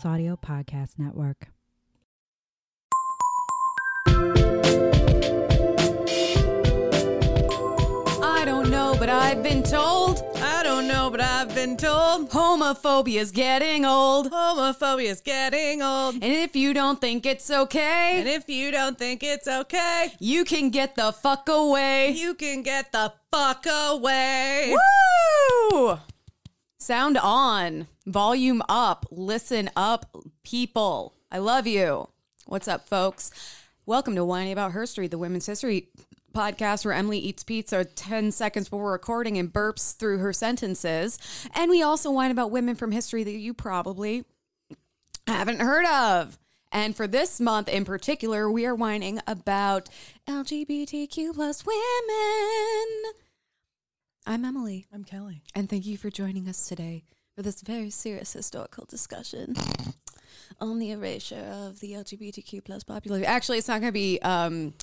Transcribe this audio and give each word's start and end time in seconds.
Plus 0.00 0.12
Audio 0.14 0.36
Podcast 0.36 0.98
Network. 0.98 1.48
I 8.22 8.44
don't 8.46 8.70
know, 8.70 8.96
but 8.98 9.10
I've 9.10 9.42
been 9.42 9.62
told 9.62 10.22
I 10.36 10.62
don't 10.62 10.88
know, 10.88 11.10
but 11.10 11.20
I've 11.20 11.54
been 11.54 11.76
told 11.76 12.30
homophobia's 12.30 13.30
getting 13.30 13.84
old. 13.84 14.30
homophobia 14.30 15.10
is 15.10 15.20
getting 15.20 15.82
old. 15.82 16.14
And 16.14 16.24
if 16.24 16.56
you 16.56 16.72
don't 16.72 17.00
think 17.00 17.26
it's 17.26 17.50
okay, 17.50 18.20
And 18.20 18.28
if 18.28 18.48
you 18.48 18.70
don't 18.70 18.98
think 18.98 19.22
it's 19.22 19.48
okay, 19.48 20.14
you 20.18 20.44
can 20.46 20.70
get 20.70 20.94
the 20.96 21.12
fuck 21.12 21.48
away. 21.50 22.12
you 22.12 22.34
can 22.34 22.62
get 22.62 22.92
the 22.92 23.12
fuck 23.30 23.66
away. 23.66 24.74
Woo! 25.72 25.98
Sound 26.82 27.18
on, 27.18 27.88
volume 28.06 28.62
up, 28.66 29.04
listen 29.10 29.68
up, 29.76 30.16
people. 30.42 31.12
I 31.30 31.36
love 31.36 31.66
you. 31.66 32.08
What's 32.46 32.68
up, 32.68 32.88
folks? 32.88 33.30
Welcome 33.84 34.14
to 34.14 34.24
Whining 34.24 34.54
About 34.54 34.72
History, 34.72 35.06
the 35.06 35.18
women's 35.18 35.44
history 35.44 35.88
podcast 36.34 36.86
where 36.86 36.94
Emily 36.94 37.18
eats 37.18 37.44
pizza 37.44 37.84
10 37.84 38.32
seconds 38.32 38.70
before 38.70 38.92
recording 38.92 39.36
and 39.36 39.52
burps 39.52 39.94
through 39.94 40.18
her 40.18 40.32
sentences. 40.32 41.18
And 41.54 41.70
we 41.70 41.82
also 41.82 42.10
whine 42.10 42.30
about 42.30 42.50
women 42.50 42.76
from 42.76 42.92
history 42.92 43.24
that 43.24 43.30
you 43.30 43.52
probably 43.52 44.24
haven't 45.26 45.60
heard 45.60 45.84
of. 45.84 46.38
And 46.72 46.96
for 46.96 47.06
this 47.06 47.40
month 47.40 47.68
in 47.68 47.84
particular, 47.84 48.50
we 48.50 48.64
are 48.64 48.74
whining 48.74 49.20
about 49.26 49.90
LGBTQ 50.26 51.34
plus 51.34 51.62
women. 51.66 53.12
I'm 54.26 54.44
Emily. 54.44 54.86
I'm 54.92 55.04
Kelley. 55.04 55.42
And 55.54 55.68
thank 55.68 55.86
you 55.86 55.96
for 55.96 56.10
joining 56.10 56.48
us 56.48 56.68
today 56.68 57.04
for 57.34 57.42
this 57.42 57.62
very 57.62 57.90
serious 57.90 58.32
historical 58.32 58.84
discussion 58.84 59.54
on 60.60 60.78
the 60.78 60.90
erasure 60.90 61.36
of 61.52 61.80
the 61.80 61.92
LGBTQ 61.92 62.64
plus 62.64 62.84
population. 62.84 63.26
Actually, 63.26 63.58
it's 63.58 63.68
not 63.68 63.80
going 63.80 63.88
to 63.90 63.92
be. 63.92 64.20
Um, 64.22 64.74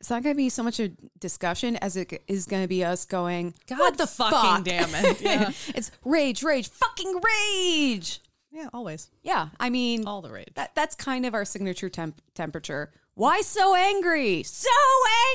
it's 0.00 0.10
not 0.10 0.24
going 0.24 0.34
to 0.34 0.36
be 0.36 0.48
so 0.48 0.64
much 0.64 0.80
a 0.80 0.88
discussion 1.20 1.76
as 1.76 1.96
it 1.96 2.24
is 2.26 2.46
going 2.46 2.62
to 2.62 2.68
be 2.68 2.84
us 2.84 3.04
going. 3.04 3.54
God 3.68 3.78
what 3.78 3.98
the 3.98 4.06
fucking 4.08 4.36
fuck? 4.36 4.64
damn 4.64 4.88
it. 5.04 5.20
Yeah. 5.22 5.50
it's 5.68 5.92
rage, 6.04 6.42
rage, 6.42 6.68
fucking 6.68 7.20
rage. 7.22 8.20
Yeah, 8.50 8.68
always. 8.74 9.10
Yeah, 9.22 9.48
I 9.60 9.70
mean, 9.70 10.06
All 10.06 10.20
the 10.20 10.30
rage. 10.30 10.48
that 10.56 10.74
that's 10.74 10.96
kind 10.96 11.24
of 11.24 11.34
our 11.34 11.44
signature 11.44 11.88
temp- 11.88 12.20
temperature. 12.34 12.92
Why 13.14 13.42
so 13.42 13.76
angry? 13.76 14.42
So 14.42 14.68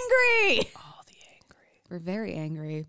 angry. 0.03 0.69
All 0.75 1.03
the 1.07 1.15
angry. 1.33 1.67
We're 1.89 1.99
very 1.99 2.33
angry. 2.33 2.87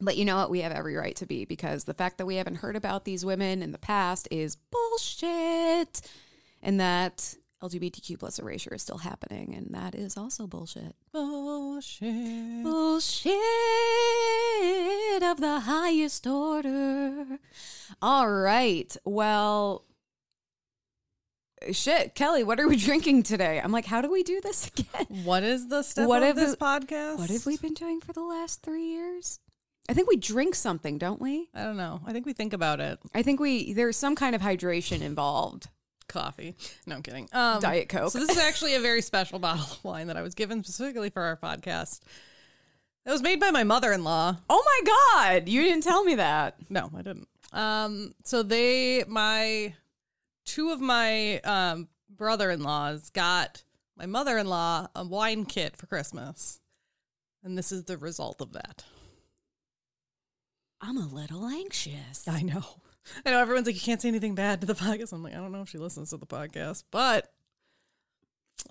But 0.00 0.16
you 0.16 0.24
know 0.24 0.36
what? 0.36 0.50
We 0.50 0.60
have 0.60 0.72
every 0.72 0.94
right 0.94 1.16
to 1.16 1.26
be 1.26 1.44
because 1.44 1.84
the 1.84 1.94
fact 1.94 2.18
that 2.18 2.26
we 2.26 2.36
haven't 2.36 2.56
heard 2.56 2.76
about 2.76 3.04
these 3.04 3.24
women 3.24 3.62
in 3.62 3.72
the 3.72 3.78
past 3.78 4.28
is 4.30 4.56
bullshit. 4.56 6.00
And 6.62 6.78
that 6.80 7.34
LGBTQ 7.62 8.18
plus 8.20 8.38
erasure 8.38 8.74
is 8.74 8.82
still 8.82 8.98
happening. 8.98 9.54
And 9.56 9.74
that 9.74 9.96
is 9.96 10.16
also 10.16 10.46
bullshit. 10.46 10.94
Bullshit. 11.12 12.62
Bullshit 12.62 13.32
of 15.22 15.40
the 15.40 15.60
highest 15.64 16.26
order. 16.26 17.38
All 18.00 18.30
right. 18.30 18.96
Well, 19.04 19.84
shit. 21.72 22.14
Kelley, 22.14 22.44
what 22.44 22.60
are 22.60 22.68
we 22.68 22.76
drinking 22.76 23.24
today? 23.24 23.60
I'm 23.62 23.72
like, 23.72 23.86
how 23.86 24.00
do 24.00 24.12
we 24.12 24.22
do 24.22 24.40
this 24.40 24.68
again? 24.78 25.24
What 25.24 25.42
is 25.42 25.66
the 25.68 25.82
step 25.82 26.06
What 26.06 26.22
of 26.22 26.36
this 26.36 26.54
podcast? 26.54 27.18
What 27.18 27.30
have 27.30 27.46
we 27.46 27.56
been 27.56 27.74
doing 27.74 28.00
for 28.00 28.12
the 28.12 28.22
last 28.22 28.62
three 28.62 28.86
years? 28.86 29.40
I 29.88 29.94
think 29.94 30.08
we 30.08 30.16
drink 30.16 30.54
something, 30.54 30.98
don't 30.98 31.20
we? 31.20 31.48
I 31.54 31.64
don't 31.64 31.76
know. 31.76 32.00
I 32.06 32.12
think 32.12 32.26
we 32.26 32.34
think 32.34 32.52
about 32.52 32.80
it. 32.80 32.98
I 33.14 33.22
think 33.22 33.40
we 33.40 33.72
there's 33.72 33.96
some 33.96 34.14
kind 34.14 34.34
of 34.34 34.42
hydration 34.42 35.00
involved. 35.00 35.68
Coffee. 36.08 36.54
No, 36.86 36.96
I'm 36.96 37.02
kidding. 37.02 37.28
Um, 37.32 37.60
Diet 37.60 37.88
Coke. 37.88 38.12
So 38.12 38.18
this 38.18 38.30
is 38.30 38.38
actually 38.38 38.74
a 38.74 38.80
very 38.80 39.02
special 39.02 39.38
bottle 39.40 39.64
of 39.64 39.84
wine 39.84 40.06
that 40.06 40.16
I 40.16 40.22
was 40.22 40.34
given 40.34 40.62
specifically 40.62 41.10
for 41.10 41.22
our 41.22 41.36
podcast. 41.36 42.00
It 43.04 43.10
was 43.10 43.22
made 43.22 43.40
by 43.40 43.50
my 43.50 43.64
mother-in-law. 43.64 44.36
Oh 44.50 44.64
my 44.64 45.32
god, 45.32 45.48
you 45.48 45.62
didn't 45.62 45.82
tell 45.82 46.04
me 46.04 46.16
that. 46.16 46.56
No, 46.68 46.90
I 46.94 47.02
didn't. 47.02 47.28
Um, 47.52 48.14
so 48.24 48.42
they, 48.42 49.04
my, 49.06 49.74
two 50.44 50.70
of 50.70 50.80
my 50.80 51.38
um 51.40 51.88
brother-in-laws 52.10 53.10
got 53.10 53.62
my 53.96 54.06
mother-in-law 54.06 54.88
a 54.94 55.06
wine 55.06 55.44
kit 55.44 55.76
for 55.76 55.86
Christmas, 55.86 56.60
and 57.42 57.56
this 57.56 57.72
is 57.72 57.84
the 57.84 57.96
result 57.96 58.40
of 58.40 58.52
that. 58.52 58.84
I'm 60.80 60.96
a 60.96 61.06
little 61.06 61.46
anxious. 61.46 62.26
I 62.28 62.42
know. 62.42 62.62
I 63.26 63.30
know 63.30 63.40
everyone's 63.40 63.66
like, 63.66 63.74
you 63.74 63.80
can't 63.80 64.00
say 64.02 64.08
anything 64.08 64.34
bad 64.34 64.60
to 64.60 64.66
the 64.66 64.74
podcast. 64.76 65.12
I'm 65.12 65.22
like, 65.22 65.34
I 65.34 65.38
don't 65.38 65.52
know 65.52 65.62
if 65.62 65.68
she 65.70 65.78
listens 65.78 66.10
to 66.10 66.16
the 66.18 66.26
podcast, 66.26 66.84
but 66.90 67.30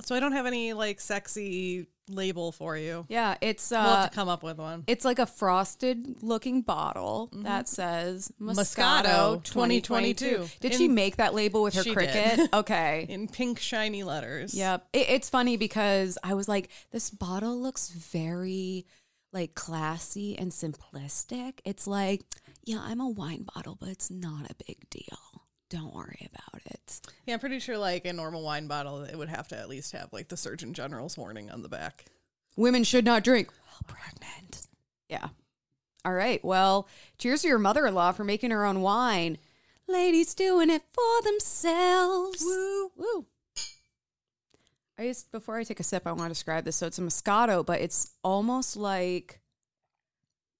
so 0.01 0.15
I 0.15 0.19
don't 0.19 0.33
have 0.33 0.45
any 0.45 0.73
like 0.73 0.99
sexy 0.99 1.87
label 2.09 2.51
for 2.51 2.77
you. 2.77 3.05
Yeah, 3.09 3.35
it's 3.41 3.71
We'll 3.71 3.79
have 3.81 4.05
uh 4.05 4.07
to 4.09 4.15
come 4.15 4.29
up 4.29 4.43
with 4.43 4.57
one. 4.57 4.83
it's 4.87 5.03
like 5.05 5.17
a 5.19 5.25
frosted 5.25 6.21
looking 6.21 6.61
bottle 6.61 7.29
that 7.33 7.67
says 7.67 8.31
Moscato, 8.39 9.39
Moscato 9.39 9.43
2022. 9.43 10.25
2022. 10.25 10.47
Did 10.59 10.73
she 10.75 10.87
make 10.87 11.17
that 11.17 11.33
label 11.33 11.63
with 11.63 11.73
her 11.75 11.83
Cricut? 11.83 12.35
did. 12.35 12.49
Okay. 12.53 13.05
in 13.09 13.27
pink 13.27 13.59
shiny 13.59 14.03
letters. 14.03 14.53
Yep. 14.53 14.87
It, 14.93 15.09
it's 15.09 15.29
funny 15.29 15.57
because 15.57 16.17
I 16.23 16.33
was 16.35 16.47
like, 16.47 16.69
this 16.91 17.09
bottle 17.09 17.59
looks 17.59 17.89
very 17.89 18.85
like 19.31 19.55
classy 19.55 20.37
and 20.37 20.51
simplistic. 20.51 21.59
It's 21.65 21.87
like, 21.87 22.21
yeah, 22.63 22.79
I'm 22.81 22.99
a 22.99 23.09
wine 23.09 23.45
bottle, 23.53 23.77
but 23.79 23.89
it's 23.89 24.09
not 24.09 24.49
a 24.49 24.63
big 24.65 24.89
deal. 24.89 25.45
Don't 25.69 25.93
worry 25.93 26.29
about 26.33 26.61
it. 26.65 27.01
Yeah, 27.25 27.33
I'm 27.33 27.39
pretty 27.39 27.59
sure 27.59 27.77
like 27.77 28.05
a 28.05 28.13
normal 28.13 28.41
wine 28.43 28.67
bottle, 28.67 29.03
it 29.03 29.17
would 29.17 29.29
have 29.29 29.49
to 29.49 29.57
at 29.57 29.69
least 29.69 29.91
have 29.91 30.13
like 30.13 30.29
the 30.29 30.37
Surgeon 30.37 30.73
General's 30.73 31.17
warning 31.17 31.51
on 31.51 31.61
the 31.61 31.69
back. 31.69 32.05
Women 32.55 32.83
should 32.83 33.05
not 33.05 33.23
drink 33.23 33.49
while 33.49 33.81
pregnant. 33.95 34.67
Yeah. 35.09 35.27
All 36.05 36.13
right. 36.13 36.43
Well, 36.43 36.87
cheers 37.17 37.41
to 37.41 37.49
your 37.49 37.59
mother 37.59 37.85
in 37.85 37.93
law 37.93 38.13
for 38.13 38.23
making 38.23 38.51
her 38.51 38.65
own 38.65 38.81
wine. 38.81 39.37
Ladies 39.87 40.33
doing 40.33 40.69
it 40.69 40.83
for 40.93 41.23
themselves. 41.23 42.41
Woo. 42.41 42.91
Woo. 42.95 43.25
I 44.97 45.07
just 45.07 45.31
before 45.31 45.57
I 45.57 45.63
take 45.63 45.79
a 45.79 45.83
sip, 45.83 46.07
I 46.07 46.11
want 46.11 46.23
to 46.23 46.29
describe 46.29 46.65
this. 46.65 46.75
So 46.75 46.87
it's 46.87 46.97
a 46.97 47.01
Moscato, 47.01 47.65
but 47.65 47.81
it's 47.81 48.11
almost 48.23 48.75
like 48.75 49.39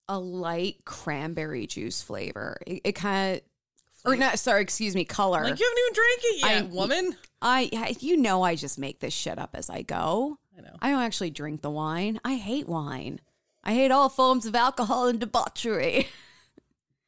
a 0.08 0.20
light 0.20 0.86
cranberry 0.86 1.68
juice 1.68 2.02
flavor. 2.02 2.58
It, 2.66 2.82
it 2.84 2.92
kind 2.94 3.38
of, 3.38 3.42
or 4.06 4.16
not. 4.16 4.40
Sorry, 4.40 4.62
excuse 4.62 4.96
me, 4.96 5.06
color. 5.06 5.44
Like 5.44 5.60
you 5.60 5.66
haven't 5.66 5.80
even 5.80 5.94
drank 5.94 6.20
it 6.24 6.40
yet, 6.42 6.64
I- 6.64 6.76
woman. 6.76 7.18
I, 7.42 7.70
I, 7.74 7.96
you 8.00 8.18
know, 8.18 8.42
I 8.42 8.56
just 8.56 8.80
make 8.80 9.00
this 9.00 9.14
shit 9.14 9.38
up 9.38 9.52
as 9.54 9.70
I 9.70 9.84
go. 9.84 10.40
I 10.58 10.62
know. 10.62 10.76
I 10.82 10.90
don't 10.90 11.02
actually 11.04 11.30
drink 11.30 11.62
the 11.62 11.70
wine. 11.70 12.20
I 12.26 12.36
hate 12.36 12.68
wine. 12.68 13.20
I 13.64 13.74
hate 13.74 13.92
all 13.92 14.10
forms 14.10 14.46
of 14.46 14.56
alcohol 14.56 15.08
and 15.08 15.20
debauchery. 15.20 16.08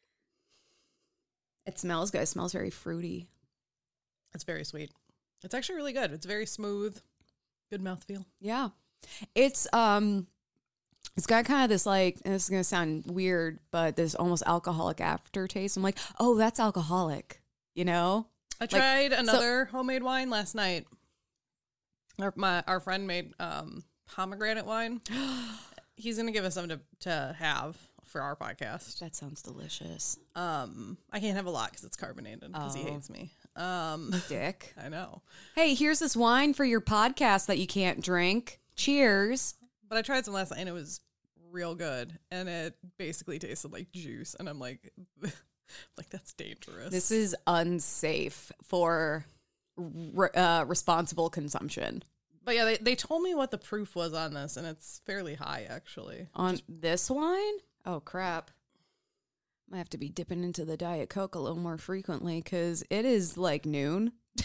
it 1.66 1.80
smells 1.80 2.12
good. 2.12 2.22
It 2.22 2.28
smells 2.28 2.54
very 2.54 2.70
fruity. 2.70 3.28
It's 4.36 4.44
very 4.44 4.64
sweet. 4.64 4.92
It's 5.44 5.56
actually 5.56 5.78
really 5.78 5.94
good. 5.94 6.12
It's 6.12 6.26
very 6.26 6.46
smooth. 6.46 7.00
Good 7.72 7.82
mouthfeel. 7.84 8.26
Yeah. 8.40 8.70
It's 9.36 9.68
um 9.74 10.28
it's 11.16 11.28
got 11.28 11.46
kind 11.46 11.64
of 11.64 11.70
this 11.70 11.86
like 11.86 12.18
and 12.26 12.34
this 12.34 12.44
is 12.46 12.50
gonna 12.50 12.64
sound 12.64 13.06
weird, 13.08 13.60
but 13.72 13.96
this 13.96 14.16
almost 14.16 14.44
alcoholic 14.46 15.02
aftertaste. 15.02 15.78
I'm 15.78 15.84
like, 15.84 15.98
oh, 16.20 16.36
that's 16.38 16.60
alcoholic, 16.60 17.42
you 17.76 17.86
know? 17.86 18.28
I 18.62 18.66
tried 18.66 19.12
so- 19.14 19.20
another 19.20 19.66
homemade 19.66 20.04
wine 20.04 20.30
last 20.30 20.56
night. 20.56 20.86
Our 22.20 22.34
my 22.36 22.64
our 22.68 22.80
friend 22.80 23.08
made 23.08 23.34
um 23.40 23.84
pomegranate 24.08 24.66
wine. 24.66 25.02
He's 25.96 26.18
gonna 26.18 26.32
give 26.32 26.46
us 26.46 26.54
some 26.56 26.70
to 26.70 26.80
to 27.02 27.36
have 27.40 27.78
for 28.06 28.22
our 28.22 28.36
podcast. 28.36 29.00
That 29.00 29.16
sounds 29.16 29.42
delicious. 29.42 30.18
Um, 30.36 30.98
I 31.12 31.20
can't 31.20 31.36
have 31.38 31.46
a 31.46 31.50
lot 31.52 31.70
because 31.70 31.84
it's 31.86 31.96
carbonated 31.98 32.52
because 32.52 32.74
he 32.76 32.82
Oh. 32.84 32.92
hates 32.94 33.10
me. 33.10 33.32
Um, 33.60 34.14
Dick. 34.30 34.74
I 34.84 34.90
know, 34.90 35.22
Hey, 35.56 35.74
here's 35.76 36.00
this 36.00 36.16
wine 36.16 36.54
for 36.54 36.64
your 36.66 36.82
podcast 36.82 37.48
that 37.48 37.58
you 37.60 37.68
can't 37.68 38.02
drink. 38.02 38.60
Cheers. 38.76 39.56
but 39.88 39.98
I 39.98 40.02
tried 40.02 40.24
some 40.26 40.34
last 40.34 40.52
night 40.52 40.60
and 40.62 40.70
it 40.70 40.74
was 40.74 41.02
real 41.52 41.76
good, 41.76 42.18
and 42.32 42.48
it 42.48 42.76
basically 42.98 43.40
tasted 43.40 43.74
like 43.74 43.92
juice, 43.92 44.36
and 44.40 44.48
I'm 44.48 44.60
like, 44.60 44.92
like 45.98 46.10
that's 46.10 46.34
dangerous. 46.34 46.92
This 46.92 47.12
is 47.12 47.36
unsafe 47.48 48.52
for 48.64 49.26
re- 49.78 50.30
uh, 50.36 50.66
responsible 50.66 51.30
consumption. 51.30 52.04
but 52.46 52.56
yeah, 52.56 52.66
they 52.66 52.78
they 52.78 52.96
told 52.96 53.24
me 53.24 53.34
what 53.36 53.52
the 53.52 53.58
proof 53.58 53.96
was 53.96 54.14
on 54.14 54.34
this, 54.34 54.58
and 54.58 54.66
it's 54.68 55.02
fairly 55.06 55.36
high 55.36 55.66
actually. 55.70 56.28
On 56.36 56.60
this 56.70 57.10
wine? 57.10 57.54
Oh, 57.86 58.00
crap. 58.00 58.52
I 59.72 59.78
have 59.78 59.90
to 59.90 59.98
be 59.98 60.10
dipping 60.10 60.44
into 60.44 60.66
the 60.66 60.78
Diet 60.78 61.10
Coke 61.10 61.36
a 61.36 61.40
little 61.40 61.58
more 61.58 61.78
frequently 61.78 62.42
because 62.42 62.84
it 62.90 63.06
is 63.06 63.38
like 63.38 63.66
noon. 63.66 64.14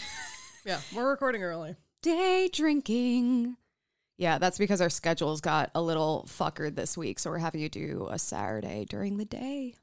Yeah, 0.65 0.79
we're 0.95 1.07
recording 1.11 1.43
early. 1.43 1.75
Day 2.01 2.49
drinking. 2.51 3.55
Yeah, 4.17 4.39
that's 4.39 4.57
because 4.57 4.81
our 4.81 4.89
schedules 4.89 5.39
got 5.39 5.69
a 5.75 5.81
little 5.81 6.25
fuckered 6.27 6.75
this 6.75 6.97
week. 6.97 7.19
So 7.19 7.29
we're 7.29 7.37
having 7.37 7.61
to 7.61 7.69
do 7.69 8.07
a 8.09 8.17
Saturday 8.17 8.87
during 8.89 9.17
the 9.17 9.25
day. 9.25 9.75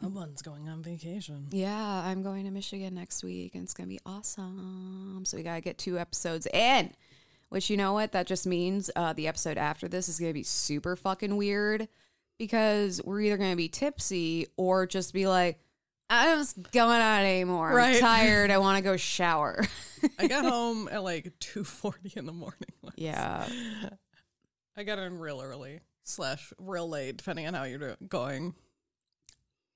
Someone's 0.00 0.40
going 0.40 0.68
on 0.68 0.84
vacation. 0.84 1.48
Yeah, 1.50 1.74
I'm 2.04 2.22
going 2.22 2.44
to 2.44 2.52
Michigan 2.52 2.94
next 2.94 3.24
week 3.24 3.56
and 3.56 3.64
it's 3.64 3.74
going 3.74 3.88
to 3.88 3.92
be 3.92 3.98
awesome. 4.06 5.24
So 5.26 5.36
we 5.36 5.42
got 5.42 5.56
to 5.56 5.60
get 5.62 5.78
two 5.78 5.98
episodes 5.98 6.46
in, 6.54 6.92
which 7.48 7.68
you 7.68 7.76
know 7.76 7.92
what? 7.92 8.12
That 8.12 8.28
just 8.28 8.46
means 8.46 8.92
uh, 8.94 9.14
the 9.14 9.26
episode 9.26 9.58
after 9.58 9.88
this 9.88 10.08
is 10.08 10.20
going 10.20 10.30
to 10.30 10.34
be 10.34 10.44
super 10.44 10.94
fucking 10.94 11.36
weird 11.36 11.88
because 12.38 13.00
we're 13.04 13.20
either 13.22 13.36
going 13.36 13.50
to 13.50 13.56
be 13.56 13.68
tipsy 13.68 14.46
or 14.56 14.86
just 14.86 15.12
be 15.12 15.26
like, 15.26 15.60
I'm 16.10 16.38
just 16.38 16.70
going 16.72 17.00
on 17.00 17.20
anymore. 17.20 17.70
Right. 17.74 17.96
I'm 17.96 18.00
tired. 18.00 18.50
I 18.50 18.58
want 18.58 18.78
to 18.78 18.82
go 18.82 18.96
shower. 18.96 19.64
I 20.18 20.26
got 20.26 20.44
home 20.50 20.88
at 20.90 21.02
like 21.04 21.32
two 21.40 21.64
forty 21.64 22.12
in 22.16 22.24
the 22.26 22.32
morning. 22.32 22.54
yeah. 22.96 23.46
I 24.76 24.84
got 24.84 24.98
in 24.98 25.18
real 25.18 25.40
early 25.42 25.80
slash 26.04 26.52
real 26.58 26.88
late, 26.88 27.16
depending 27.18 27.46
on 27.46 27.54
how 27.54 27.64
you're 27.64 27.96
going. 28.08 28.54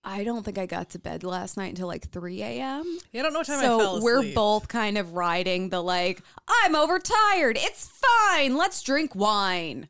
I 0.04 0.24
don't 0.24 0.42
think 0.42 0.58
I 0.58 0.66
got 0.66 0.90
to 0.90 0.98
bed 0.98 1.22
last 1.22 1.56
night 1.56 1.68
until 1.70 1.86
like 1.86 2.10
3 2.10 2.42
a.m. 2.42 2.98
Yeah, 3.12 3.20
I 3.20 3.22
don't 3.22 3.32
know 3.34 3.38
what 3.40 3.46
time 3.46 3.60
I 3.60 3.62
fell 3.62 3.78
So 3.78 3.96
asleep. 3.98 4.02
we're 4.02 4.34
both 4.34 4.66
kind 4.66 4.98
of 4.98 5.12
riding 5.12 5.68
the 5.68 5.80
like, 5.80 6.20
I'm 6.48 6.74
overtired. 6.74 7.56
It's 7.60 7.88
fine. 7.88 8.56
Let's 8.56 8.82
drink 8.82 9.14
wine. 9.14 9.86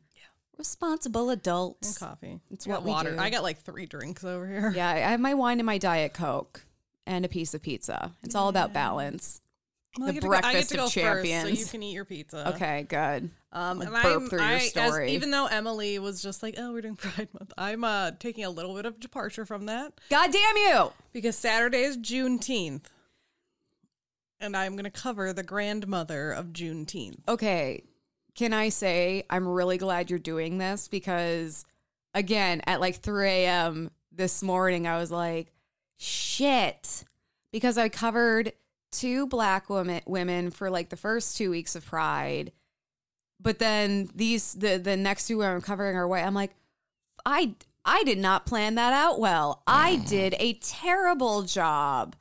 Responsible 0.63 1.29
and 1.29 1.41
adults. 1.41 1.97
coffee. 1.97 2.39
It's 2.49 2.65
what 2.65 2.83
we 2.83 2.89
water. 2.91 3.11
do. 3.11 3.19
I 3.19 3.29
got 3.29 3.43
like 3.43 3.59
three 3.59 3.85
drinks 3.85 4.23
over 4.23 4.47
here. 4.47 4.71
Yeah, 4.73 4.87
I 4.89 4.95
have 5.11 5.19
my 5.19 5.33
wine 5.33 5.59
and 5.59 5.65
my 5.65 5.77
Diet 5.77 6.13
Coke 6.13 6.65
and 7.05 7.25
a 7.25 7.27
piece 7.27 7.53
of 7.53 7.61
pizza. 7.61 8.13
It's 8.23 8.33
all 8.33 8.47
about 8.47 8.71
balance. 8.71 9.41
Well, 9.97 10.07
The 10.07 10.11
I 10.11 10.13
get 10.13 10.21
to 10.21 10.27
go- 10.27 10.33
I 10.33 10.35
get 10.37 10.41
breakfast 10.43 10.69
to 10.69 10.75
of 10.75 10.79
go 10.79 11.01
first, 11.01 11.29
so 11.41 11.47
you 11.49 11.65
can 11.65 11.83
eat 11.83 11.91
your 11.91 12.05
pizza. 12.05 12.49
Okay, 12.55 12.83
good. 12.87 13.29
Um, 13.51 13.79
Like 13.79 13.87
and 13.89 13.93
burp 14.03 14.05
I'm, 14.21 14.29
through 14.29 14.39
your 14.39 14.47
I, 14.47 14.53
as- 14.55 14.69
story. 14.69 15.11
even 15.11 15.31
though 15.31 15.47
Emily 15.47 15.99
was 15.99 16.21
just 16.21 16.41
like, 16.41 16.55
"Oh, 16.57 16.71
we're 16.71 16.81
doing 16.81 16.95
Pride 16.97 17.27
Month," 17.33 17.51
I'm 17.57 17.83
uh, 17.83 18.11
taking 18.17 18.45
a 18.45 18.49
little 18.49 18.73
bit 18.73 18.85
of 18.85 19.01
departure 19.01 19.45
from 19.45 19.65
that 19.65 19.99
God 20.09 20.31
damn 20.31 20.55
you. 20.57 20.93
because 21.11 21.37
Saturday 21.37 21.81
is 21.81 21.97
Juneteenth, 21.97 22.85
and 24.39 24.55
I'm 24.55 24.77
going 24.77 24.85
to 24.85 24.89
cover 24.91 25.33
the 25.33 25.43
grandmother 25.43 26.31
of 26.31 26.47
Juneteenth. 26.53 27.19
Okay, 27.27 27.83
can 28.35 28.53
I 28.53 28.69
say 28.69 29.23
I'm 29.29 29.47
really 29.47 29.77
glad 29.77 30.09
you're 30.09 30.19
doing 30.19 30.57
this 30.57 30.87
because, 30.87 31.65
again, 32.13 32.61
at 32.65 32.81
like 32.81 32.97
3 32.97 33.27
a.m. 33.27 33.91
this 34.11 34.41
morning, 34.41 34.87
I 34.87 34.97
was 34.97 35.11
like, 35.11 35.51
shit. 35.97 37.03
Because 37.51 37.77
I 37.77 37.89
covered 37.89 38.53
two 38.91 39.27
black 39.27 39.69
women, 39.69 40.01
women 40.05 40.49
for 40.49 40.69
like 40.69 40.89
the 40.89 40.97
first 40.97 41.37
two 41.37 41.51
weeks 41.51 41.75
of 41.75 41.85
Pride. 41.85 42.51
But 43.39 43.59
then 43.59 44.09
these, 44.15 44.53
the, 44.53 44.77
the 44.77 44.97
next 44.97 45.27
two 45.27 45.43
I'm 45.43 45.61
covering 45.61 45.95
are 45.95 46.07
white. 46.07 46.25
I'm 46.25 46.33
like, 46.33 46.55
I, 47.25 47.53
I 47.85 48.03
did 48.03 48.17
not 48.17 48.45
plan 48.45 48.75
that 48.75 48.93
out 48.93 49.19
well. 49.19 49.61
I 49.67 49.97
did 49.97 50.35
a 50.39 50.53
terrible 50.53 51.43
job. 51.43 52.15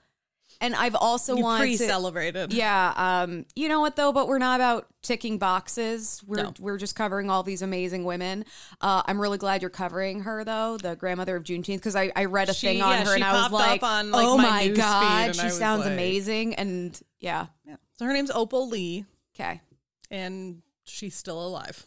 And 0.62 0.75
I've 0.76 0.94
also 0.94 1.37
You 1.37 1.43
wanted 1.43 1.73
to, 1.73 1.76
pre-celebrated. 1.79 2.53
yeah, 2.55 2.93
um, 2.97 3.44
you 3.56 3.69
know 3.69 3.81
what 3.81 3.97
though? 3.97 4.12
But 4.12 4.29
we're 4.29 4.38
not 4.38 4.61
about 4.61 4.87
ticking 5.03 5.37
boxes. 5.37 6.23
We're 6.26 6.44
No. 6.44 6.55
we're 6.61 6.79
just 6.79 6.94
covering 6.94 7.29
all 7.29 7.43
these 7.43 7.61
amazing 7.62 8.05
women. 8.05 8.44
Uh, 8.81 9.03
I'm 9.05 9.20
really 9.20 9.38
glad 9.38 9.61
you're 9.61 9.70
covering 9.70 10.20
her 10.20 10.44
though, 10.44 10.79
the 10.79 10.94
grandmother 10.94 11.35
of 11.37 11.43
Juneteenth, 11.43 11.79
because 11.79 11.97
I, 11.97 12.12
I 12.14 12.26
read 12.26 12.49
a 12.49 12.55
She- 12.55 12.69
thing 12.69 12.81
on 12.82 12.93
yeah, 13.00 13.05
her 13.05 13.14
and 13.14 13.25
I 13.25 13.43
was 13.43 13.50
like, 13.53 13.82
on, 13.82 14.11
like, 14.12 14.25
oh 14.25 14.37
my 14.38 14.44
my 14.44 14.69
god, 14.69 15.35
she 15.37 15.50
sounds 15.50 15.85
like- 15.85 15.93
amazing. 15.93 16.55
And 16.55 16.99
yeah, 17.20 17.47
Yeah. 17.67 17.76
So 17.99 18.06
her 18.06 18.12
name's 18.12 18.31
Opal 18.31 18.69
Lee, 18.69 19.05
okay, 19.35 19.61
and 20.11 20.62
she's 20.85 21.14
still 21.17 21.44
alive. 21.44 21.85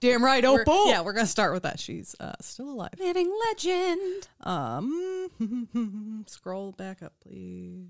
Damn 0.00 0.24
right, 0.24 0.42
We're- 0.42 0.64
yeah, 0.88 1.02
we're 1.02 1.12
gonna 1.12 1.26
start 1.26 1.52
with 1.52 1.62
that. 1.64 1.78
She's 1.80 2.14
uh, 2.20 2.32
still 2.40 2.70
alive. 2.70 2.90
living 2.98 3.32
legend. 3.48 4.28
Um, 4.42 6.24
scroll 6.26 6.72
back 6.72 7.02
up, 7.02 7.12
please. 7.22 7.86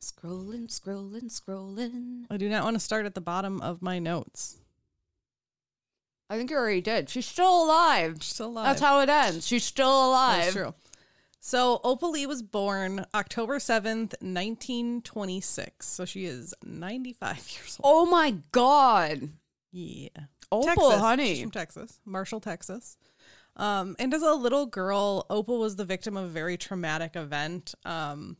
Scrolling, 0.00 0.68
scrolling, 0.68 1.24
scrolling. 1.24 2.24
I 2.30 2.36
do 2.36 2.48
not 2.48 2.64
want 2.64 2.74
to 2.74 2.80
start 2.80 3.06
at 3.06 3.14
the 3.14 3.20
bottom 3.20 3.60
of 3.60 3.82
my 3.82 3.98
notes. 3.98 4.58
I 6.28 6.36
think 6.36 6.50
you 6.50 6.56
already 6.56 6.80
did. 6.80 7.08
She's 7.08 7.26
still 7.26 7.64
alive. 7.64 8.16
She's 8.20 8.34
still 8.34 8.48
alive. 8.48 8.66
That's 8.66 8.80
how 8.80 9.00
it 9.00 9.08
ends. 9.08 9.46
She's 9.46 9.64
still 9.64 10.10
alive. 10.10 10.42
That's 10.42 10.52
true. 10.54 10.74
So 11.40 11.80
Opal 11.84 12.10
Lee 12.10 12.26
was 12.26 12.42
born 12.42 13.06
October 13.14 13.58
seventh, 13.60 14.14
nineteen 14.20 15.02
twenty 15.02 15.40
six. 15.40 15.86
So 15.86 16.04
she 16.04 16.24
is 16.26 16.52
ninety 16.64 17.12
five 17.12 17.38
years 17.56 17.78
old. 17.80 18.08
Oh 18.08 18.10
my 18.10 18.34
god. 18.52 19.30
Yeah, 19.76 20.08
Opal, 20.50 20.66
Texas. 20.66 21.00
honey. 21.00 21.34
She's 21.34 21.42
from 21.42 21.50
Texas, 21.50 22.00
Marshall, 22.06 22.40
Texas. 22.40 22.96
Um, 23.56 23.94
and 23.98 24.14
as 24.14 24.22
a 24.22 24.32
little 24.32 24.64
girl, 24.64 25.26
Opal 25.28 25.58
was 25.58 25.76
the 25.76 25.84
victim 25.84 26.16
of 26.16 26.24
a 26.24 26.28
very 26.28 26.56
traumatic 26.56 27.14
event. 27.14 27.74
Um, 27.84 28.38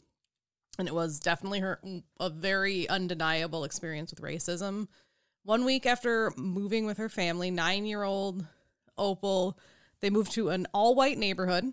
and 0.78 0.88
it 0.88 0.94
was 0.94 1.20
definitely 1.20 1.60
her 1.60 1.78
a 2.18 2.30
very 2.30 2.88
undeniable 2.88 3.64
experience 3.64 4.10
with 4.10 4.22
racism. 4.22 4.88
One 5.42 5.66
week 5.66 5.84
after 5.84 6.32
moving 6.38 6.86
with 6.86 6.96
her 6.96 7.10
family, 7.10 7.50
nine 7.50 7.84
year 7.84 8.02
old 8.02 8.46
Opal, 8.96 9.58
they 10.00 10.08
moved 10.08 10.32
to 10.32 10.48
an 10.48 10.66
all 10.72 10.94
white 10.94 11.18
neighborhood. 11.18 11.72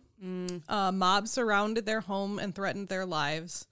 A 0.67 0.91
mob 0.91 1.29
surrounded 1.29 1.85
their 1.85 2.01
home 2.01 2.37
and 2.37 2.53
threatened 2.53 2.89
their 2.89 3.05
lives. 3.05 3.65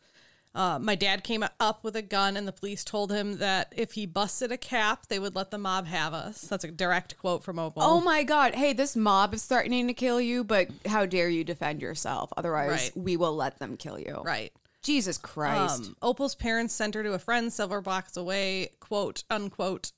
Uh, 0.53 0.77
my 0.79 0.95
dad 0.95 1.23
came 1.23 1.45
up 1.61 1.83
with 1.83 1.95
a 1.95 2.01
gun, 2.01 2.35
and 2.35 2.45
the 2.45 2.51
police 2.51 2.83
told 2.83 3.11
him 3.11 3.37
that 3.37 3.71
if 3.75 3.93
he 3.93 4.05
busted 4.05 4.51
a 4.51 4.57
cap, 4.57 5.07
they 5.07 5.17
would 5.17 5.33
let 5.33 5.49
the 5.49 5.57
mob 5.57 5.87
have 5.87 6.13
us. 6.13 6.41
That's 6.41 6.65
a 6.65 6.71
direct 6.71 7.17
quote 7.17 7.41
from 7.43 7.57
Opal. 7.57 7.81
Oh 7.83 8.01
my 8.01 8.23
god. 8.23 8.55
Hey, 8.55 8.73
this 8.73 8.95
mob 8.95 9.33
is 9.33 9.45
threatening 9.45 9.87
to 9.87 9.93
kill 9.93 10.19
you, 10.19 10.43
but 10.43 10.67
how 10.85 11.05
dare 11.05 11.29
you 11.29 11.45
defend 11.45 11.81
yourself? 11.81 12.33
Otherwise, 12.35 12.69
Right. 12.69 12.91
we 12.97 13.15
will 13.15 13.35
let 13.35 13.59
them 13.59 13.77
kill 13.77 13.97
you. 13.97 14.21
right. 14.25 14.51
Jesus 14.83 15.17
Christ. 15.19 15.85
Um, 15.85 15.95
Opal's 16.01 16.33
parents 16.33 16.73
sent 16.73 16.95
her 16.95 17.03
to 17.03 17.13
a 17.13 17.19
friend 17.19 17.53
several 17.53 17.83
blocks 17.83 18.17
away, 18.17 18.71
quote 18.79 19.23
unquote, 19.29 19.91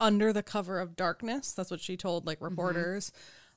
under 0.00 0.32
the 0.32 0.42
cover 0.42 0.80
of 0.80 0.96
darkness. 0.96 1.52
That's 1.52 1.70
what 1.70 1.80
she 1.82 1.94
told 1.96 2.26
like 2.26 2.40
reporters. 2.40 3.12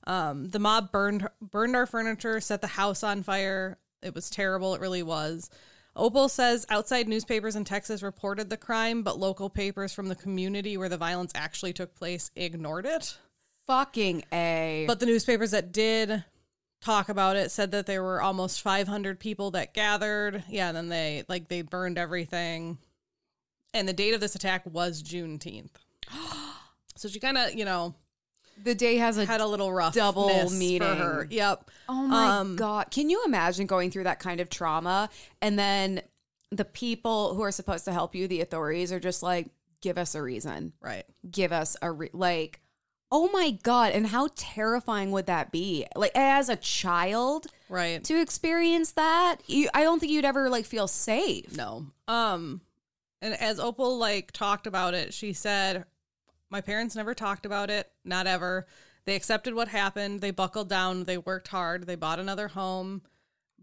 Um, 0.05 0.49
the 0.49 0.59
mob 0.59 0.91
burned 0.91 1.25
burned 1.41 1.75
our 1.77 1.85
furniture, 1.85 2.41
set 2.41 2.59
the 2.59 2.67
house 2.67 3.01
on 3.01 3.23
fire. 3.23 3.77
It 4.01 4.13
was 4.13 4.29
terrible. 4.29 4.75
It 4.75 4.81
really 4.81 5.03
was. 5.03 5.49
Opal 5.95 6.27
says 6.27 6.65
outside 6.69 7.07
newspapers 7.07 7.55
in 7.55 7.65
Texas 7.65 8.01
reported 8.01 8.49
the 8.49 8.57
crime, 8.57 9.03
but 9.03 9.19
local 9.19 9.49
papers 9.49 9.93
from 9.93 10.07
the 10.07 10.15
community 10.15 10.75
where 10.75 10.89
the 10.89 10.97
violence 10.97 11.31
actually 11.35 11.73
took 11.73 11.93
place 11.95 12.31
ignored 12.35 12.85
it. 12.85 13.17
Fucking 13.67 14.25
A. 14.33 14.85
But 14.87 14.99
the 14.99 15.05
newspapers 15.05 15.51
that 15.51 15.71
did 15.71 16.23
talk 16.81 17.09
about 17.09 17.35
it 17.35 17.51
said 17.51 17.71
that 17.71 17.85
there 17.85 18.03
were 18.03 18.21
almost 18.21 18.61
500 18.61 19.19
people 19.19 19.51
that 19.51 19.73
gathered. 19.73 20.43
Yeah, 20.49 20.69
and 20.69 20.77
then 20.77 20.89
they 20.89 21.23
like 21.29 21.47
they 21.47 21.61
burned 21.61 21.97
everything. 21.97 22.79
And 23.73 23.87
the 23.87 23.93
date 23.93 24.13
of 24.13 24.21
this 24.21 24.35
attack 24.35 24.63
was 24.65 25.01
Juneteenth. 25.01 25.71
so 26.95 27.07
she 27.07 27.19
kind 27.19 27.37
of, 27.37 27.53
you 27.53 27.65
know, 27.65 27.95
the 28.61 28.75
day 28.75 28.97
has 28.97 29.17
a 29.17 29.25
had 29.25 29.41
a 29.41 29.47
little 29.47 29.71
rough 29.73 29.93
double 29.93 30.29
her. 30.29 31.27
Yep. 31.29 31.69
Oh 31.89 32.07
my 32.07 32.39
Um, 32.39 32.55
god. 32.55 32.91
Can 32.91 33.09
you 33.09 33.23
imagine 33.25 33.65
going 33.67 33.91
through 33.91 34.05
that 34.05 34.19
kind 34.19 34.39
of 34.39 34.49
trauma 34.49 35.09
and 35.41 35.57
then 35.57 36.01
the 36.51 36.65
people 36.65 37.33
who 37.33 37.41
are 37.41 37.51
supposed 37.51 37.85
to 37.85 37.91
help 37.91 38.13
you, 38.15 38.27
the 38.27 38.41
authorities 38.41 38.91
are 38.91 38.99
just 38.99 39.23
like 39.23 39.47
give 39.81 39.97
us 39.97 40.15
a 40.15 40.21
reason. 40.21 40.73
Right. 40.81 41.03
Give 41.29 41.51
us 41.51 41.75
a 41.81 41.91
re- 41.91 42.09
like 42.13 42.59
Oh 43.15 43.29
my 43.31 43.51
god, 43.61 43.91
and 43.91 44.07
how 44.07 44.29
terrifying 44.35 45.11
would 45.11 45.27
that 45.27 45.51
be? 45.51 45.85
Like 45.95 46.11
as 46.15 46.49
a 46.49 46.55
child 46.55 47.45
Right. 47.69 48.03
to 48.05 48.19
experience 48.19 48.93
that? 48.93 49.37
You, 49.45 49.69
I 49.73 49.83
don't 49.83 49.99
think 49.99 50.11
you'd 50.11 50.25
ever 50.25 50.49
like 50.49 50.65
feel 50.65 50.87
safe. 50.87 51.55
No. 51.55 51.85
Um 52.07 52.61
and 53.21 53.33
as 53.35 53.59
Opal 53.59 53.97
like 53.97 54.31
talked 54.31 54.67
about 54.67 54.93
it, 54.93 55.13
she 55.13 55.31
said 55.33 55.85
my 56.53 56.61
parents 56.61 56.95
never 56.95 57.15
talked 57.15 57.47
about 57.47 57.71
it, 57.71 57.91
not 58.05 58.27
ever. 58.27 58.67
They 59.05 59.15
accepted 59.15 59.55
what 59.55 59.67
happened, 59.67 60.21
they 60.21 60.29
buckled 60.29 60.69
down, 60.69 61.03
they 61.03 61.17
worked 61.17 61.47
hard, 61.47 61.87
they 61.87 61.95
bought 61.95 62.19
another 62.19 62.47
home, 62.47 63.01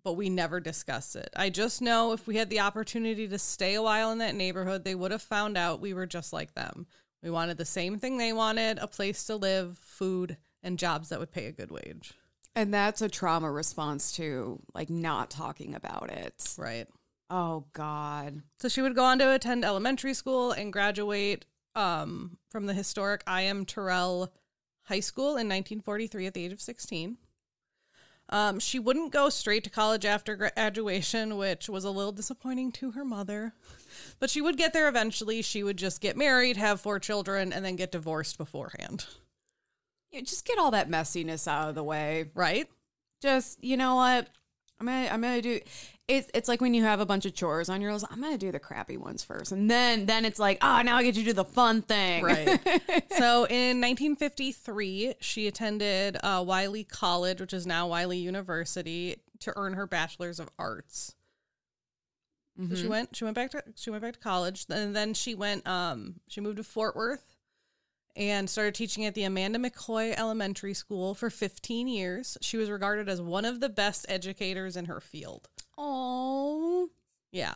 but 0.02 0.14
we 0.14 0.28
never 0.28 0.58
discussed 0.58 1.14
it. 1.14 1.30
I 1.36 1.50
just 1.50 1.80
know 1.80 2.12
if 2.12 2.26
we 2.26 2.36
had 2.36 2.50
the 2.50 2.60
opportunity 2.60 3.28
to 3.28 3.38
stay 3.38 3.74
a 3.74 3.82
while 3.82 4.10
in 4.10 4.18
that 4.18 4.34
neighborhood, 4.34 4.84
they 4.84 4.96
would 4.96 5.12
have 5.12 5.22
found 5.22 5.56
out 5.56 5.80
we 5.80 5.94
were 5.94 6.04
just 6.04 6.32
like 6.32 6.54
them. 6.54 6.88
We 7.22 7.30
wanted 7.30 7.58
the 7.58 7.64
same 7.64 7.96
thing 7.96 8.18
they 8.18 8.32
wanted, 8.32 8.78
a 8.78 8.88
place 8.88 9.24
to 9.26 9.36
live, 9.36 9.78
food, 9.78 10.36
and 10.62 10.76
jobs 10.76 11.10
that 11.10 11.20
would 11.20 11.30
pay 11.30 11.46
a 11.46 11.52
good 11.52 11.70
wage. 11.70 12.14
And 12.56 12.74
that's 12.74 13.02
a 13.02 13.08
trauma 13.08 13.52
response 13.52 14.10
to 14.16 14.60
like 14.74 14.90
not 14.90 15.30
talking 15.30 15.76
about 15.76 16.10
it. 16.10 16.54
Right. 16.58 16.88
Oh 17.30 17.66
God. 17.72 18.42
So 18.58 18.68
she 18.68 18.82
would 18.82 18.96
go 18.96 19.04
on 19.04 19.20
to 19.20 19.32
attend 19.32 19.64
elementary 19.64 20.14
school 20.14 20.50
and 20.50 20.72
graduate 20.72 21.44
um, 21.74 22.38
from 22.50 22.66
the 22.66 22.74
historic 22.74 23.22
I.M. 23.26 23.64
Terrell 23.64 24.32
High 24.82 25.00
School 25.00 25.30
in 25.30 25.48
1943 25.48 26.26
at 26.26 26.34
the 26.34 26.44
age 26.44 26.52
of 26.52 26.60
16. 26.60 27.16
Um, 28.28 28.60
she 28.60 28.78
wouldn't 28.78 29.12
go 29.12 29.28
straight 29.28 29.64
to 29.64 29.70
college 29.70 30.04
after 30.04 30.36
graduation, 30.36 31.36
which 31.36 31.68
was 31.68 31.84
a 31.84 31.90
little 31.90 32.12
disappointing 32.12 32.70
to 32.72 32.92
her 32.92 33.04
mother. 33.04 33.54
But 34.20 34.30
she 34.30 34.40
would 34.40 34.56
get 34.56 34.72
there 34.72 34.88
eventually. 34.88 35.42
She 35.42 35.64
would 35.64 35.76
just 35.76 36.00
get 36.00 36.16
married, 36.16 36.56
have 36.56 36.80
four 36.80 37.00
children, 37.00 37.52
and 37.52 37.64
then 37.64 37.74
get 37.74 37.90
divorced 37.90 38.38
beforehand. 38.38 39.06
Yeah, 40.12 40.20
just 40.20 40.44
get 40.44 40.58
all 40.58 40.70
that 40.70 40.88
messiness 40.88 41.48
out 41.48 41.68
of 41.68 41.74
the 41.74 41.82
way. 41.82 42.30
Right? 42.34 42.68
just 43.20 43.62
you 43.62 43.76
know 43.76 43.96
what 43.96 44.28
i'm 44.80 44.86
gonna 44.86 45.08
i'm 45.10 45.20
gonna 45.20 45.42
do 45.42 45.60
it's, 46.08 46.28
it's 46.34 46.48
like 46.48 46.60
when 46.60 46.74
you 46.74 46.82
have 46.82 46.98
a 46.98 47.06
bunch 47.06 47.24
of 47.24 47.34
chores 47.34 47.68
on 47.68 47.80
your 47.80 47.92
list 47.92 48.04
i'm 48.10 48.20
gonna 48.20 48.36
do 48.36 48.50
the 48.50 48.58
crappy 48.58 48.96
ones 48.96 49.22
first 49.22 49.52
and 49.52 49.70
then 49.70 50.06
then 50.06 50.24
it's 50.24 50.38
like 50.40 50.58
oh 50.62 50.82
now 50.82 50.96
i 50.96 51.02
get 51.04 51.14
to 51.14 51.22
do 51.22 51.32
the 51.32 51.44
fun 51.44 51.82
thing 51.82 52.24
Right. 52.24 52.48
so 53.16 53.44
in 53.44 53.80
1953, 53.80 55.14
she 55.20 55.46
attended 55.46 56.16
uh, 56.22 56.42
Wiley 56.46 56.84
College, 56.84 57.40
which 57.40 57.52
is 57.52 57.66
now 57.66 57.86
Wiley 57.86 58.18
University, 58.18 59.16
to 59.40 59.52
earn 59.56 59.74
her 59.74 59.86
bachelor's 59.86 60.40
of 60.40 60.48
arts. 60.58 61.14
So 62.68 62.74
she 62.74 62.88
went. 62.88 63.16
She 63.16 63.24
went 63.24 63.36
back 63.36 63.52
to. 63.52 63.62
She 63.74 63.88
went 63.90 64.02
back 64.02 64.14
to 64.14 64.18
college, 64.18 64.66
and 64.68 64.94
then 64.94 65.14
she 65.14 65.34
went. 65.34 65.66
Um, 65.66 66.16
she 66.28 66.42
moved 66.42 66.58
to 66.58 66.62
Fort 66.64 66.94
Worth, 66.94 67.29
and 68.16 68.48
started 68.50 68.74
teaching 68.74 69.04
at 69.06 69.14
the 69.14 69.24
Amanda 69.24 69.58
McCoy 69.58 70.14
Elementary 70.16 70.74
School 70.74 71.14
for 71.14 71.30
15 71.30 71.88
years. 71.88 72.36
She 72.40 72.56
was 72.56 72.70
regarded 72.70 73.08
as 73.08 73.20
one 73.20 73.44
of 73.44 73.60
the 73.60 73.68
best 73.68 74.06
educators 74.08 74.76
in 74.76 74.86
her 74.86 75.00
field. 75.00 75.48
oh 75.78 76.88
Yeah. 77.32 77.54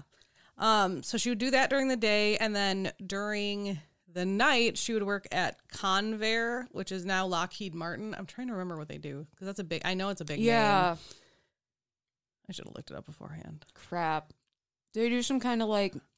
Um, 0.56 1.02
so 1.02 1.18
she 1.18 1.30
would 1.30 1.38
do 1.38 1.50
that 1.50 1.68
during 1.68 1.88
the 1.88 1.96
day, 1.96 2.36
and 2.36 2.54
then 2.54 2.92
during 3.04 3.80
the 4.12 4.24
night, 4.24 4.78
she 4.78 4.92
would 4.92 5.02
work 5.02 5.26
at 5.32 5.56
Convair, 5.68 6.66
which 6.70 6.92
is 6.92 7.04
now 7.04 7.26
Lockheed 7.26 7.74
Martin. 7.74 8.14
I'm 8.16 8.26
trying 8.26 8.46
to 8.46 8.52
remember 8.52 8.76
what 8.76 8.88
they 8.88 8.98
do 8.98 9.26
because 9.32 9.46
that's 9.46 9.58
a 9.58 9.64
big. 9.64 9.82
I 9.84 9.94
know 9.94 10.10
it's 10.10 10.20
a 10.20 10.24
big. 10.24 10.38
yeah 10.38 10.90
name. 10.90 10.98
I 12.48 12.52
should 12.52 12.66
have 12.66 12.74
looked 12.76 12.90
it 12.92 12.96
up 12.96 13.06
beforehand. 13.06 13.64
crap 13.74 14.32
do 14.92 15.00
they 15.00 15.08
do 15.08 15.22
some 15.22 15.40
kind 15.40 15.60
of 15.60 15.68
like 15.68 15.94
I 15.94 15.98
wanna 15.98 16.00
say, 16.00 16.13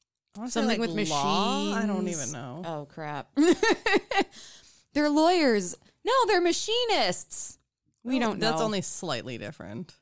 something 0.49 0.65
like, 0.67 0.79
with 0.79 0.95
machines 0.95 1.09
law? 1.11 1.73
I 1.73 1.85
don't 1.85 2.07
even 2.07 2.31
know. 2.31 2.61
oh 2.65 2.85
crap 2.89 3.27
they're 4.93 5.09
lawyers 5.09 5.75
no 6.05 6.13
they're 6.27 6.41
machinists 6.41 7.57
we 8.03 8.17
Oh, 8.17 8.19
don't 8.19 8.39
know 8.39 8.49
That's 8.51 8.61
only 8.61 8.81
slightly 8.81 9.37
different. 9.37 9.93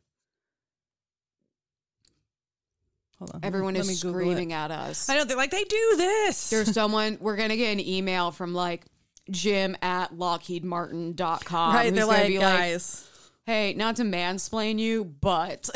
Hold 3.19 3.31
on. 3.33 3.39
everyone 3.43 3.75
is 3.77 3.87
me 3.87 3.95
Google 3.95 4.09
it. 4.19 4.23
screaming 4.23 4.53
at 4.53 4.71
us 4.71 5.07
I 5.09 5.15
know 5.15 5.23
they're 5.23 5.37
like 5.37 5.51
they 5.51 5.63
do 5.63 5.93
this. 5.97 6.49
there's 6.49 6.71
someone 6.73 7.17
we're 7.21 7.37
gonna 7.37 7.55
get 7.55 7.71
an 7.71 7.79
email 7.79 8.31
from 8.31 8.53
like 8.53 8.83
jim 9.31 9.75
at 9.81 10.13
lockheedmartin.com 10.13 11.73
right. 11.75 11.93
They're 11.93 12.05
gonna 12.05 12.17
like 12.17 12.27
be 12.27 12.37
guys. 12.37 13.09
Hey 13.45 13.73
not 13.73 13.95
to 13.97 14.03
mansplain 14.03 14.79
you 14.79 15.03
but 15.05 15.69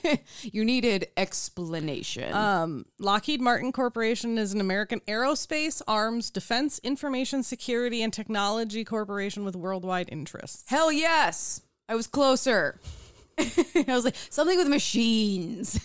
you 0.42 0.64
needed 0.64 1.08
explanation 1.16 2.32
Um, 2.34 2.86
Lockheed 2.98 3.40
Martin 3.40 3.72
Corporation 3.72 4.38
is 4.38 4.52
an 4.52 4.60
American 4.60 5.00
aerospace, 5.08 5.82
arms, 5.86 6.30
defense, 6.30 6.80
information 6.82 7.42
security, 7.42 8.02
and 8.02 8.12
technology 8.12 8.84
corporation 8.84 9.44
with 9.44 9.56
worldwide 9.56 10.08
interests. 10.10 10.64
hell 10.68 10.90
yes 10.92 11.62
i 11.88 11.94
was 11.94 12.06
closer 12.06 12.80
i 13.38 13.84
was 13.88 14.04
like 14.04 14.16
something 14.30 14.56
with 14.58 14.68
machines 14.68 15.78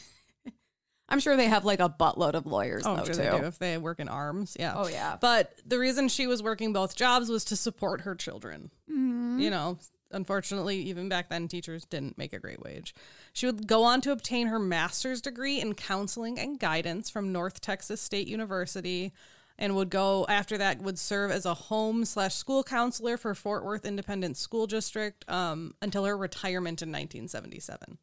i'm 1.09 1.19
sure 1.19 1.37
they 1.37 1.47
have 1.47 1.63
like 1.65 1.79
a 1.79 1.89
buttload 1.89 2.33
of 2.33 2.45
lawyers 2.45 2.83
Oh, 2.85 2.97
though 2.97 3.03
sure 3.05 3.13
too 3.13 3.21
they 3.21 3.29
do 3.39 3.45
if 3.45 3.57
they 3.59 3.77
work 3.77 3.99
in 3.99 4.09
arms. 4.09 4.55
Yeah. 4.59 4.73
Oh, 4.75 4.87
yeah. 4.87 5.17
But 5.19 5.53
the 5.65 5.79
reason 5.79 6.07
she 6.09 6.27
was 6.27 6.43
working 6.43 6.73
both 6.73 6.95
jobs 6.95 7.29
was 7.29 7.45
to 7.45 7.55
support 7.55 8.01
her 8.01 8.15
children. 8.15 8.69
Mm-hmm. 8.91 9.39
You 9.39 9.49
know, 9.49 9.77
unfortunately, 10.11 10.77
even 10.77 11.09
back 11.09 11.29
then, 11.29 11.47
teachers 11.47 11.85
didn't 11.85 12.17
make 12.17 12.33
a 12.33 12.39
great 12.39 12.61
wage. 12.61 12.93
She 13.33 13.45
would 13.45 13.67
go 13.67 13.83
on 13.83 14.01
to 14.01 14.11
obtain 14.11 14.47
her 14.47 14.59
master's 14.59 15.21
degree 15.21 15.59
in 15.59 15.73
counseling 15.73 16.39
and 16.39 16.59
guidance 16.59 17.09
from 17.09 17.31
North 17.31 17.61
Texas 17.61 18.01
State 18.01 18.27
University. 18.27 19.13
And 19.59 19.75
would 19.75 19.89
go 19.89 20.23
after 20.29 20.55
that 20.59 20.81
would 20.81 20.99
serve 20.99 21.31
as 21.31 21.47
a 21.47 21.55
home 21.55 22.05
slash 22.05 22.35
school 22.35 22.63
counselor 22.63 23.17
for 23.17 23.33
Fort 23.33 23.65
Worth 23.65 23.87
Independent 23.87 24.37
School 24.37 24.67
District 24.67 25.25
um, 25.27 25.73
until 25.81 26.05
her 26.05 26.15
retirement 26.15 26.83
in 26.83 26.89
1977. 26.89 27.97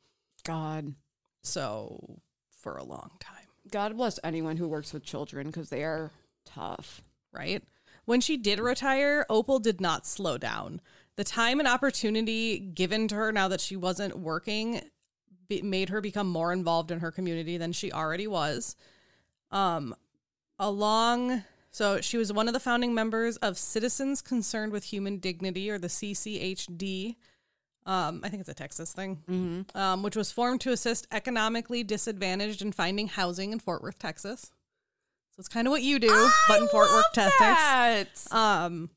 god 0.44 0.94
So 1.42 2.18
for 2.50 2.76
a 2.76 2.82
long 2.82 3.12
time. 3.20 3.46
god 3.70 3.96
bless 3.96 4.18
anyone 4.24 4.56
who 4.56 4.66
works 4.66 4.92
with 4.92 5.04
children 5.04 5.46
because 5.46 5.68
they 5.68 5.84
are 5.84 6.10
tough 6.44 7.02
right? 7.34 7.62
When 8.06 8.20
she 8.20 8.36
did 8.36 8.60
retire, 8.60 9.26
Opal 9.28 9.58
did 9.58 9.80
not 9.80 10.06
slow 10.06 10.38
down. 10.38 10.80
The 11.16 11.24
time 11.24 11.58
and 11.60 11.68
opportunity 11.68 12.58
given 12.58 13.08
to 13.08 13.14
her 13.14 13.30
now 13.32 13.48
that 13.48 13.60
she 13.60 13.76
wasn't 13.76 14.18
working 14.18 14.80
be- 15.48 15.62
made 15.62 15.90
her 15.90 16.00
become 16.00 16.28
more 16.28 16.52
involved 16.52 16.90
in 16.90 17.00
her 17.00 17.10
community 17.10 17.56
than 17.56 17.72
she 17.72 17.92
already 17.92 18.26
was. 18.26 18.76
Um, 19.50 19.94
along, 20.58 21.44
so 21.70 22.00
she 22.00 22.16
was 22.16 22.32
one 22.32 22.48
of 22.48 22.54
the 22.54 22.60
founding 22.60 22.94
members 22.94 23.36
of 23.38 23.58
Citizens 23.58 24.22
Concerned 24.22 24.72
with 24.72 24.84
Human 24.84 25.18
Dignity, 25.18 25.70
or 25.70 25.78
the 25.78 25.88
CCHD. 25.88 27.16
Um, 27.86 28.20
I 28.24 28.28
think 28.30 28.40
it's 28.40 28.48
a 28.48 28.54
Texas 28.54 28.92
thing, 28.92 29.66
um, 29.74 30.02
which 30.02 30.16
was 30.16 30.32
formed 30.32 30.62
to 30.62 30.72
assist 30.72 31.06
economically 31.12 31.84
disadvantaged 31.84 32.62
in 32.62 32.72
finding 32.72 33.08
housing 33.08 33.52
in 33.52 33.58
Fort 33.60 33.82
Worth, 33.82 33.98
Texas. 33.98 34.50
So 35.36 35.40
it's 35.40 35.48
kind 35.48 35.66
of 35.66 35.70
what 35.72 35.82
you 35.82 35.98
do, 35.98 36.30
but 36.48 36.62
in 36.62 36.68
Fort 36.68 36.88
Worth, 36.90 37.06
Texas. 37.12 37.38
Um, 38.32 38.90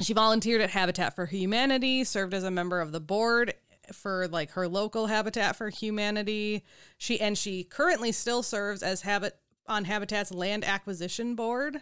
she 0.00 0.12
volunteered 0.12 0.60
at 0.60 0.70
Habitat 0.70 1.14
for 1.14 1.26
Humanity, 1.26 2.04
served 2.04 2.34
as 2.34 2.44
a 2.44 2.50
member 2.50 2.80
of 2.80 2.92
the 2.92 3.00
board 3.00 3.54
for 3.92 4.28
like 4.28 4.50
her 4.52 4.66
local 4.66 5.06
Habitat 5.06 5.56
for 5.56 5.68
Humanity. 5.68 6.64
She 6.98 7.20
and 7.20 7.36
she 7.36 7.64
currently 7.64 8.12
still 8.12 8.42
serves 8.42 8.82
as 8.82 9.02
habit 9.02 9.38
on 9.66 9.84
Habitat's 9.84 10.32
land 10.32 10.64
acquisition 10.64 11.34
board. 11.34 11.80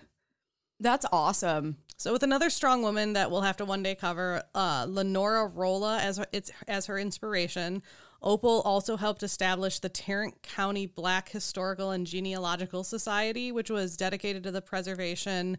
that's 0.80 1.06
awesome 1.12 1.76
So 1.96 2.12
with 2.12 2.22
another 2.22 2.50
strong 2.50 2.82
woman 2.82 3.12
that 3.12 3.30
we'll 3.30 3.42
have 3.42 3.56
to 3.58 3.64
one 3.64 3.82
day 3.82 3.94
cover, 3.94 4.42
uh, 4.54 4.86
Lenora 4.88 5.46
Rolla 5.46 5.98
as 5.98 6.18
her, 6.18 6.26
it's 6.32 6.50
as 6.68 6.86
her 6.86 6.98
inspiration. 6.98 7.82
Opal 8.20 8.62
also 8.62 8.96
helped 8.96 9.22
establish 9.22 9.80
the 9.80 9.88
Tarrant 9.88 10.42
County 10.42 10.86
Black 10.86 11.28
Historical 11.28 11.90
and 11.90 12.06
Genealogical 12.06 12.84
Society, 12.84 13.50
which 13.50 13.70
was 13.70 13.96
dedicated 13.96 14.44
to 14.44 14.52
the 14.52 14.62
preservation 14.62 15.58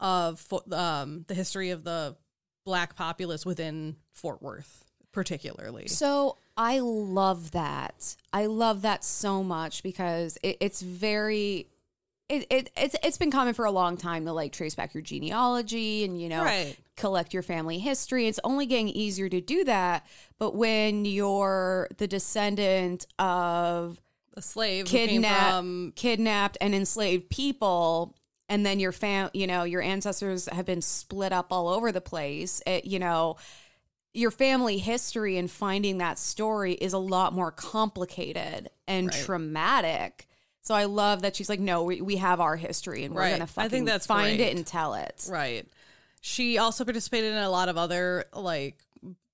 of 0.00 0.40
fo- 0.40 0.62
um, 0.72 1.24
the 1.28 1.34
history 1.34 1.70
of 1.70 1.84
the 1.84 2.16
black 2.64 2.96
populace 2.96 3.46
within 3.46 3.96
Fort 4.12 4.42
Worth, 4.42 4.84
particularly. 5.12 5.88
So 5.88 6.36
I 6.56 6.80
love 6.80 7.52
that. 7.52 8.16
I 8.32 8.46
love 8.46 8.82
that 8.82 9.04
so 9.04 9.42
much 9.42 9.82
because 9.82 10.38
it, 10.42 10.56
it's 10.60 10.82
very. 10.82 11.68
It, 12.28 12.46
it 12.48 12.70
it's 12.76 12.94
it's 13.02 13.18
been 13.18 13.32
common 13.32 13.54
for 13.54 13.64
a 13.64 13.72
long 13.72 13.96
time 13.96 14.24
to 14.26 14.32
like 14.32 14.52
trace 14.52 14.76
back 14.76 14.94
your 14.94 15.02
genealogy 15.02 16.04
and 16.04 16.22
you 16.22 16.28
know 16.28 16.44
Right. 16.44 16.76
collect 16.96 17.34
your 17.34 17.42
family 17.42 17.80
history. 17.80 18.28
It's 18.28 18.38
only 18.44 18.66
getting 18.66 18.88
easier 18.88 19.28
to 19.28 19.40
do 19.40 19.64
that, 19.64 20.06
but 20.38 20.54
when 20.54 21.04
you're 21.04 21.88
the 21.98 22.06
descendant 22.06 23.04
of 23.18 24.00
A 24.36 24.42
slave 24.42 24.86
kidnapped 24.86 25.56
from 25.56 25.92
kidnapped 25.96 26.56
and 26.60 26.72
enslaved 26.72 27.30
people 27.30 28.14
and 28.50 28.66
then 28.66 28.78
your 28.78 28.92
fam 28.92 29.30
you 29.32 29.46
know 29.46 29.62
your 29.64 29.80
ancestors 29.80 30.46
have 30.52 30.66
been 30.66 30.82
split 30.82 31.32
up 31.32 31.46
all 31.50 31.68
over 31.68 31.90
the 31.90 32.00
place 32.02 32.60
it, 32.66 32.84
you 32.84 32.98
know 32.98 33.36
your 34.12 34.30
family 34.32 34.76
history 34.78 35.38
and 35.38 35.50
finding 35.50 35.98
that 35.98 36.18
story 36.18 36.72
is 36.74 36.92
a 36.92 36.98
lot 36.98 37.32
more 37.32 37.50
complicated 37.52 38.68
and 38.86 39.06
Right. 39.06 39.14
traumatic 39.24 40.26
so 40.62 40.74
i 40.74 40.84
love 40.84 41.22
that 41.22 41.36
she's 41.36 41.48
like 41.48 41.60
no 41.60 41.84
we, 41.84 42.00
we 42.02 42.16
have 42.16 42.40
our 42.40 42.56
history 42.56 43.04
and 43.04 43.14
we're 43.14 43.22
Right. 43.22 43.30
gonna 43.30 43.46
fucking 43.46 43.66
I 43.66 43.68
think 43.70 43.86
that's 43.86 44.06
find 44.06 44.38
great. 44.38 44.48
it 44.48 44.56
and 44.56 44.66
tell 44.66 44.94
it 44.94 45.26
Right. 45.30 45.66
She 46.22 46.58
also 46.58 46.84
participated 46.84 47.32
in 47.32 47.38
a 47.38 47.48
lot 47.48 47.70
of 47.70 47.78
other 47.78 48.26
like 48.34 48.76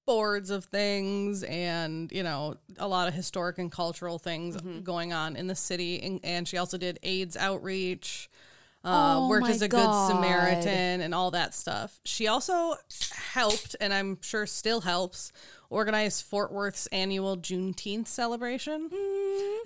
boards 0.07 0.51
of 0.51 0.65
things 0.67 1.43
and, 1.43 2.13
you 2.13 2.23
know, 2.23 2.55
a 2.79 2.87
lot 2.87 3.09
of 3.09 3.15
historic 3.15 3.59
and 3.59 3.73
cultural 3.73 4.21
things 4.21 4.57
Mm-hmm. 4.57 4.83
going 4.83 5.13
on 5.13 5.35
in 5.35 5.49
the 5.49 5.57
city. 5.57 6.01
And, 6.01 6.21
and 6.23 6.47
she 6.47 6.59
also 6.59 6.79
did 6.79 7.01
AIDS 7.03 7.37
outreach, 7.37 8.31
uh, 8.87 9.17
Oh 9.19 9.29
worked 9.29 9.49
as 9.49 9.63
a 9.63 9.69
God. 9.69 9.79
good 9.79 10.15
Samaritan 10.15 11.01
and 11.01 11.15
all 11.15 11.33
that 11.33 11.55
stuff. 11.55 11.99
She 12.05 12.29
also 12.29 12.77
helped, 13.33 13.75
and 13.81 13.93
I'm 13.93 14.19
sure 14.23 14.47
still 14.47 14.81
helps, 14.81 15.33
organize 15.69 16.23
Fort 16.23 16.53
Worth's 16.53 16.87
annual 16.89 17.37
Juneteenth 17.37 18.07
celebration. 18.07 18.89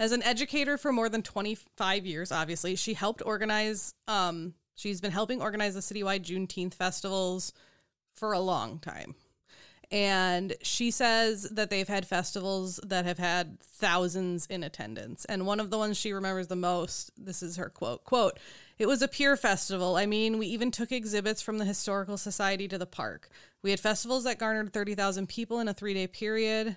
As 0.01 0.13
an 0.13 0.23
educator 0.23 0.79
for 0.79 0.93
more 0.93 1.11
than 1.11 1.23
25 1.23 2.07
years, 2.07 2.33
obviously, 2.33 2.75
she 2.77 2.95
helped 2.95 3.23
organize, 3.25 3.95
um, 4.09 4.55
she's 4.75 5.03
been 5.03 5.13
helping 5.13 5.43
organize 5.43 5.75
the 5.75 5.81
citywide 5.81 6.23
Juneteenth 6.25 6.75
festivals 6.75 7.53
for 8.15 8.33
a 8.33 8.41
long 8.41 8.79
time. 8.79 9.15
And 9.93 10.55
she 10.63 10.93
says 10.93 11.43
that 11.51 11.69
they've 11.69 11.89
had 11.89 12.07
festivals 12.07 12.79
that 12.87 13.05
have 13.05 13.19
had 13.19 13.61
thousands 13.61 14.47
in 14.47 14.63
attendance. 14.63 15.25
And 15.25 15.47
one 15.47 15.59
of 15.59 15.71
the 15.71 15.79
ones 15.79 15.97
she 15.99 16.13
remembers 16.13 16.47
the 16.47 16.57
most, 16.57 17.11
this 17.19 17.43
is 17.43 17.57
her 17.57 17.69
quote, 17.69 18.05
quote, 18.05 18.39
it 18.81 18.89
was 18.89 19.03
a 19.03 19.09
pure 19.09 19.37
festival. 19.37 19.97
I 19.97 20.07
mean, 20.07 20.39
we 20.39 20.47
even 20.47 20.71
took 20.71 20.91
exhibits 20.91 21.43
from 21.43 21.59
the 21.59 21.67
Historical 21.67 22.17
Society 22.17 22.67
to 22.69 22.79
the 22.79 22.87
park. 22.87 23.29
We 23.63 23.69
had 23.71 23.79
festivals 23.79 24.25
that 24.25 24.39
garnered 24.39 24.73
30,000 24.73 25.29
people 25.29 25.61
in 25.61 25.69
a 25.69 25.75
three 25.75 25.93
day 25.93 26.07
period, 26.07 26.77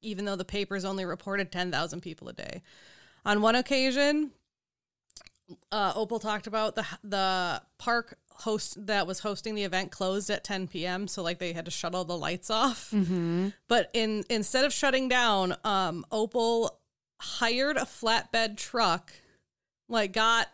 even 0.00 0.24
though 0.24 0.36
the 0.36 0.46
papers 0.46 0.86
only 0.86 1.04
reported 1.04 1.52
10,000 1.52 2.00
people 2.00 2.30
a 2.30 2.32
day. 2.32 2.62
On 3.26 3.42
one 3.42 3.54
occasion, 3.54 4.30
uh, 5.70 5.92
Opal 5.94 6.18
talked 6.18 6.46
about 6.46 6.74
the 6.74 6.86
the 7.04 7.62
park 7.76 8.16
host 8.30 8.86
that 8.86 9.06
was 9.06 9.20
hosting 9.20 9.54
the 9.54 9.64
event 9.64 9.90
closed 9.90 10.30
at 10.30 10.42
10 10.42 10.68
p.m. 10.68 11.06
So 11.06 11.22
like 11.22 11.38
they 11.38 11.52
had 11.52 11.66
to 11.66 11.70
shut 11.70 11.94
all 11.94 12.06
the 12.06 12.16
lights 12.16 12.48
off. 12.48 12.88
But 13.68 13.90
in 13.92 14.24
instead 14.30 14.64
of 14.64 14.72
shutting 14.72 15.08
down, 15.10 15.54
um, 15.64 16.06
Opal 16.10 16.80
hired 17.20 17.76
a 17.76 17.84
flatbed 17.84 18.56
truck, 18.56 19.12
like 19.88 20.12
got 20.14 20.48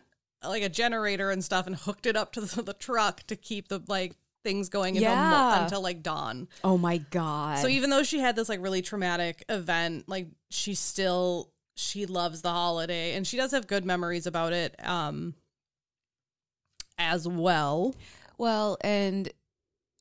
like 0.44 0.62
a 0.62 0.68
generator 0.68 1.30
and 1.30 1.44
stuff, 1.44 1.66
and 1.66 1.76
hooked 1.76 2.06
it 2.06 2.16
up 2.16 2.32
to 2.32 2.40
the, 2.40 2.62
the 2.62 2.74
truck 2.74 3.22
to 3.28 3.36
keep 3.36 3.68
the 3.68 3.80
like 3.88 4.14
things 4.44 4.68
going 4.68 4.96
until, 4.96 5.14
mo- 5.14 5.62
until 5.62 5.80
like 5.82 6.02
dawn. 6.02 6.48
Oh 6.64 6.76
my 6.78 6.98
god. 6.98 7.58
So 7.58 7.68
even 7.68 7.90
though 7.90 8.02
she 8.02 8.18
had 8.18 8.36
this 8.36 8.48
like 8.48 8.60
really 8.62 8.82
traumatic 8.82 9.44
event, 9.48 10.08
like 10.08 10.28
she 10.50 10.74
still 10.74 11.50
she 11.74 12.06
loves 12.06 12.42
the 12.42 12.50
holiday 12.50 13.14
and 13.14 13.26
she 13.26 13.38
does 13.38 13.52
have 13.52 13.66
good 13.66 13.84
memories 13.84 14.26
about 14.26 14.52
it 14.52 14.74
um 14.86 15.34
as 16.98 17.26
well. 17.26 17.94
Well, 18.38 18.76
and 18.82 19.30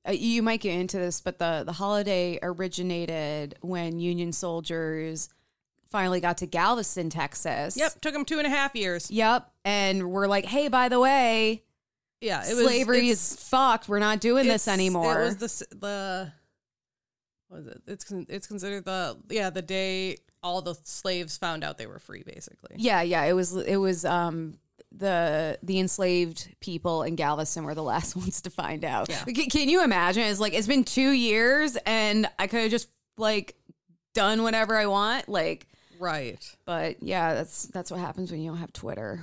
uh, 0.07 0.12
you 0.12 0.41
might 0.41 0.62
get 0.62 0.79
into 0.79 0.98
this, 0.98 1.21
but 1.21 1.39
the 1.39 1.63
the 1.65 1.74
holiday 1.74 2.39
originated 2.41 3.55
when 3.62 4.00
Union 4.00 4.31
soldiers 4.31 5.29
finally 5.89 6.19
got 6.21 6.38
to 6.38 6.48
Galveston, 6.48 7.10
Texas. 7.10 7.77
Yep, 7.77 8.01
took 8.01 8.13
them 8.13 8.25
two 8.25 8.38
and 8.38 8.48
a 8.48 8.50
half 8.50 8.75
years. 8.75 9.12
Yep. 9.12 9.50
And 9.65 10.11
we're 10.11 10.27
like, 10.27 10.45
hey, 10.45 10.67
by 10.69 10.89
the 10.89 10.99
way, 10.99 11.63
Yeah, 12.19 12.43
it 12.49 12.55
was 12.55 12.65
slavery 12.65 13.09
is 13.09 13.35
fucked. 13.35 13.87
We're 13.89 13.99
not 13.99 14.19
doing 14.19 14.47
this 14.47 14.67
anymore. 14.67 15.21
It 15.21 15.25
was 15.41 15.67
the 15.69 15.75
the 15.75 16.33
what 17.49 17.59
is 17.61 17.67
it? 17.67 17.81
It's 17.87 18.11
it's 18.29 18.47
considered 18.47 18.85
the 18.85 19.17
yeah 19.29 19.49
the 19.49 19.61
day 19.61 20.17
all 20.43 20.61
the 20.61 20.73
slaves 20.83 21.37
found 21.37 21.63
out 21.63 21.77
they 21.77 21.85
were 21.87 21.99
free, 21.99 22.23
basically. 22.23 22.75
yeah, 22.77 23.01
yeah. 23.01 23.23
It 23.25 23.33
was 23.33 23.55
it 23.55 23.75
was 23.77 24.05
um 24.05 24.57
the 24.91 25.57
the 25.63 25.79
enslaved 25.79 26.49
people 26.59 27.03
in 27.03 27.15
Galveston 27.15 27.63
were 27.63 27.75
the 27.75 27.83
last 27.93 28.15
ones 28.15 28.41
to 28.41 28.49
find 28.49 28.83
out. 28.83 29.09
Yeah. 29.09 29.23
Can, 29.25 29.49
can 29.49 29.69
you 29.69 29.83
imagine? 29.83 30.23
It's 30.23 30.39
like 30.39 30.53
it's 30.53 30.67
been 30.67 30.83
two 30.83 31.11
years, 31.11 31.77
and 31.85 32.27
I 32.39 32.47
could 32.47 32.61
have 32.61 32.71
just 32.71 32.87
like 33.17 33.55
done 34.13 34.41
whatever 34.43 34.75
I 34.75 34.87
want. 34.87 35.29
Like, 35.29 35.67
Right. 35.99 36.43
but 36.65 37.03
yeah, 37.03 37.35
that's 37.35 37.67
that's 37.67 37.91
what 37.91 37.99
happens 37.99 38.31
when 38.31 38.41
you 38.41 38.49
don't 38.49 38.59
have 38.59 38.73
Twitter. 38.73 39.21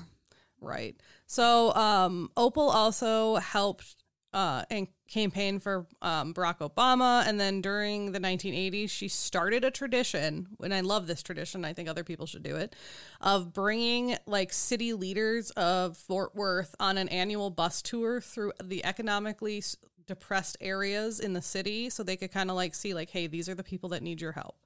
Right. 0.60 0.96
So 1.26 1.74
um, 1.74 2.30
Opal 2.36 2.70
also 2.70 3.36
helped 3.36 3.96
uh, 4.32 4.64
and 4.70 4.88
campaign 5.08 5.58
for 5.58 5.86
um, 6.02 6.34
Barack 6.34 6.58
Obama, 6.58 7.26
and 7.26 7.40
then 7.40 7.62
during 7.62 8.12
the 8.12 8.20
1980s, 8.20 8.90
she 8.90 9.08
started 9.08 9.64
a 9.64 9.70
tradition, 9.70 10.48
and 10.62 10.74
I 10.74 10.80
love 10.80 11.06
this 11.06 11.22
tradition. 11.22 11.64
I 11.64 11.72
think 11.72 11.88
other 11.88 12.04
people 12.04 12.26
should 12.26 12.42
do 12.42 12.56
it, 12.56 12.76
of 13.20 13.52
bringing 13.52 14.16
like 14.26 14.52
city 14.52 14.92
leaders 14.92 15.50
of 15.52 15.96
Fort 15.96 16.34
Worth 16.34 16.74
on 16.78 16.98
an 16.98 17.08
annual 17.08 17.50
bus 17.50 17.80
tour 17.80 18.20
through 18.20 18.52
the 18.62 18.84
economically 18.84 19.62
depressed 20.06 20.58
areas 20.60 21.20
in 21.20 21.32
the 21.32 21.42
city, 21.42 21.88
so 21.88 22.02
they 22.02 22.16
could 22.16 22.30
kind 22.30 22.50
of 22.50 22.56
like 22.56 22.74
see 22.74 22.92
like, 22.92 23.10
hey, 23.10 23.26
these 23.26 23.48
are 23.48 23.54
the 23.54 23.64
people 23.64 23.88
that 23.90 24.02
need 24.02 24.20
your 24.20 24.32
help. 24.32 24.56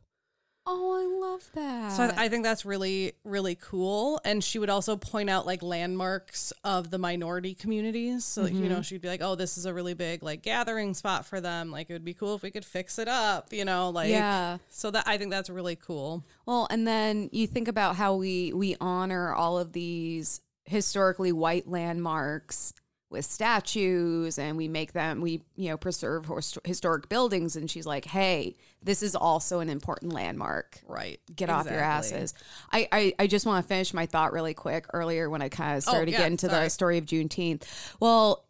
Oh, 0.64 0.94
I 0.94 1.28
love 1.28 1.50
that. 1.54 1.92
So 1.92 2.04
I, 2.04 2.26
I 2.26 2.28
think 2.28 2.44
that's 2.44 2.64
really, 2.64 3.14
really 3.24 3.56
cool. 3.56 4.20
And 4.24 4.44
she 4.44 4.60
would 4.60 4.70
also 4.70 4.96
point 4.96 5.28
out 5.28 5.44
like 5.44 5.60
landmarks 5.62 6.52
of 6.62 6.90
the 6.90 6.98
minority 6.98 7.54
communities. 7.54 8.24
So, 8.24 8.42
like, 8.42 8.52
you 8.52 8.68
know, 8.68 8.76
mm-hmm. 8.76 8.82
she'd 8.82 9.00
be 9.00 9.08
like, 9.08 9.22
oh, 9.22 9.34
this 9.34 9.58
is 9.58 9.66
a 9.66 9.74
really 9.74 9.94
big 9.94 10.22
like 10.22 10.42
gathering 10.42 10.94
spot 10.94 11.26
for 11.26 11.40
them. 11.40 11.72
Like, 11.72 11.90
it 11.90 11.94
would 11.94 12.04
be 12.04 12.14
cool 12.14 12.36
if 12.36 12.42
we 12.42 12.52
could 12.52 12.64
fix 12.64 13.00
it 13.00 13.08
up, 13.08 13.52
you 13.52 13.64
know, 13.64 13.90
like, 13.90 14.10
Yeah. 14.10 14.58
So 14.68 14.92
that 14.92 15.06
I 15.06 15.18
think 15.18 15.30
that's 15.32 15.50
really 15.50 15.76
cool. 15.76 16.24
Well, 16.46 16.68
and 16.70 16.86
then 16.86 17.28
you 17.32 17.48
think 17.48 17.66
about 17.66 17.96
how 17.96 18.14
we 18.14 18.52
we 18.52 18.76
honor 18.80 19.34
all 19.34 19.58
of 19.58 19.72
these 19.72 20.40
historically 20.64 21.32
white 21.32 21.66
landmarks 21.66 22.72
with 23.12 23.24
statues 23.24 24.38
and 24.38 24.56
we 24.56 24.68
make 24.68 24.92
them 24.92 25.20
we 25.20 25.42
you 25.56 25.68
know 25.68 25.76
preserve 25.76 26.30
historic 26.64 27.08
buildings. 27.08 27.56
And 27.56 27.70
she's 27.70 27.86
like 27.86 28.04
hey 28.04 28.56
this 28.82 29.02
is 29.02 29.14
also 29.14 29.60
an 29.60 29.68
important 29.68 30.12
landmark. 30.12 30.80
Right. 30.86 31.20
get 31.34 31.50
off 31.50 31.66
your 31.66 31.80
asses. 31.80 32.34
I 32.72 32.88
i, 32.90 33.14
I 33.18 33.26
just 33.26 33.46
want 33.46 33.64
to 33.64 33.68
finish 33.68 33.94
my 33.94 34.06
thought 34.06 34.32
really 34.32 34.54
quick. 34.54 34.86
Earlier 34.92 35.30
when 35.30 35.42
i 35.42 35.48
kind 35.48 35.76
of 35.78 35.84
oh, 35.86 35.90
started 35.90 36.10
Oh, 36.10 36.12
yeah, 36.12 36.18
getting 36.18 36.36
to 36.38 36.48
the 36.48 36.68
story 36.68 36.98
of 36.98 37.04
juneteenth. 37.04 37.64
Well 38.00 38.44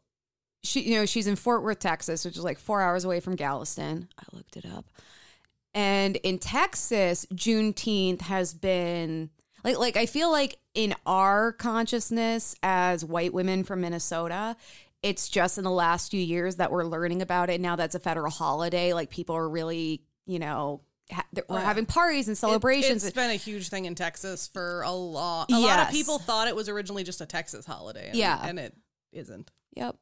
she 0.63 0.81
you 0.83 0.95
know 0.97 1.07
she's 1.07 1.27
in 1.27 1.35
fort 1.35 1.65
worth 1.65 1.81
texas 1.81 2.25
which 2.25 2.37
is 2.37 2.45
like 2.45 2.59
four 2.59 2.81
hours 2.81 3.05
away 3.05 3.21
from 3.21 3.37
galveston. 3.37 4.09
I 4.19 4.37
looked 4.37 4.57
it 4.57 4.65
up. 4.65 4.87
And 5.75 6.17
in 6.17 6.39
Texas, 6.39 7.27
Juneteenth 7.33 8.23
has 8.23 8.53
been 8.53 9.31
like 9.65 9.79
like 9.79 9.97
I 9.97 10.07
feel 10.07 10.31
like 10.31 10.59
in 10.75 10.95
our 11.07 11.53
consciousness 11.53 12.55
as 12.63 13.05
white 13.05 13.33
women 13.35 13.65
from 13.65 13.81
Minnesota, 13.83 14.57
it's 15.03 15.29
just 15.29 15.59
in 15.59 15.65
the 15.65 15.71
last 15.71 16.11
few 16.11 16.21
years 16.23 16.57
that 16.57 16.71
we're 16.71 16.85
learning 16.85 17.23
about 17.23 17.51
it. 17.51 17.61
Now 17.61 17.77
that's 17.77 17.95
a 17.95 18.01
federal 18.01 18.31
holiday, 18.31 18.93
like 18.93 19.11
people 19.11 19.37
are 19.37 19.49
really, 19.49 20.03
you 20.27 20.39
know, 20.39 20.81
ha- 21.11 21.25
we're 21.35 21.43
Oh, 21.49 21.55
yeah. 21.57 21.65
having 21.65 21.87
parties 21.87 22.29
and 22.29 22.39
celebrations. 22.39 23.03
It, 23.05 23.09
has 23.09 23.13
been 23.15 23.31
a 23.31 23.35
huge 23.35 23.69
thing 23.69 23.85
in 23.85 23.95
Texas 23.95 24.47
for 24.49 24.83
a 24.83 24.93
lot. 24.93 25.51
A 25.51 25.59
lot 25.59 25.81
of 25.81 25.91
people 25.91 26.19
thought 26.19 26.49
it 26.49 26.57
was 26.57 26.69
originally 26.69 27.05
just 27.05 27.21
a 27.21 27.27
Texas 27.27 27.67
holiday. 27.67 28.09
And, 28.09 28.17
Yeah. 28.17 28.41
And 28.43 28.59
it 28.59 28.75
isn't. 29.13 29.51
yep. 29.75 29.97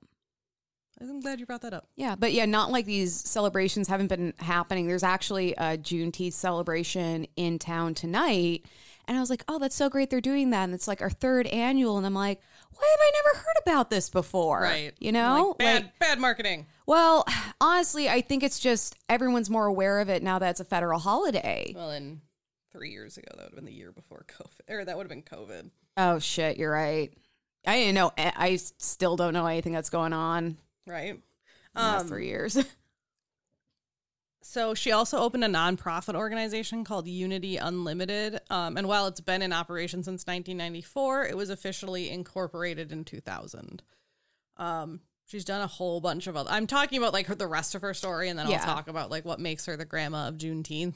I'm 1.02 1.20
glad 1.20 1.40
you 1.40 1.46
brought 1.46 1.62
that 1.62 1.72
up. 1.72 1.88
Yeah, 1.96 2.14
but 2.14 2.34
yeah, 2.34 2.44
not 2.44 2.70
like 2.70 2.84
these 2.84 3.14
celebrations 3.14 3.88
haven't 3.88 4.08
been 4.08 4.34
happening. 4.38 4.86
There's 4.86 5.02
actually 5.02 5.54
a 5.54 5.78
Juneteenth 5.78 6.34
celebration 6.34 7.26
in 7.36 7.58
town 7.58 7.94
tonight. 7.94 8.66
And 9.10 9.16
I 9.16 9.20
was 9.20 9.28
like, 9.28 9.42
oh, 9.48 9.58
that's 9.58 9.74
so 9.74 9.88
great 9.88 10.08
they're 10.08 10.20
doing 10.20 10.50
that. 10.50 10.62
And 10.62 10.72
it's 10.72 10.86
like 10.86 11.02
our 11.02 11.10
third 11.10 11.48
annual. 11.48 11.96
And 11.98 12.06
I'm 12.06 12.14
like, 12.14 12.40
why 12.70 12.86
have 12.88 13.00
I 13.00 13.10
never 13.24 13.38
heard 13.38 13.56
about 13.60 13.90
this 13.90 14.08
before? 14.08 14.60
Right. 14.62 14.94
You 15.00 15.10
know? 15.10 15.48
Like, 15.48 15.58
bad, 15.58 15.82
Like, 15.82 15.98
bad 15.98 16.20
marketing. 16.20 16.66
well, 16.86 17.26
honestly, 17.60 18.08
I 18.08 18.20
think 18.20 18.44
it's 18.44 18.60
just 18.60 18.94
everyone's 19.08 19.50
more 19.50 19.66
aware 19.66 19.98
of 19.98 20.08
it 20.08 20.22
now 20.22 20.38
that 20.38 20.50
it's 20.50 20.60
a 20.60 20.64
federal 20.64 21.00
holiday. 21.00 21.72
Well, 21.74 21.90
in 21.90 22.20
three 22.70 22.90
years 22.90 23.16
ago, 23.16 23.26
that 23.30 23.38
would 23.38 23.46
have 23.46 23.56
been 23.56 23.64
the 23.64 23.72
year 23.72 23.90
before 23.90 24.24
COVID, 24.28 24.72
or 24.72 24.84
that 24.84 24.96
would 24.96 25.10
have 25.10 25.10
been 25.10 25.22
COVID. 25.22 25.70
Oh, 25.96 26.20
shit, 26.20 26.56
you're 26.56 26.70
right. 26.70 27.12
I 27.66 27.78
didn't 27.78 27.96
know. 27.96 28.12
I 28.16 28.56
still 28.78 29.16
don't 29.16 29.34
know 29.34 29.46
anything 29.46 29.72
that's 29.72 29.90
going 29.90 30.12
on 30.12 30.56
Right. 30.86 31.20
Um, 31.74 32.06
three 32.06 32.28
years. 32.28 32.56
So 34.42 34.74
she 34.74 34.90
also 34.90 35.18
opened 35.18 35.44
a 35.44 35.48
nonprofit 35.48 36.14
organization 36.14 36.82
called 36.82 37.06
Unity 37.06 37.58
Unlimited. 37.58 38.40
Um, 38.48 38.76
and 38.76 38.88
while 38.88 39.06
it's 39.06 39.20
been 39.20 39.42
in 39.42 39.52
operation 39.52 40.02
since 40.02 40.26
1994, 40.26 41.26
it 41.26 41.36
was 41.36 41.50
officially 41.50 42.10
incorporated 42.10 42.90
in 42.90 43.04
2000. 43.04 43.82
Um, 44.56 45.00
she's 45.26 45.44
done 45.44 45.60
a 45.60 45.66
whole 45.66 46.00
bunch 46.00 46.26
of 46.26 46.36
other. 46.36 46.50
I'm 46.50 46.66
talking 46.66 46.98
about 46.98 47.12
like 47.12 47.26
her, 47.26 47.34
the 47.34 47.46
rest 47.46 47.74
of 47.74 47.82
her 47.82 47.92
story, 47.92 48.28
and 48.28 48.38
then 48.38 48.48
Yeah. 48.48 48.60
I'll 48.60 48.74
talk 48.74 48.88
about 48.88 49.10
like 49.10 49.24
what 49.24 49.40
makes 49.40 49.66
her 49.66 49.76
the 49.76 49.84
grandma 49.84 50.28
of 50.28 50.36
Juneteenth. 50.36 50.94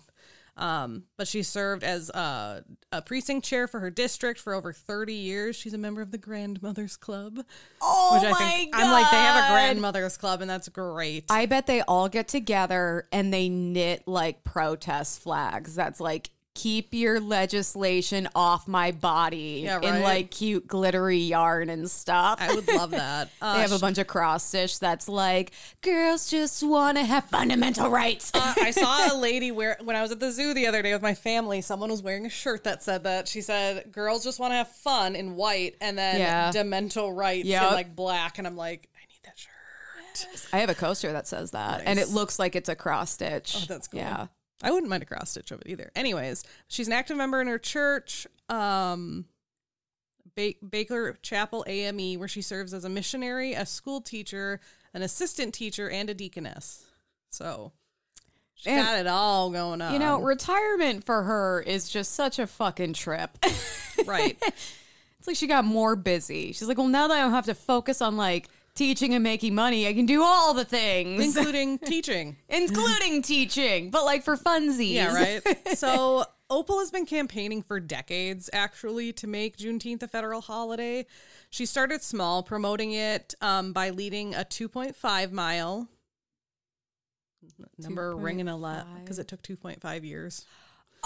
Um, 0.56 1.04
but 1.16 1.26
she 1.26 1.42
served 1.42 1.82
as 1.82 2.10
uh, 2.10 2.60
a 2.92 3.02
precinct 3.02 3.44
chair 3.44 3.66
for 3.66 3.80
her 3.80 3.90
district 3.90 4.38
for 4.38 4.54
over 4.54 4.72
30 4.72 5.12
years. 5.12 5.56
She's 5.56 5.74
a 5.74 5.78
member 5.78 6.00
of 6.00 6.12
the 6.12 6.18
Grandmothers 6.18 6.96
Club, 6.96 7.44
oh, 7.80 8.10
which 8.14 8.32
I 8.32 8.34
think 8.34 8.70
I'm 8.74 8.92
like 8.92 9.10
they 9.10 9.16
have 9.16 9.50
a 9.50 9.52
Grandmothers 9.52 10.16
Club, 10.16 10.40
and 10.40 10.48
that's 10.48 10.68
great. 10.68 11.24
I 11.28 11.46
bet 11.46 11.66
they 11.66 11.80
all 11.82 12.08
get 12.08 12.28
together 12.28 13.08
and 13.10 13.34
they 13.34 13.48
knit 13.48 14.06
like 14.06 14.44
protest 14.44 15.20
flags. 15.22 15.74
That's 15.74 16.00
like 16.00 16.30
keep 16.54 16.94
your 16.94 17.18
legislation 17.20 18.28
off 18.34 18.68
my 18.68 18.92
body 18.92 19.62
Yeah, 19.64 19.80
in 19.80 20.02
like 20.02 20.30
cute 20.30 20.66
glittery 20.68 21.18
yarn 21.18 21.68
and 21.68 21.90
stuff. 21.90 22.38
I 22.40 22.54
would 22.54 22.68
love 22.68 22.90
that. 22.92 23.30
Uh, 23.42 23.54
they 23.56 23.60
have 23.62 23.72
a 23.72 23.78
bunch 23.80 23.98
of 23.98 24.06
cross 24.06 24.44
stitch 24.44 24.78
that's 24.78 25.08
like 25.08 25.50
girls 25.82 26.30
just 26.30 26.62
want 26.62 26.96
to 26.96 27.04
have 27.04 27.24
fundamental 27.24 27.90
rights. 27.90 28.30
Uh, 28.32 28.54
I 28.56 28.70
saw 28.70 29.12
a 29.12 29.16
lady 29.18 29.50
wear 29.50 29.76
when 29.82 29.96
I 29.96 30.02
was 30.02 30.12
at 30.12 30.20
the 30.20 30.30
zoo 30.30 30.54
the 30.54 30.66
other 30.68 30.80
day 30.80 30.92
with 30.92 31.02
my 31.02 31.14
family. 31.14 31.60
Someone 31.60 31.90
was 31.90 32.02
wearing 32.02 32.24
a 32.24 32.30
shirt 32.30 32.62
that 32.64 32.82
said 32.84 33.02
that. 33.04 33.26
She 33.26 33.40
said, 33.40 33.90
"Girls 33.90 34.22
just 34.22 34.38
want 34.38 34.52
to 34.52 34.56
have 34.56 34.68
fun 34.68 35.16
in 35.16 35.34
white, 35.34 35.74
and 35.80 35.98
then 35.98 36.20
Yeah. 36.20 36.52
demental 36.52 37.12
rights 37.12 37.46
Yep. 37.48 37.62
in 37.68 37.74
like 37.74 37.96
black." 37.96 38.38
And 38.38 38.46
I'm 38.46 38.56
like, 38.56 38.88
I 38.96 39.00
need 39.08 39.20
that 39.24 39.36
shirt. 39.38 39.50
I 40.52 40.58
have 40.58 40.70
a 40.70 40.74
coaster 40.76 41.10
that 41.12 41.26
says 41.26 41.50
that, 41.50 41.82
and 41.84 41.98
it 41.98 42.10
looks 42.10 42.38
like 42.38 42.54
it's 42.54 42.68
a 42.68 42.76
cross 42.76 43.10
stitch. 43.10 43.56
Oh, 43.58 43.64
that's 43.66 43.88
cool. 43.88 43.98
Yeah. 43.98 44.26
I 44.62 44.70
wouldn't 44.70 44.88
mind 44.88 45.02
a 45.02 45.06
cross 45.06 45.30
stitch 45.30 45.50
of 45.50 45.60
it 45.60 45.68
either. 45.68 45.90
Anyways, 45.94 46.44
she's 46.68 46.86
an 46.86 46.92
active 46.92 47.16
member 47.16 47.40
in 47.40 47.48
her 47.48 47.58
church, 47.58 48.26
um, 48.48 49.26
ba- 50.36 50.54
Baker 50.68 51.18
Chapel 51.22 51.64
AME, 51.66 52.18
where 52.18 52.28
she 52.28 52.42
serves 52.42 52.72
as 52.72 52.84
a 52.84 52.88
missionary, 52.88 53.54
a 53.54 53.66
school 53.66 54.00
teacher, 54.00 54.60
an 54.94 55.02
assistant 55.02 55.54
teacher, 55.54 55.90
and 55.90 56.08
a 56.08 56.14
deaconess. 56.14 56.84
So 57.30 57.72
she 58.54 58.70
and, 58.70 58.84
got 58.84 58.98
it 58.98 59.06
all 59.06 59.50
going 59.50 59.82
on. 59.82 59.92
You 59.92 59.98
know, 59.98 60.20
retirement 60.20 61.04
for 61.04 61.24
her 61.24 61.60
is 61.60 61.88
just 61.88 62.12
such 62.14 62.38
a 62.38 62.46
fucking 62.46 62.94
trip. 62.94 63.36
right? 64.06 64.40
It's 65.24 65.26
like 65.26 65.38
she 65.38 65.46
got 65.46 65.64
more 65.64 65.96
busy. 65.96 66.52
She's 66.52 66.68
like, 66.68 66.76
well, 66.76 66.86
now 66.86 67.08
that 67.08 67.14
I 67.14 67.22
don't 67.22 67.30
have 67.30 67.46
to 67.46 67.54
focus 67.54 68.02
on 68.02 68.18
like 68.18 68.46
teaching 68.74 69.14
and 69.14 69.22
making 69.22 69.54
money, 69.54 69.86
I 69.86 69.94
can 69.94 70.06
do 70.06 70.22
all 70.22 70.54
the 70.54 70.64
things, 70.64 71.36
including 71.36 71.78
teaching. 71.84 72.36
including 72.48 73.22
teaching, 73.22 73.90
but 73.90 74.04
like 74.04 74.22
for 74.24 74.36
funsies. 74.36 74.92
Yeah, 74.94 75.14
right. 75.14 75.42
So 75.76 76.24
Opal 76.50 76.80
has 76.80 76.90
been 76.90 77.06
campaigning 77.06 77.62
for 77.62 77.80
decades, 77.80 78.50
actually, 78.52 79.12
to 79.14 79.26
make 79.26 79.56
Juneteenth 79.56 80.02
a 80.02 80.08
federal 80.08 80.40
holiday. 80.40 81.06
She 81.50 81.66
started 81.66 82.02
small, 82.02 82.42
promoting 82.42 82.92
it 82.92 83.34
um, 83.40 83.72
by 83.72 83.90
leading 83.90 84.34
a 84.34 84.40
2.5 84.44 85.32
mile 85.32 85.88
number 87.78 88.16
ringing 88.16 88.48
a 88.48 88.56
lot 88.56 88.86
because 89.00 89.18
it 89.18 89.28
took 89.28 89.42
2.5 89.42 90.04
years. 90.04 90.44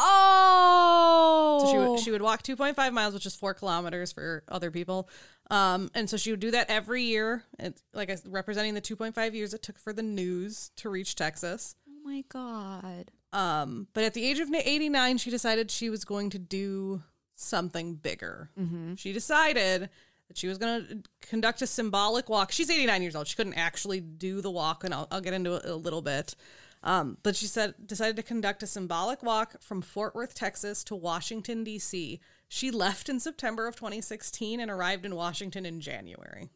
Oh, 0.01 1.59
So 1.65 1.73
she 1.73 1.79
would, 1.79 2.01
she 2.01 2.11
would 2.13 2.23
walk 2.23 2.43
2.5 2.45 2.93
miles, 2.93 3.15
which 3.15 3.27
is 3.27 3.35
four 3.35 3.53
kilometers 3.53 4.13
for 4.13 4.45
other 4.49 4.71
people. 4.71 5.09
Um, 5.51 5.91
and 5.95 6.11
so 6.11 6.17
she 6.17 6.31
would 6.31 6.41
do 6.41 6.51
that 6.51 6.69
every 6.69 7.03
year, 7.03 7.43
and 7.59 7.75
like 7.95 8.11
I 8.11 8.17
representing 8.27 8.75
the 8.75 8.83
2.5 8.83 9.35
years 9.35 9.55
it 9.55 9.63
took 9.63 9.79
for 9.79 9.93
the 9.93 10.03
news 10.03 10.71
to 10.77 10.91
reach 10.91 11.15
Texas. 11.15 11.75
oh 11.89 12.01
my 12.05 12.23
god. 12.29 13.11
Um, 13.33 13.89
but 13.95 14.05
at 14.05 14.15
the 14.15 14.25
age 14.27 14.41
of 14.41 14.53
89, 14.53 15.19
she 15.19 15.31
decided 15.31 15.71
she 15.71 15.91
was 15.91 16.05
going 16.05 16.31
to 16.31 16.39
do 16.39 17.03
something 17.35 17.95
bigger. 17.95 18.51
She 18.97 19.13
decided 19.13 19.91
that 20.29 20.37
she 20.37 20.49
was 20.49 20.59
going 20.59 20.87
to 20.87 21.03
conduct 21.23 21.63
a 21.63 21.67
symbolic 21.67 22.29
walk. 22.29 22.53
She's 22.53 22.71
89 22.71 23.03
years 23.03 23.17
old. 23.17 23.27
She 23.27 23.37
couldn't 23.37 23.55
actually 23.55 24.01
do 24.01 24.41
the 24.41 24.51
walk, 24.51 24.85
and 24.85 24.93
I'll, 24.93 25.09
I'll 25.11 25.21
get 25.21 25.35
into 25.35 25.57
it 25.57 25.65
a 25.65 25.75
little 25.75 26.03
bit. 26.03 26.35
Um, 26.83 27.19
but 27.23 27.35
she 27.37 27.47
said 27.47 27.75
decided 27.87 28.17
to 28.17 28.23
conduct 28.23 28.63
a 28.63 28.67
symbolic 28.67 29.23
walk 29.23 29.61
from 29.61 29.83
Fort 29.83 30.15
Worth, 30.15 30.35
Texas, 30.35 30.85
to 30.85 30.95
Washington 30.95 31.65
D.C. 31.65 32.21
She 32.49 32.71
left 32.71 33.09
in 33.09 33.21
September 33.21 33.67
of 33.67 33.77
2016 33.77 34.59
and 34.61 34.71
arrived 34.71 35.05
in 35.05 35.15
Washington 35.15 35.67
in 35.67 35.81
January 35.81 36.49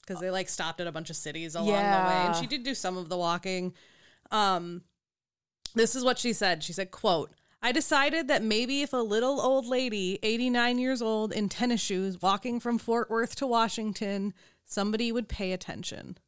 because 0.00 0.20
they 0.20 0.30
like 0.30 0.48
stopped 0.48 0.80
at 0.80 0.86
a 0.86 0.92
bunch 0.92 1.10
of 1.10 1.16
cities 1.16 1.54
along 1.54 1.68
the 1.68 2.08
way, 2.08 2.26
and 2.26 2.36
she 2.36 2.46
did 2.46 2.64
do 2.64 2.74
some 2.74 2.96
of 2.96 3.08
the 3.08 3.16
walking. 3.16 3.72
Um, 4.30 4.82
this 5.74 5.94
is 5.94 6.04
what 6.04 6.18
she 6.18 6.32
said. 6.32 6.62
She 6.62 6.72
said, 6.72 6.90
"quote." 6.90 7.32
I 7.64 7.70
decided 7.70 8.26
that 8.26 8.42
maybe 8.42 8.82
if 8.82 8.92
a 8.92 8.96
little 8.96 9.40
old 9.40 9.66
lady, 9.66 10.18
89 10.24 10.78
years 10.78 11.00
old, 11.00 11.32
in 11.32 11.48
tennis 11.48 11.80
shoes, 11.80 12.20
walking 12.20 12.58
from 12.58 12.76
Fort 12.76 13.08
Worth 13.08 13.36
to 13.36 13.46
Washington, 13.46 14.34
somebody 14.64 15.12
would 15.12 15.28
pay 15.28 15.52
attention. 15.52 16.18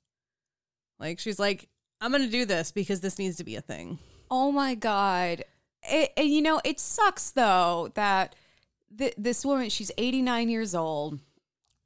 Like, 1.00 1.18
she's 1.18 1.40
like, 1.40 1.68
I'm 2.00 2.12
going 2.12 2.22
to 2.22 2.30
do 2.30 2.44
this 2.44 2.70
because 2.70 3.00
this 3.00 3.18
needs 3.18 3.36
to 3.38 3.44
be 3.44 3.56
a 3.56 3.60
thing. 3.60 3.98
Oh 4.30 4.52
my 4.52 4.76
god. 4.76 5.44
It, 5.90 6.12
and 6.16 6.28
you 6.28 6.42
know, 6.42 6.60
it 6.64 6.80
sucks 6.80 7.30
though 7.30 7.90
that 7.94 8.34
th- 8.96 9.14
this 9.18 9.44
woman, 9.44 9.68
she's 9.70 9.90
89 9.98 10.48
years 10.48 10.74
old. 10.74 11.18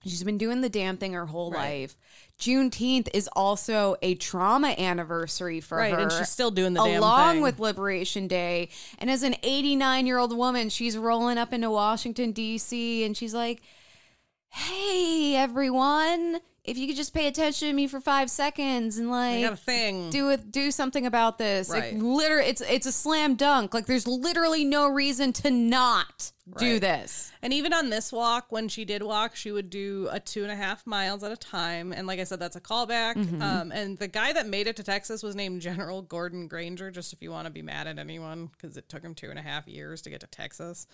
She's 0.04 0.22
been 0.22 0.38
doing 0.38 0.60
the 0.60 0.68
damn 0.68 0.96
thing 0.96 1.12
her 1.14 1.26
whole 1.26 1.50
Right. 1.50 1.80
life. 1.80 1.96
Juneteenth 2.38 3.08
is 3.12 3.28
also 3.34 3.96
a 4.00 4.14
trauma 4.14 4.68
anniversary 4.78 5.60
for 5.60 5.78
Right, 5.78 5.92
her. 5.92 5.98
and 5.98 6.12
she's 6.12 6.28
still 6.28 6.52
doing 6.52 6.72
the 6.74 6.80
damn 6.80 6.88
thing. 6.90 6.98
along 6.98 7.40
with 7.40 7.58
Liberation 7.58 8.28
Day. 8.28 8.68
And 8.98 9.10
as 9.10 9.24
an 9.24 9.34
89 9.42 10.06
year 10.06 10.18
old 10.18 10.36
woman, 10.36 10.68
she's 10.70 10.96
rolling 10.96 11.36
up 11.36 11.52
into 11.52 11.68
Washington, 11.68 12.30
D.C., 12.30 13.02
and 13.02 13.16
she's 13.16 13.34
like, 13.34 13.60
Hey, 14.50 15.34
everyone, 15.36 16.40
if 16.68 16.78
you 16.78 16.86
could 16.86 16.96
just 16.96 17.14
pay 17.14 17.26
attention 17.26 17.68
to 17.68 17.74
me 17.74 17.86
for 17.86 18.00
five 18.00 18.30
seconds 18.30 18.98
and 18.98 19.10
like 19.10 19.42
got 19.42 19.52
a 19.52 19.56
thing. 19.56 20.10
do 20.10 20.30
it 20.30 20.50
do 20.52 20.70
something 20.70 21.06
about 21.06 21.38
this 21.38 21.68
Right. 21.70 21.94
like 21.94 22.02
literally 22.02 22.48
it's 22.50 22.60
it's 22.60 22.86
a 22.86 22.92
slam 22.92 23.34
dunk 23.34 23.74
like 23.74 23.86
there's 23.86 24.06
literally 24.06 24.64
no 24.64 24.88
reason 24.88 25.32
to 25.34 25.50
not 25.50 26.32
do 26.58 26.78
this 26.80 27.30
And 27.42 27.52
even 27.52 27.74
on 27.74 27.90
this 27.90 28.10
walk, 28.10 28.46
when 28.50 28.68
she 28.68 28.86
did 28.86 29.02
walk, 29.02 29.36
she 29.36 29.52
would 29.52 29.68
do 29.68 30.08
a 30.10 30.18
two 30.18 30.42
and 30.44 30.50
a 30.50 30.56
half 30.56 30.86
miles 30.86 31.22
at 31.22 31.30
a 31.30 31.36
time. 31.36 31.92
And 31.92 32.06
like 32.06 32.18
I 32.20 32.24
said, 32.24 32.40
that's 32.40 32.56
a 32.56 32.60
callback. 32.60 33.16
Mm-hmm. 33.16 33.42
Um, 33.42 33.70
and 33.70 33.98
the 33.98 34.08
guy 34.08 34.32
that 34.32 34.46
made 34.46 34.66
it 34.66 34.74
to 34.76 34.82
Texas 34.82 35.22
was 35.22 35.36
named 35.36 35.60
General 35.60 36.00
Gordon 36.00 36.48
Granger, 36.48 36.90
just 36.90 37.12
if 37.12 37.20
you 37.22 37.30
want 37.30 37.44
to 37.46 37.52
be 37.52 37.60
mad 37.60 37.86
at 37.86 37.98
anyone, 37.98 38.46
because 38.46 38.78
it 38.78 38.88
took 38.88 39.02
him 39.02 39.14
two 39.14 39.28
and 39.28 39.38
a 39.38 39.42
half 39.42 39.68
years 39.68 40.00
to 40.02 40.10
get 40.10 40.20
to 40.20 40.26
Texas. 40.26 40.86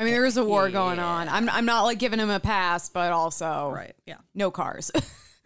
I 0.00 0.04
mean 0.04 0.12
there 0.12 0.24
is 0.24 0.36
a 0.36 0.44
war 0.44 0.68
going 0.70 0.98
on 0.98 1.28
i'm, 1.28 1.48
I'm 1.48 1.66
not 1.66 1.82
like 1.84 1.98
giving 1.98 2.18
him 2.18 2.30
a 2.30 2.40
pass 2.40 2.88
but 2.88 3.12
also 3.12 3.70
Right. 3.72 3.94
Yeah. 4.06 4.16
no 4.34 4.50
cars 4.50 4.90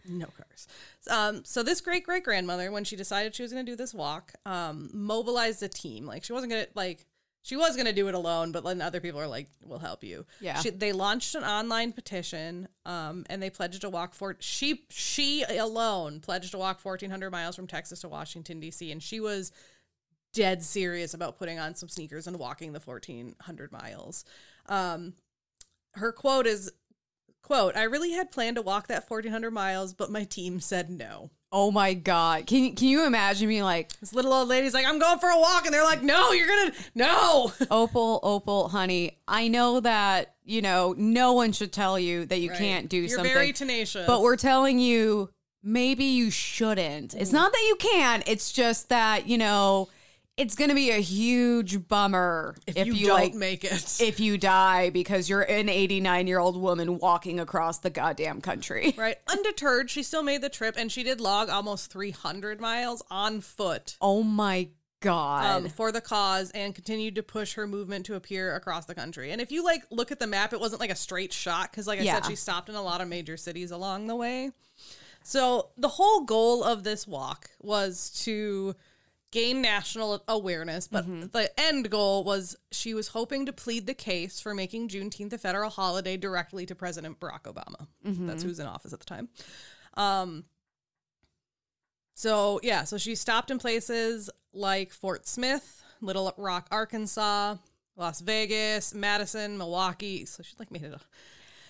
No 0.07 0.27
cars. 0.27 0.67
Um, 1.09 1.43
so 1.45 1.63
this 1.63 1.81
great 1.81 2.03
great 2.03 2.23
grandmother, 2.23 2.71
when 2.71 2.83
she 2.83 2.95
decided 2.95 3.35
she 3.35 3.41
was 3.43 3.51
going 3.51 3.65
to 3.65 3.71
do 3.71 3.75
this 3.75 3.93
walk, 3.93 4.33
um, 4.45 4.89
mobilized 4.93 5.61
a 5.63 5.67
team. 5.67 6.05
Like 6.05 6.23
she 6.23 6.33
wasn't 6.33 6.51
going 6.51 6.65
to 6.65 6.69
like 6.75 7.05
she 7.41 7.55
was 7.55 7.75
going 7.75 7.85
to 7.85 7.93
do 7.93 8.07
it 8.07 8.15
alone, 8.15 8.51
but 8.51 8.63
then 8.63 8.81
other 8.81 8.99
people 8.99 9.19
are 9.19 9.27
like, 9.27 9.49
"We'll 9.63 9.79
help 9.79 10.03
you." 10.03 10.25
Yeah. 10.41 10.59
She, 10.59 10.69
they 10.71 10.93
launched 10.93 11.35
an 11.35 11.43
online 11.43 11.91
petition, 11.91 12.67
um, 12.85 13.25
and 13.29 13.41
they 13.41 13.49
pledged 13.49 13.81
to 13.81 13.89
walk 13.89 14.13
for 14.13 14.35
she 14.39 14.85
she 14.89 15.43
alone 15.43 16.19
pledged 16.19 16.51
to 16.51 16.57
walk 16.57 16.79
fourteen 16.79 17.09
hundred 17.09 17.31
miles 17.31 17.55
from 17.55 17.67
Texas 17.67 18.01
to 18.01 18.07
Washington 18.09 18.59
D.C. 18.59 18.91
and 18.91 19.01
she 19.01 19.19
was 19.19 19.51
dead 20.35 20.61
serious 20.61 21.13
about 21.13 21.37
putting 21.39 21.57
on 21.57 21.73
some 21.73 21.89
sneakers 21.89 22.27
and 22.27 22.37
walking 22.37 22.73
the 22.73 22.79
fourteen 22.79 23.35
hundred 23.41 23.71
miles. 23.71 24.25
Um, 24.67 25.13
her 25.93 26.11
quote 26.11 26.45
is 26.45 26.71
quote 27.41 27.75
i 27.77 27.83
really 27.83 28.11
had 28.11 28.31
planned 28.31 28.55
to 28.55 28.61
walk 28.63 28.87
that 28.87 29.07
1400 29.07 29.51
miles 29.51 29.93
but 29.93 30.09
my 30.09 30.23
team 30.23 30.59
said 30.59 30.89
no 30.89 31.29
oh 31.51 31.69
my 31.69 31.93
god 31.93 32.47
can, 32.47 32.75
can 32.75 32.87
you 32.87 33.05
imagine 33.05 33.47
me 33.47 33.61
like 33.61 33.97
this 33.99 34.13
little 34.13 34.33
old 34.33 34.47
lady's 34.47 34.73
like 34.73 34.85
i'm 34.87 34.97
going 34.97 35.19
for 35.19 35.29
a 35.29 35.39
walk 35.39 35.63
and 35.65 35.71
they're 35.71 35.83
like 35.83 36.01
no 36.01 36.31
you're 36.31 36.47
gonna 36.47 36.73
no 36.95 37.53
opal 37.71 38.19
opal 38.23 38.67
honey 38.67 39.19
i 39.27 39.47
know 39.47 39.79
that 39.79 40.33
you 40.43 40.59
know 40.59 40.95
no 40.97 41.33
one 41.33 41.51
should 41.51 41.71
tell 41.71 41.99
you 41.99 42.25
that 42.25 42.39
you 42.39 42.49
Right. 42.49 42.57
can't 42.57 42.89
do 42.89 42.97
you're 42.97 43.09
something 43.09 43.31
very 43.31 43.53
tenacious 43.53 44.07
but 44.07 44.21
we're 44.21 44.37
telling 44.37 44.79
you 44.79 45.29
maybe 45.67 46.05
you 46.05 46.29
shouldn't. 46.29 47.15
It's 47.15 47.31
not 47.31 47.51
that 47.51 47.65
you 47.67 47.75
can't. 47.77 48.23
It's 48.27 48.51
just 48.51 48.89
that 48.89 49.27
you 49.27 49.37
know 49.37 49.89
it's 50.37 50.55
going 50.55 50.69
to 50.69 50.75
be 50.75 50.91
a 50.91 50.97
huge 50.99 51.87
bummer 51.87 52.55
if, 52.67 52.85
you, 52.85 52.93
don't 53.05 53.15
like 53.15 53.33
make 53.33 53.63
it 53.63 53.97
if 54.01 54.19
you 54.19 54.37
die 54.37 54.89
because 54.89 55.29
you're 55.29 55.41
an 55.41 55.69
89 55.69 56.27
year 56.27 56.39
old 56.39 56.59
woman 56.59 56.97
walking 56.99 57.39
across 57.39 57.79
the 57.79 57.89
goddamn 57.89 58.41
country. 58.41 58.93
right 58.97 59.17
undeterred 59.29 59.89
she 59.89 60.03
still 60.03 60.23
made 60.23 60.41
the 60.41 60.49
trip 60.49 60.75
and 60.77 60.91
she 60.91 61.03
did 61.03 61.21
log 61.21 61.49
almost 61.49 61.91
300 61.91 62.59
miles 62.59 63.01
on 63.09 63.39
foot 63.41 63.95
Oh 64.01 64.23
my 64.23 64.69
god. 65.01 65.45
um, 65.65 65.69
for 65.69 65.91
the 65.91 66.01
cause 66.01 66.51
and 66.51 66.73
continued 66.75 67.15
to 67.15 67.23
push 67.23 67.53
her 67.53 67.67
movement 67.67 68.05
to 68.07 68.15
appear 68.15 68.55
across 68.55 68.85
the 68.85 68.95
country. 68.95 69.31
And 69.31 69.39
if 69.39 69.51
you 69.51 69.63
like 69.63 69.83
look 69.91 70.11
at 70.11 70.19
the 70.19 70.27
map, 70.27 70.51
it 70.51 70.59
wasn't 70.59 70.81
like 70.81 70.89
a 70.89 70.95
straight 70.95 71.31
shot 71.31 71.71
because, 71.71 71.85
like 71.85 71.99
I 71.99 72.03
Yeah. 72.03 72.15
said, 72.15 72.25
she 72.25 72.35
stopped 72.35 72.69
in 72.69 72.75
a 72.75 72.81
lot 72.81 73.01
of 73.01 73.07
major 73.07 73.37
cities 73.37 73.69
along 73.71 74.07
the 74.07 74.15
way. 74.15 74.51
So 75.23 75.69
the 75.77 75.87
whole 75.89 76.21
goal 76.21 76.63
of 76.63 76.83
this 76.83 77.07
walk 77.07 77.49
was 77.59 78.09
to 78.25 78.75
gain 79.35 79.61
national 79.61 80.23
awareness, 80.29 80.87
but 80.87 81.05
the 81.33 81.51
end 81.59 81.89
goal 81.89 82.23
was 82.23 82.55
she 82.71 82.93
was 82.93 83.09
hoping 83.09 83.45
to 83.45 83.51
plead 83.51 83.85
the 83.85 83.93
case 83.93 84.39
for 84.39 84.53
making 84.53 84.87
Juneteenth 84.87 85.33
a 85.33 85.37
federal 85.37 85.69
holiday 85.69 86.15
directly 86.15 86.65
to 86.65 86.73
President 86.73 87.19
Barack 87.19 87.41
Obama. 87.43 87.85
That's 88.01 88.43
who's 88.43 88.59
in 88.59 88.65
office 88.65 88.93
at 88.93 88.99
the 88.99 89.05
time. 89.05 89.27
Um, 89.95 90.45
so 92.13 92.61
yeah, 92.63 92.85
so 92.85 92.97
she 92.97 93.13
stopped 93.13 93.51
in 93.51 93.59
places 93.59 94.29
like 94.53 94.93
Fort 94.93 95.27
Smith, 95.27 95.83
Little 95.99 96.33
Rock, 96.37 96.67
Arkansas, 96.71 97.57
Las 97.97 98.21
Vegas, 98.21 98.93
Madison, 98.93 99.57
Milwaukee. 99.57 100.23
So 100.23 100.43
she 100.43 100.55
like 100.57 100.71
made 100.71 100.83
it. 100.83 100.93
A, 100.93 100.99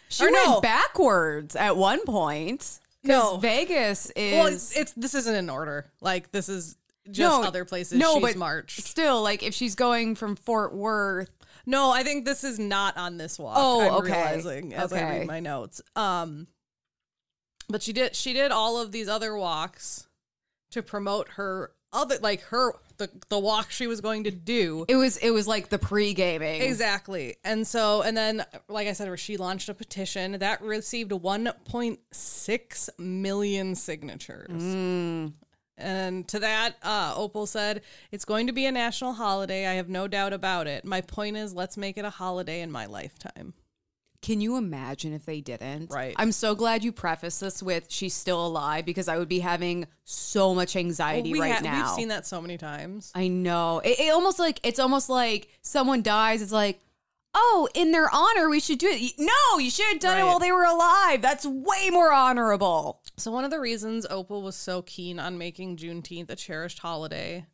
she 0.10 0.24
or 0.24 0.32
went 0.32 0.46
no. 0.46 0.62
backwards 0.62 1.56
at 1.56 1.76
one 1.76 2.06
point. 2.06 2.80
No. 3.04 3.38
Vegas 3.38 4.12
is 4.16 4.34
well, 4.34 4.46
it's, 4.48 4.78
it's 4.78 4.92
this 4.94 5.16
isn't 5.16 5.36
in 5.36 5.50
order. 5.50 5.92
Like 6.00 6.32
this 6.32 6.48
is 6.48 6.78
just 7.10 7.20
No, 7.42 7.44
other 7.48 7.66
places 7.66 7.98
no, 8.00 8.14
she's 8.16 8.22
but 8.22 8.36
marched. 8.38 8.82
still 8.82 9.22
like 9.22 9.44
if 9.44 9.54
she's 9.54 9.76
going 9.76 10.16
from 10.16 10.36
Fort 10.36 10.74
Worth 10.74 11.30
No, 11.66 11.92
I 11.92 12.04
think 12.04 12.26
this 12.26 12.44
is 12.44 12.60
not 12.60 12.98
on 12.98 13.18
this 13.18 13.38
walk. 13.40 13.56
Oh, 13.58 13.82
I'm 13.82 13.94
okay. 13.96 14.12
realizing 14.14 14.74
as 14.74 14.92
I 14.94 15.02
read 15.02 15.28
my 15.28 15.40
notes. 15.40 15.82
Um, 15.96 16.48
but 17.70 17.82
she 17.82 17.94
did 17.94 18.16
she 18.16 18.34
did 18.34 18.52
all 18.52 18.80
of 18.82 18.92
these 18.92 19.08
other 19.08 19.36
walks 19.36 20.08
to 20.72 20.82
promote 20.84 21.30
her 21.30 21.72
other 21.94 22.18
like 22.22 22.42
her 22.44 22.74
the 22.98 23.10
the 23.30 23.40
walk 23.40 23.72
she 23.72 23.88
was 23.88 24.02
going 24.02 24.26
to 24.26 24.32
do. 24.32 24.86
it 24.88 24.96
was 24.96 25.18
it 25.18 25.32
was 25.32 25.48
like 25.48 25.70
the 25.70 25.80
pre-gaming. 25.80 26.62
Exactly. 26.62 27.36
And 27.44 27.66
so, 27.66 28.02
and 28.02 28.16
then, 28.16 28.46
like 28.68 28.88
I 28.88 28.94
said, 28.94 29.08
where 29.08 29.18
she 29.18 29.38
launched 29.38 29.70
a 29.70 29.74
petition 29.74 30.34
that 30.40 30.62
received 30.62 31.12
1.6 31.12 32.90
million 33.00 33.76
signatures. 33.76 35.32
And 35.78 36.28
to 36.30 36.40
that, 36.40 36.76
uh, 36.84 37.14
Opal 37.16 37.46
said, 37.46 37.82
It's 38.12 38.26
going 38.26 38.48
to 38.48 38.54
be 38.54 38.66
a 38.66 38.72
national 38.72 39.14
holiday. 39.14 39.68
I 39.68 39.74
have 39.74 39.90
no 39.90 40.08
doubt 40.08 40.34
about 40.34 40.68
it. 40.68 40.86
My 40.86 41.02
point 41.02 41.38
is, 41.38 41.54
let's 41.54 41.78
make 41.78 41.98
it 41.98 42.06
a 42.06 42.10
holiday 42.10 42.62
in 42.62 42.72
my 42.72 42.86
lifetime. 42.86 43.54
Can 44.22 44.42
you 44.42 44.58
imagine 44.58 45.14
if 45.14 45.24
they 45.26 45.40
didn't? 45.40 45.92
Right. 45.92 46.16
I'm 46.18 46.32
so 46.32 46.56
glad 46.56 46.84
you 46.84 46.92
preface 46.92 47.40
this 47.40 47.62
with 47.62 47.92
she's 47.92 48.16
still 48.16 48.44
alive 48.44 48.84
because 48.84 49.08
I 49.08 49.20
would 49.20 49.28
be 49.28 49.38
having 49.38 49.86
so 50.04 50.56
much 50.56 50.76
anxiety 50.76 51.32
we 51.32 51.40
right 51.40 51.54
ha- 51.54 51.60
now. 51.62 51.82
We've 51.82 51.96
seen 51.96 52.08
that 52.08 52.26
so 52.26 52.42
many 52.42 52.58
times. 52.58 53.12
I 53.14 53.28
know. 53.28 53.82
It, 53.86 54.00
it 54.00 54.12
almost 54.12 54.40
like 54.40 54.60
it's 54.64 54.80
almost 54.80 55.10
like 55.10 55.50
someone 55.62 56.02
dies. 56.02 56.42
It's 56.42 56.52
like, 56.52 56.80
oh, 57.36 57.68
in 57.76 57.92
their 57.92 58.10
honor, 58.12 58.50
we 58.50 58.60
should 58.60 58.80
do 58.80 58.88
it. 58.90 59.14
No, 59.20 59.60
you 59.60 59.70
should 59.70 59.86
have 59.92 60.00
done 60.00 60.18
it 60.18 60.24
while 60.24 60.40
they 60.40 60.52
were 60.52 60.66
alive. 60.66 61.22
That's 61.22 61.46
way 61.46 61.92
more 61.92 62.12
honorable. 62.12 63.04
So 63.18 63.32
one 63.32 63.46
of 63.46 63.52
the 63.52 63.60
reasons 63.60 64.06
Opal 64.10 64.42
was 64.42 64.56
so 64.56 64.82
keen 64.82 65.20
on 65.20 65.38
making 65.38 65.78
Juneteenth 65.78 66.30
a 66.30 66.36
cherished 66.36 66.80
holiday, 66.80 67.46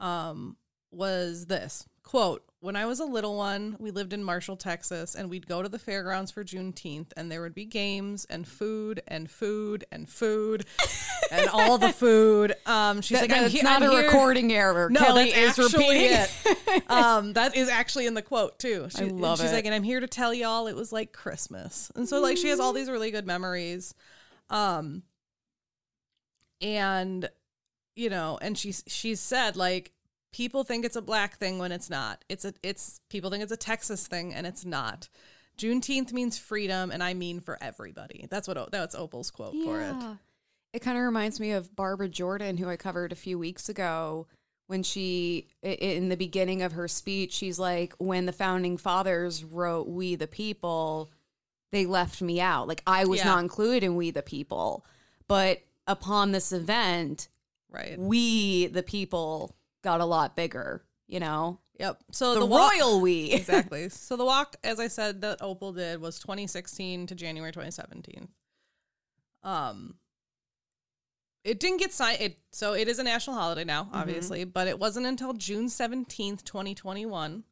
um, 0.00 0.56
was 0.90 1.46
this 1.46 1.88
quote 2.02 2.44
when 2.60 2.74
i 2.76 2.84
was 2.84 2.98
a 3.00 3.04
little 3.04 3.36
one 3.36 3.76
we 3.78 3.90
lived 3.92 4.12
in 4.12 4.22
marshall 4.24 4.56
texas 4.56 5.14
and 5.14 5.30
we'd 5.30 5.46
go 5.46 5.62
to 5.62 5.68
the 5.68 5.78
fairgrounds 5.78 6.30
for 6.32 6.42
juneteenth 6.44 7.06
and 7.16 7.30
there 7.32 7.40
would 7.40 7.54
be 7.54 7.64
games 7.64 8.26
and 8.28 8.46
food 8.46 9.00
and 9.06 9.30
food 9.30 9.84
and 9.92 10.08
food 10.10 10.66
and 11.30 11.48
all 11.50 11.78
the 11.78 11.92
food 11.92 12.52
um 12.66 13.00
she's 13.00 13.20
That- 13.20 13.30
like 13.30 13.36
I'm 13.38 13.42
that's 13.44 13.54
he- 13.54 13.62
not 13.62 13.80
I'm 13.82 13.88
a 13.88 13.92
here- 13.92 14.04
recording 14.06 14.52
error. 14.52 14.90
no, 14.90 14.98
Kelley 15.00 15.30
that's 15.32 15.58
is 15.58 15.64
actually 15.72 15.88
repeating 15.88 16.18
it. 16.18 16.82
um, 16.90 17.32
that 17.34 17.56
is 17.56 17.68
actually 17.70 18.06
in 18.06 18.14
the 18.14 18.20
quote 18.22 18.58
too. 18.58 18.88
She, 18.90 19.04
I 19.04 19.06
love 19.08 19.40
she's 19.40 19.50
it. 19.52 19.54
like, 19.54 19.64
and 19.64 19.74
I'm 19.74 19.84
here 19.84 20.00
to 20.00 20.08
tell 20.08 20.34
y'all 20.34 20.66
it 20.66 20.74
was 20.76 20.92
like 20.92 21.12
Christmas, 21.12 21.90
and 21.94 22.06
so 22.08 22.20
like 22.20 22.36
she 22.36 22.48
has 22.48 22.58
all 22.60 22.72
these 22.72 22.90
really 22.90 23.12
good 23.12 23.26
memories, 23.26 23.94
um, 24.52 25.02
and 26.60 27.28
you 27.96 28.10
know, 28.10 28.38
and 28.40 28.56
she's 28.56 28.84
she's 28.86 29.20
said 29.20 29.56
like 29.56 29.92
people 30.32 30.64
think 30.64 30.84
it's 30.84 30.96
a 30.96 31.02
black 31.02 31.36
thing 31.36 31.58
when 31.58 31.72
it's 31.72 31.90
not. 31.90 32.24
It's 32.28 32.44
a 32.44 32.54
it's 32.62 33.00
people 33.08 33.30
think 33.30 33.42
it's 33.42 33.52
a 33.52 33.56
Texas 33.56 34.06
thing 34.06 34.34
and 34.34 34.46
it's 34.46 34.64
not. 34.64 35.08
Juneteenth 35.58 36.12
means 36.12 36.38
freedom, 36.38 36.90
and 36.90 37.02
I 37.02 37.14
mean 37.14 37.40
for 37.40 37.58
everybody. 37.60 38.26
That's 38.30 38.48
what 38.48 38.70
that's 38.70 38.94
Opal's 38.94 39.30
quote 39.30 39.54
for 39.64 39.80
it. 39.80 39.94
It 40.72 40.80
kind 40.80 40.96
of 40.96 41.04
reminds 41.04 41.38
me 41.38 41.52
of 41.52 41.76
Barbara 41.76 42.08
Jordan, 42.08 42.56
who 42.56 42.68
I 42.68 42.76
covered 42.76 43.12
a 43.12 43.16
few 43.16 43.38
weeks 43.38 43.68
ago, 43.68 44.26
when 44.68 44.82
she, 44.82 45.48
in 45.62 46.08
the 46.08 46.16
beginning 46.16 46.62
of 46.62 46.72
her 46.72 46.88
speech, 46.88 47.34
she's 47.34 47.58
like, 47.58 47.92
when 47.98 48.24
the 48.24 48.32
founding 48.32 48.78
fathers 48.78 49.44
wrote 49.44 49.86
We 49.86 50.14
the 50.14 50.26
People, 50.26 51.10
they 51.72 51.86
left 51.86 52.22
me 52.22 52.40
out. 52.40 52.68
Like, 52.68 52.82
I 52.86 53.04
was 53.06 53.18
Yeah. 53.20 53.24
not 53.26 53.40
included 53.42 53.82
in 53.82 53.96
We 53.96 54.10
the 54.12 54.22
People. 54.22 54.86
But 55.26 55.62
upon 55.86 56.30
this 56.32 56.52
event, 56.52 57.28
Right. 57.70 57.98
We 57.98 58.66
the 58.66 58.82
People 58.82 59.56
got 59.82 60.00
a 60.00 60.04
lot 60.04 60.36
bigger, 60.36 60.84
you 61.08 61.18
know? 61.18 61.58
Yep. 61.80 62.04
So 62.12 62.34
The, 62.34 62.40
the, 62.40 62.46
wa- 62.46 62.68
royal 62.68 63.00
we. 63.00 63.32
exactly. 63.32 63.88
So 63.88 64.16
the 64.16 64.24
walk, 64.26 64.56
as 64.62 64.78
I 64.78 64.88
said, 64.88 65.22
that 65.22 65.38
Opal 65.40 65.72
did 65.72 66.00
was 66.00 66.18
2016 66.20 67.06
to 67.08 67.14
January 67.14 67.50
2017. 67.50 68.28
Um, 69.42 69.94
it 71.44 71.58
didn't 71.58 71.78
get 71.78 71.92
signed. 71.92 72.20
It 72.20 72.38
so 72.52 72.74
it 72.74 72.86
is 72.88 72.98
a 72.98 73.02
national 73.02 73.36
holiday 73.36 73.64
now, 73.64 73.88
obviously, 73.92 74.44
but 74.44 74.68
it 74.68 74.78
wasn't 74.78 75.06
until 75.06 75.32
June 75.32 75.66
17th, 75.66 76.44
2021, 76.44 77.42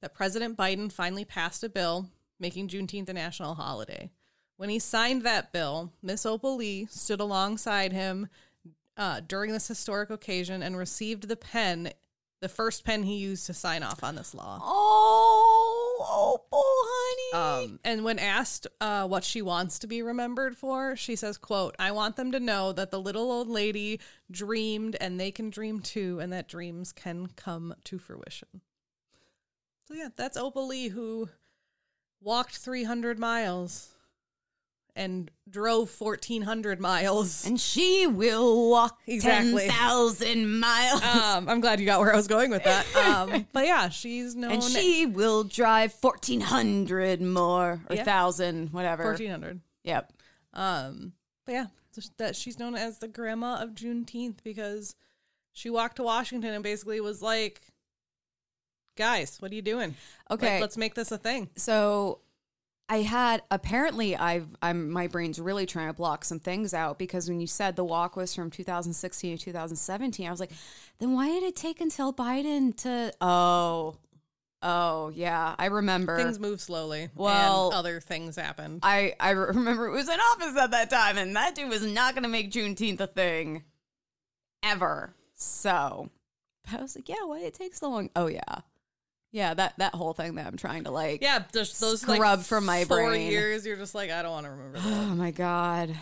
that 0.00 0.14
President 0.14 0.56
Biden 0.56 0.90
finally 0.90 1.24
passed 1.24 1.62
a 1.62 1.68
bill 1.68 2.08
making 2.38 2.68
Juneteenth 2.68 3.08
a 3.08 3.12
national 3.12 3.54
holiday. 3.54 4.10
When 4.56 4.68
he 4.70 4.78
signed 4.78 5.22
that 5.22 5.52
bill, 5.52 5.92
Miss 6.02 6.24
Opal 6.24 6.56
Lee 6.56 6.86
stood 6.90 7.20
alongside 7.20 7.92
him 7.92 8.28
uh, 8.96 9.20
during 9.20 9.52
this 9.52 9.68
historic 9.68 10.10
occasion 10.10 10.62
and 10.62 10.76
received 10.76 11.28
the 11.28 11.36
pen, 11.36 11.92
the 12.40 12.48
first 12.48 12.84
pen 12.84 13.02
he 13.02 13.16
used 13.16 13.46
to 13.46 13.54
sign 13.54 13.82
off 13.82 14.02
on 14.02 14.14
this 14.14 14.34
law. 14.34 14.58
Oh, 14.62 16.36
Opal, 16.50 16.62
honey. 16.62 17.66
Um, 17.66 17.80
and 17.84 18.04
when 18.04 18.18
asked 18.18 18.66
uh, 18.80 19.06
what 19.06 19.24
she 19.24 19.42
wants 19.42 19.78
to 19.80 19.86
be 19.86 20.02
remembered 20.02 20.56
for, 20.56 20.96
she 20.96 21.16
says, 21.16 21.36
"quote 21.36 21.74
I 21.78 21.90
want 21.90 22.16
them 22.16 22.32
to 22.32 22.40
know 22.40 22.72
that 22.72 22.90
the 22.90 23.00
little 23.00 23.30
old 23.30 23.48
lady 23.48 24.00
dreamed, 24.30 24.96
and 25.00 25.18
they 25.18 25.30
can 25.30 25.50
dream 25.50 25.80
too, 25.80 26.18
and 26.20 26.32
that 26.32 26.48
dreams 26.48 26.92
can 26.92 27.28
come 27.36 27.74
to 27.84 27.98
fruition." 27.98 28.62
So 29.88 29.94
yeah, 29.94 30.08
that's 30.16 30.36
Opal 30.36 30.66
Lee 30.66 30.88
who 30.88 31.28
walked 32.20 32.56
300 32.56 33.18
miles 33.18 33.90
and 34.94 35.30
drove 35.48 35.94
1,400 36.00 36.80
miles. 36.80 37.46
and 37.46 37.60
she 37.60 38.06
will 38.06 38.70
walk 38.70 38.98
Exactly. 39.06 39.66
10,000 39.68 40.58
miles. 40.58 41.02
Um, 41.02 41.48
I'm 41.50 41.60
glad 41.60 41.80
you 41.80 41.86
got 41.86 42.00
where 42.00 42.12
I 42.12 42.16
was 42.16 42.26
going 42.28 42.50
with 42.50 42.64
that. 42.64 42.86
Um, 42.96 43.46
but 43.52 43.66
yeah, 43.66 43.88
she's 43.90 44.34
known 44.34 44.52
and 44.52 44.62
she 44.62 45.04
will 45.06 45.44
drive 45.44 45.94
1,400 46.00 47.20
more 47.20 47.80
or 47.88 47.94
Yeah. 47.94 48.02
1,000, 48.02 48.72
whatever. 48.72 49.04
1,400. 49.04 49.60
Yep. 49.84 50.12
Um, 50.54 51.12
but 51.44 51.52
yeah, 51.52 51.66
so 51.92 52.00
that 52.16 52.34
she's 52.34 52.58
known 52.58 52.74
as 52.74 52.98
the 52.98 53.08
grandma 53.08 53.56
of 53.62 53.70
Juneteenth 53.74 54.38
because 54.42 54.94
she 55.52 55.68
walked 55.70 55.96
to 55.96 56.02
Washington 56.02 56.54
and 56.54 56.64
basically 56.64 57.00
was 57.00 57.20
like, 57.20 57.60
"Guys, 58.96 59.36
what 59.40 59.52
are 59.52 59.54
you 59.54 59.62
doing? 59.62 59.94
Like, 60.30 60.38
Okay. 60.42 60.60
let's 60.60 60.76
make 60.76 60.94
this 60.94 61.12
a 61.12 61.18
thing." 61.18 61.48
so 61.56 62.20
I 62.88 62.98
had 63.02 63.42
apparently 63.50 64.16
I've 64.16 64.46
I'm 64.62 64.90
my 64.90 65.08
brain's 65.08 65.40
really 65.40 65.66
trying 65.66 65.88
to 65.88 65.92
block 65.92 66.24
some 66.24 66.38
things 66.38 66.72
out 66.72 66.98
because 66.98 67.28
when 67.28 67.40
you 67.40 67.46
said 67.48 67.74
the 67.76 67.84
walk 67.84 68.14
was 68.14 68.32
from 68.34 68.48
2016 68.50 69.38
to 69.38 69.44
2017, 69.44 70.26
I 70.26 70.30
was 70.30 70.38
like, 70.40 70.52
then 70.98 71.12
why 71.12 71.26
did 71.28 71.42
it 71.42 71.56
take 71.56 71.80
until 71.80 72.12
Biden 72.12 72.76
to 72.82 73.12
oh 73.20 73.96
oh 74.62 75.08
yeah 75.10 75.56
I 75.58 75.66
remember 75.66 76.16
Things 76.16 76.38
move 76.38 76.60
slowly. 76.60 77.10
Well- 77.16 77.66
and 77.70 77.74
other 77.74 78.00
things 78.00 78.36
happened. 78.36 78.80
I 78.84 79.14
I 79.18 79.30
remember 79.30 79.86
it 79.88 79.90
was 79.92 80.08
in 80.08 80.20
office 80.20 80.56
at 80.56 80.70
that 80.70 80.88
time, 80.88 81.18
and 81.18 81.34
that 81.34 81.56
dude 81.56 81.68
was 81.68 81.82
not 81.84 82.14
going 82.14 82.22
to 82.22 82.28
make 82.28 82.52
Juneteenth 82.52 83.00
a 83.00 83.08
thing 83.08 83.64
ever. 84.62 85.12
So 85.34 86.10
I 86.72 86.80
was 86.80 86.94
like, 86.96 87.08
yeah, 87.08 87.24
why 87.24 87.40
did 87.40 87.46
it 87.48 87.54
take 87.54 87.74
so 87.74 87.90
long? 87.90 88.10
Oh 88.14 88.28
yeah, 88.28 88.60
yeah 89.36 89.52
that 89.52 89.74
that 89.76 89.94
whole 89.94 90.14
thing 90.14 90.36
that 90.36 90.46
I'm 90.46 90.56
trying 90.56 90.84
to 90.84 90.90
like. 90.90 91.20
yeah, 91.20 91.44
there's 91.52 91.78
those 91.78 92.00
Scrub 92.00 92.18
like 92.18 92.40
from 92.40 92.64
my 92.64 92.84
four 92.84 93.08
brain. 93.08 93.30
years. 93.30 93.66
You're 93.66 93.76
just 93.76 93.94
like, 93.94 94.10
I 94.10 94.22
don't 94.22 94.32
want 94.32 94.46
to 94.46 94.50
remember 94.50 94.78
that. 94.78 94.86
Oh 94.86 95.14
my 95.14 95.30
god. 95.30 95.94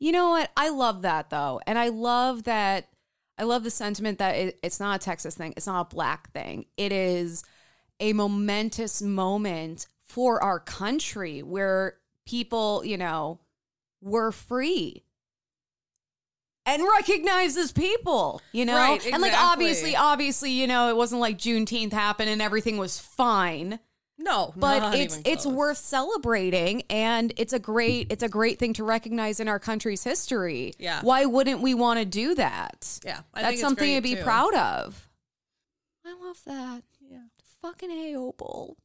You 0.00 0.12
know 0.12 0.30
what? 0.30 0.50
I 0.56 0.70
love 0.70 1.02
that 1.02 1.28
though, 1.28 1.60
and 1.66 1.78
I 1.78 1.88
love 1.88 2.44
that. 2.44 2.88
I 3.36 3.44
love 3.44 3.62
the 3.62 3.70
sentiment 3.70 4.18
that 4.18 4.36
it, 4.36 4.58
it's 4.62 4.80
not 4.80 4.96
a 4.96 5.04
Texas 5.04 5.34
thing. 5.34 5.52
It's 5.56 5.66
not 5.66 5.82
a 5.82 5.94
black 5.94 6.32
thing. 6.32 6.64
It 6.78 6.92
is 6.92 7.44
a 8.00 8.14
momentous 8.14 9.02
moment 9.02 9.86
for 10.06 10.42
our 10.42 10.58
country 10.58 11.42
where 11.42 11.98
people, 12.26 12.84
you 12.84 12.96
know, 12.96 13.38
were 14.00 14.32
free 14.32 15.04
and 16.68 16.82
recognizes 16.82 17.72
people, 17.72 18.42
you 18.52 18.64
know? 18.64 18.76
Right, 18.76 19.04
And 19.06 19.22
like 19.22 19.32
obviously, 19.34 19.96
obviously, 19.96 20.50
you 20.50 20.66
know, 20.66 20.88
it 20.90 20.96
wasn't 20.96 21.20
like 21.20 21.38
Juneteenth 21.38 21.92
happened 21.92 22.28
and 22.28 22.42
everything 22.42 22.76
was 22.76 22.98
fine. 22.98 23.78
No, 24.20 24.52
but 24.56 24.96
it's 24.96 25.20
it's 25.24 25.46
worth 25.46 25.78
celebrating 25.78 26.82
and 26.90 27.32
it's 27.36 27.52
a 27.52 27.60
great 27.60 28.10
it's 28.10 28.24
a 28.24 28.28
great 28.28 28.58
thing 28.58 28.72
to 28.74 28.82
recognize 28.84 29.38
in 29.38 29.46
our 29.46 29.60
country's 29.60 30.02
history. 30.02 30.74
Yeah. 30.76 31.00
why 31.02 31.24
wouldn't 31.24 31.60
we 31.60 31.72
want 31.72 32.00
to 32.00 32.04
do 32.04 32.34
that? 32.34 32.98
Yeah, 33.04 33.12
I 33.12 33.14
think 33.14 33.24
that's 33.34 33.52
it's 33.52 33.60
something 33.60 33.94
to 33.94 34.00
be 34.00 34.16
too. 34.16 34.22
proud 34.22 34.54
of. 34.54 35.08
I 36.04 36.14
love 36.20 36.40
that. 36.46 36.82
Yeah, 37.00 37.22
fucking 37.62 37.90
hey 37.90 38.16
opal 38.16 38.76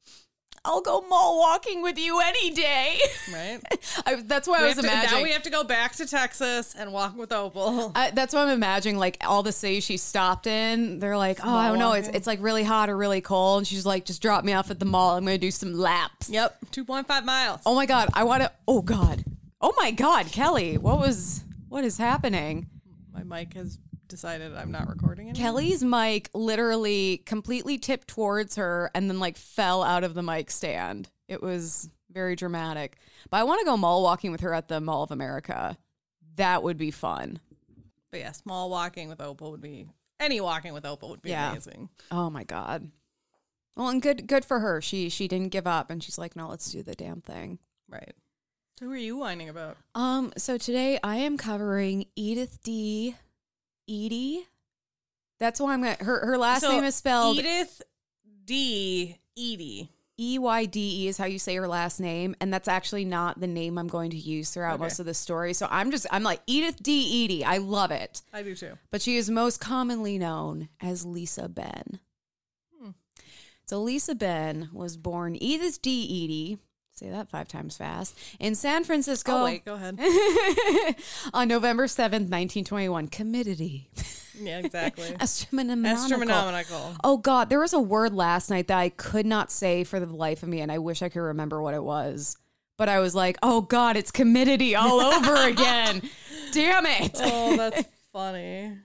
i'll 0.65 0.82
go 0.82 1.02
mall 1.10 1.39
walking 1.39 1.82
with 1.82 1.97
you 1.97 2.19
any 2.21 2.52
day 2.52 2.97
right. 3.34 3.60
I, 4.06 4.15
that's 4.23 4.47
why 4.47 4.60
i 4.60 4.63
was 4.63 4.76
have 4.76 4.86
to- 4.86 4.89
imagining 4.91 5.17
now 5.19 5.23
we 5.23 5.32
have 5.32 5.43
to 5.43 5.49
go 5.49 5.63
back 5.63 5.93
to 5.95 6.06
Texas 6.06 6.73
and 6.78 6.91
walk 6.93 7.17
with 7.17 7.32
Opal. 7.32 7.91
I, 7.95 8.12
that's 8.12 8.34
what 8.34 8.41
I'm 8.47 8.49
imagining. 8.54 8.97
Like 8.97 9.17
all 9.21 9.43
the 9.43 9.52
cities 9.52 9.84
she 9.84 9.97
stopped 9.97 10.47
in, 10.47 10.99
they're 10.99 11.17
like, 11.17 11.39
"Oh, 11.43 11.56
I 11.56 11.67
don't 11.67 11.80
know, 11.80 11.93
it's 11.93 12.08
it's 12.10 12.28
like 12.28 12.41
really 12.41 12.63
hot 12.63 12.89
or 12.89 12.97
really 12.97 13.21
cold." 13.21 13.60
And 13.60 13.67
she's 13.67 13.86
like, 13.86 14.06
"Just 14.06 14.21
drop 14.21 14.43
me 14.43 14.54
off 14.54 14.71
at 14.71 14.80
the 14.80 14.86
mall. 14.86 15.15
I'm 15.17 15.26
going 15.26 15.36
to 15.36 15.41
do 15.45 15.52
some 15.52 15.73
laps." 15.73 16.30
yep, 16.30 16.58
two 16.71 16.86
point 16.86 17.08
five 17.08 17.26
miles. 17.26 17.62
Oh 17.65 17.76
my 17.76 17.86
god, 17.86 18.10
I 18.13 18.23
want 18.23 18.43
to. 18.43 18.52
Oh 18.67 18.82
god. 18.82 19.23
Oh 19.62 19.73
my 19.78 19.91
god, 19.91 20.28
Kelley, 20.32 20.78
what 20.78 20.99
was 20.99 21.43
what 21.69 21.84
is 21.84 21.97
happening? 21.97 22.67
My 23.13 23.23
mic 23.23 23.54
has 23.54 23.78
decided 24.13 24.56
I'm 24.56 24.69
not 24.71 24.88
recording 24.88 25.28
anymore. 25.30 25.43
Kelley's 25.52 25.84
mic 25.84 26.30
literally 26.36 27.17
completely 27.26 27.80
tipped 27.80 28.08
towards 28.08 28.58
her 28.58 28.91
and 28.93 29.10
then 29.10 29.19
like 29.19 29.38
fell 29.38 29.82
out 29.82 30.04
of 30.04 30.13
the 30.13 30.21
mic 30.21 30.52
stand. 30.52 31.10
It 31.28 31.41
was 31.41 31.89
very 32.12 32.36
dramatic. 32.36 32.97
But 33.32 33.38
I 33.38 33.43
want 33.43 33.62
to 33.62 33.65
go 33.65 33.76
mall 33.76 34.04
walking 34.04 34.32
with 34.32 34.41
her 34.41 34.54
at 34.54 34.67
the 34.67 34.80
Mall 34.80 35.02
of 35.02 35.10
America. 35.10 35.76
That 36.36 36.62
would 36.62 36.78
be 36.78 36.91
fun. 36.91 37.39
But 38.12 38.19
yeah, 38.19 38.34
small 38.34 38.69
walking 38.69 39.10
with 39.10 39.19
Opal 39.19 39.49
would 39.49 39.62
be 39.62 39.88
any 40.19 40.39
walking 40.39 40.73
with 40.73 40.86
Opal 40.86 41.10
would 41.10 41.23
be 41.23 41.32
Yeah. 41.32 41.49
amazing. 41.49 41.89
Oh 42.12 42.30
my 42.30 42.43
god. 42.43 42.91
Well, 43.76 43.89
and 43.89 43.99
good 43.99 44.28
good 44.28 44.45
for 44.45 44.60
her. 44.60 44.80
She 44.80 45.10
she 45.10 45.28
didn't 45.28 45.49
give 45.49 45.65
up 45.65 45.89
and 45.89 46.04
she's 46.04 46.19
like, 46.19 46.36
"No, 46.36 46.47
let's 46.49 46.71
do 46.71 46.84
the 46.84 46.93
damn 46.93 47.21
thing." 47.21 47.58
Right. 47.89 48.13
So 48.80 48.86
who 48.86 48.91
are 48.91 48.97
you 48.97 49.17
whining 49.17 49.49
about? 49.49 49.78
Um, 49.95 50.32
so 50.38 50.58
today 50.60 50.99
I 51.04 51.15
am 51.17 51.38
covering 51.38 52.06
Edythe 52.17 52.62
D. 52.63 53.15
Eyde. 53.89 54.46
That's 55.39 55.60
why 55.60 55.74
I'm 55.74 55.82
gonna 55.84 55.98
her 56.02 56.26
her 56.26 56.38
last 56.38 56.62
So, 56.62 56.69
name 56.72 56.84
is 56.84 56.96
spelled 56.96 57.38
Edythe 57.38 57.82
D. 58.46 59.17
Eyde. 59.38 59.89
E 60.19 60.38
Y 60.38 60.65
D 60.65 61.06
E 61.06 61.08
is 61.08 61.17
how 61.17 61.26
you 61.26 61.39
say 61.39 61.56
her 61.56 61.67
last 61.67 62.00
name, 62.00 62.36
and 62.39 62.54
that's 62.54 62.67
actually 62.67 63.04
not 63.04 63.39
the 63.39 63.48
name 63.48 63.80
I'm 63.80 63.88
going 63.88 64.12
to 64.12 64.17
use 64.17 64.52
throughout 64.52 64.76
Okay. 64.76 64.84
most 64.84 65.00
of 65.00 65.08
the 65.08 65.13
story. 65.15 65.54
So 65.54 65.67
I'm 65.72 65.89
just 65.89 66.06
I'm 66.12 66.22
like 66.22 66.46
Edythe 66.46 66.82
D. 66.84 67.41
Eyde. 67.41 67.43
I 67.48 67.58
love 67.58 67.89
it. 67.89 68.22
I 68.32 68.43
do 68.43 68.54
too. 68.56 68.78
But 68.91 69.02
she 69.02 69.17
is 69.17 69.30
most 69.30 69.60
commonly 69.60 70.19
known 70.19 70.69
as 70.80 71.04
Lisa 71.04 71.50
Ben. 71.50 72.00
Hmm. 72.80 72.91
So 73.65 73.82
Lisa 73.82 74.13
Ben 74.13 74.69
was 74.72 74.98
born 74.98 75.36
Edith 75.41 75.82
D. 75.82 76.04
Edie 76.04 76.60
Say 76.95 77.10
that 77.10 77.27
five 77.27 77.47
times 77.47 77.75
fast. 77.75 78.15
In 78.39 78.53
San 78.53 78.84
Francisco, 78.84 79.39
Oh 79.39 79.43
wait, 79.45 79.65
go 79.65 79.73
ahead. 79.73 79.97
on 81.34 81.47
November 81.47 81.88
7th, 81.88 82.29
1921, 82.29 83.08
committee. 83.08 83.89
yeah, 84.39 84.60
exactly. 84.60 85.15
Astronomical. 85.19 85.91
Astronomical. 85.91 86.95
Oh 87.03 87.17
God, 87.17 87.49
there 87.49 87.60
was 87.60 87.73
a 87.73 87.79
word 87.79 88.13
last 88.13 88.51
night 88.51 88.67
that 88.67 88.77
I 88.77 88.89
could 88.89 89.25
not 89.25 89.51
say 89.51 89.84
for 89.84 89.99
the 89.99 90.06
life 90.06 90.43
of 90.43 90.49
me, 90.49 90.62
and 90.62 90.71
I 90.71 90.77
wish 90.77 91.01
I 91.01 91.10
could 91.10 91.21
remember 91.21 91.63
what 91.63 91.73
it 91.73 91.84
was. 91.84 92.38
But 92.77 92.89
I 92.89 92.99
was 92.99 93.15
like, 93.15 93.38
oh 93.41 93.62
God, 93.62 93.97
it's 93.97 94.12
committee 94.12 94.75
all 94.75 94.99
over 94.99 95.36
again. 95.47 96.01
Damn 96.51 96.86
it. 96.86 97.19
Oh, 97.23 97.58
that's 97.58 97.88
funny. 98.12 98.77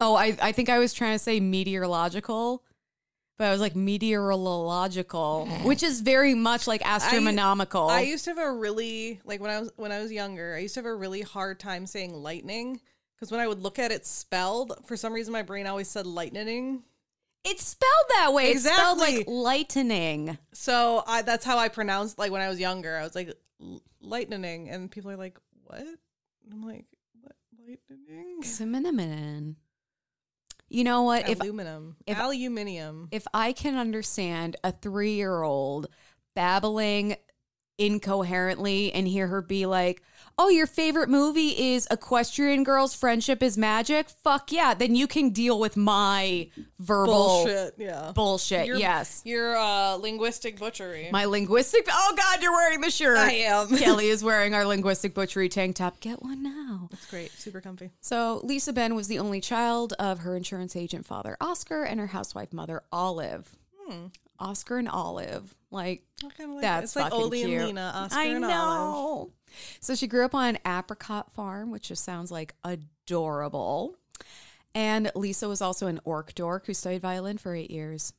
Oh, 0.00 0.14
I, 0.14 0.36
I 0.40 0.52
think 0.52 0.68
I 0.68 0.78
was 0.78 0.92
trying 0.92 1.14
to 1.14 1.18
say 1.18 1.40
meteorological, 1.40 2.62
but 3.36 3.46
I 3.48 3.50
was 3.52 3.60
like 3.60 3.74
meteorological, 3.76 5.46
which 5.64 5.82
is 5.82 6.00
very 6.00 6.34
much 6.34 6.66
like 6.66 6.82
astronomical. 6.84 7.88
I 7.88 8.00
used 8.02 8.24
to 8.24 8.30
have 8.30 8.38
a 8.38 8.52
really 8.52 9.20
like 9.24 9.40
when 9.40 9.50
I 9.50 9.60
was 9.60 9.70
when 9.76 9.92
I 9.92 10.00
was 10.00 10.12
younger, 10.12 10.54
I 10.54 10.60
used 10.60 10.74
to 10.74 10.80
have 10.80 10.86
a 10.86 10.94
really 10.94 11.22
hard 11.22 11.58
time 11.60 11.86
saying 11.86 12.14
lightning 12.14 12.80
because 13.16 13.30
when 13.30 13.40
I 13.40 13.48
would 13.48 13.60
look 13.62 13.78
at 13.78 13.92
it 13.92 14.06
spelled, 14.06 14.72
for 14.86 14.96
some 14.96 15.12
reason 15.12 15.32
my 15.32 15.42
brain 15.42 15.66
always 15.66 15.88
said 15.88 16.06
lightning. 16.06 16.82
it's 17.44 17.64
spelled 17.64 18.08
that 18.10 18.32
way. 18.32 18.50
It's 18.52 18.64
spelled 18.64 18.98
like 18.98 19.14
Exactly. 19.14 19.34
lightning. 19.34 20.38
So 20.52 21.02
I 21.06 21.22
that's 21.22 21.44
how 21.44 21.58
I 21.58 21.68
pronounced 21.68 22.18
like 22.18 22.32
when 22.32 22.40
I 22.42 22.48
was 22.48 22.58
younger. 22.60 22.96
I 22.96 23.02
was 23.02 23.14
like 23.14 23.32
"L- 23.60 23.82
lightning, 24.00 24.68
and 24.70 24.90
people 24.90 25.10
are 25.10 25.16
like, 25.16 25.38
"What?" 25.64 25.80
And 25.80 26.52
I'm 26.52 26.62
like, 26.66 26.86
"What 27.20 27.32
lightning?" 27.66 28.42
Cinnamon. 28.42 29.56
You 30.68 30.84
know 30.84 31.02
what? 31.02 31.28
If 31.28 31.40
Aluminum, 31.40 31.96
if- 32.06 32.18
aluminium. 32.18 33.08
if 33.12 33.26
I 33.32 33.52
can 33.52 33.76
understand 33.76 34.56
a 34.64 34.72
three 34.72 35.14
year 35.14 35.42
old 35.42 35.88
babbling 36.34 37.16
incoherently 37.78 38.92
and 38.92 39.06
hear 39.08 39.26
her 39.28 39.42
be 39.42 39.66
like, 39.66 40.02
Oh, 40.36 40.48
your 40.48 40.66
favorite 40.66 41.08
movie 41.08 41.50
is 41.74 41.86
Equestria 41.92 42.64
Girls 42.64 42.92
Friendship 42.92 43.40
is 43.40 43.56
Magic? 43.56 44.08
Fuck 44.08 44.50
yeah. 44.50 44.74
Then 44.74 44.96
you 44.96 45.06
can 45.06 45.30
deal 45.30 45.60
with 45.60 45.76
my 45.76 46.50
verbal 46.80 47.12
Bullshit. 47.14 47.74
Yeah. 47.78 48.10
bullshit. 48.16 48.66
Your- 48.66 48.76
yes. 48.76 49.22
Your 49.24 49.56
uh, 49.56 49.94
linguistic 49.94 50.58
butchery. 50.58 51.08
My 51.12 51.26
linguistic. 51.26 51.86
Oh, 51.88 52.14
God, 52.16 52.42
you're 52.42 52.50
wearing 52.50 52.80
the 52.80 52.90
shirt. 52.90 53.16
I 53.16 53.30
am. 53.32 53.76
Kelley 53.76 54.08
is 54.08 54.24
wearing 54.24 54.54
our 54.54 54.64
linguistic 54.66 55.14
butchery 55.14 55.48
tank 55.48 55.76
top. 55.76 56.00
Get 56.00 56.20
one 56.20 56.42
now. 56.42 56.88
It's 56.92 57.06
great. 57.06 57.30
Super 57.30 57.60
comfy. 57.60 57.90
So, 58.00 58.40
Lisa 58.42 58.72
Ben 58.72 58.96
was 58.96 59.06
the 59.06 59.20
only 59.20 59.40
child 59.40 59.92
of 60.00 60.18
her 60.20 60.34
insurance 60.34 60.74
agent 60.74 61.06
father, 61.06 61.36
Oscar, 61.40 61.84
and 61.84 62.00
her 62.00 62.08
housewife 62.08 62.52
mother, 62.52 62.82
Olive. 62.90 63.54
Hmm. 63.86 64.06
Oscar 64.38 64.78
and 64.78 64.88
Olive. 64.88 65.54
Like, 65.70 66.04
I 66.24 66.28
kind 66.28 66.50
of 66.50 66.56
like 66.56 66.62
that's 66.62 66.96
like 66.96 67.10
fucking 67.10 67.26
Oldie 67.30 67.44
cute. 67.44 67.50
and 67.50 67.66
Lena, 67.66 67.92
Oscar 67.94 68.18
I 68.18 68.24
and 68.24 68.40
know. 68.42 68.50
Olive. 68.50 69.30
So 69.80 69.94
she 69.94 70.06
grew 70.06 70.24
up 70.24 70.34
on 70.34 70.56
an 70.56 70.58
apricot 70.66 71.32
farm, 71.34 71.70
which 71.70 71.88
just 71.88 72.04
sounds 72.04 72.30
like 72.30 72.54
adorable. 72.64 73.96
And 74.74 75.10
Lisa 75.14 75.48
was 75.48 75.62
also 75.62 75.86
an 75.86 76.00
orc 76.04 76.34
dork 76.34 76.66
who 76.66 76.74
studied 76.74 77.02
violin 77.02 77.38
for 77.38 77.54
eight 77.54 77.70
years. 77.70 78.12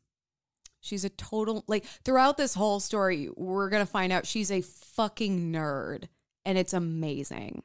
She's 0.79 1.03
a 1.03 1.09
total 1.09 1.63
like 1.67 1.83
throughout 2.03 2.37
this 2.37 2.53
whole 2.53 2.79
story, 2.79 3.29
we're 3.35 3.69
gonna 3.69 3.85
find 3.85 4.13
out 4.13 4.27
she's 4.27 4.51
a 4.51 4.61
fucking 4.61 5.51
nerd, 5.51 6.07
and 6.45 6.57
it's 6.57 6.73
amazing. 6.73 7.63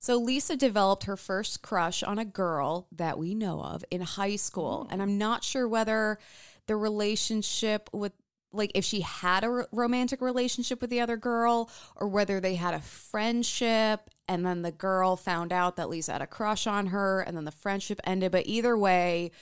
So 0.00 0.18
Lisa 0.18 0.54
developed 0.54 1.04
her 1.04 1.16
first 1.16 1.62
crush 1.62 2.02
on 2.02 2.18
a 2.18 2.26
girl 2.26 2.88
that 2.92 3.18
we 3.18 3.34
know 3.34 3.62
of 3.62 3.84
in 3.90 4.02
high 4.02 4.36
school, 4.36 4.86
and 4.90 5.00
I'm 5.00 5.16
not 5.16 5.44
sure 5.44 5.66
whether 5.66 6.18
the 6.66 6.76
relationship 6.76 7.88
with 7.92 8.12
like 8.52 8.70
if 8.74 8.84
she 8.84 9.00
had 9.00 9.42
a 9.42 9.66
romantic 9.72 10.20
relationship 10.20 10.80
with 10.80 10.90
the 10.90 11.00
other 11.00 11.16
girl 11.16 11.68
or 11.96 12.06
whether 12.06 12.38
they 12.40 12.54
had 12.54 12.72
a 12.72 12.80
friendship 12.80 14.08
and 14.28 14.46
then 14.46 14.62
the 14.62 14.70
girl 14.70 15.16
found 15.16 15.52
out 15.52 15.76
that 15.76 15.88
Lisa 15.88 16.12
had 16.12 16.22
a 16.22 16.26
crush 16.26 16.66
on 16.66 16.86
her 16.86 17.20
and 17.22 17.36
then 17.36 17.44
the 17.44 17.50
friendship 17.50 18.00
ended. 18.04 18.30
But 18.32 18.46
either 18.46 18.78
way 18.78 19.32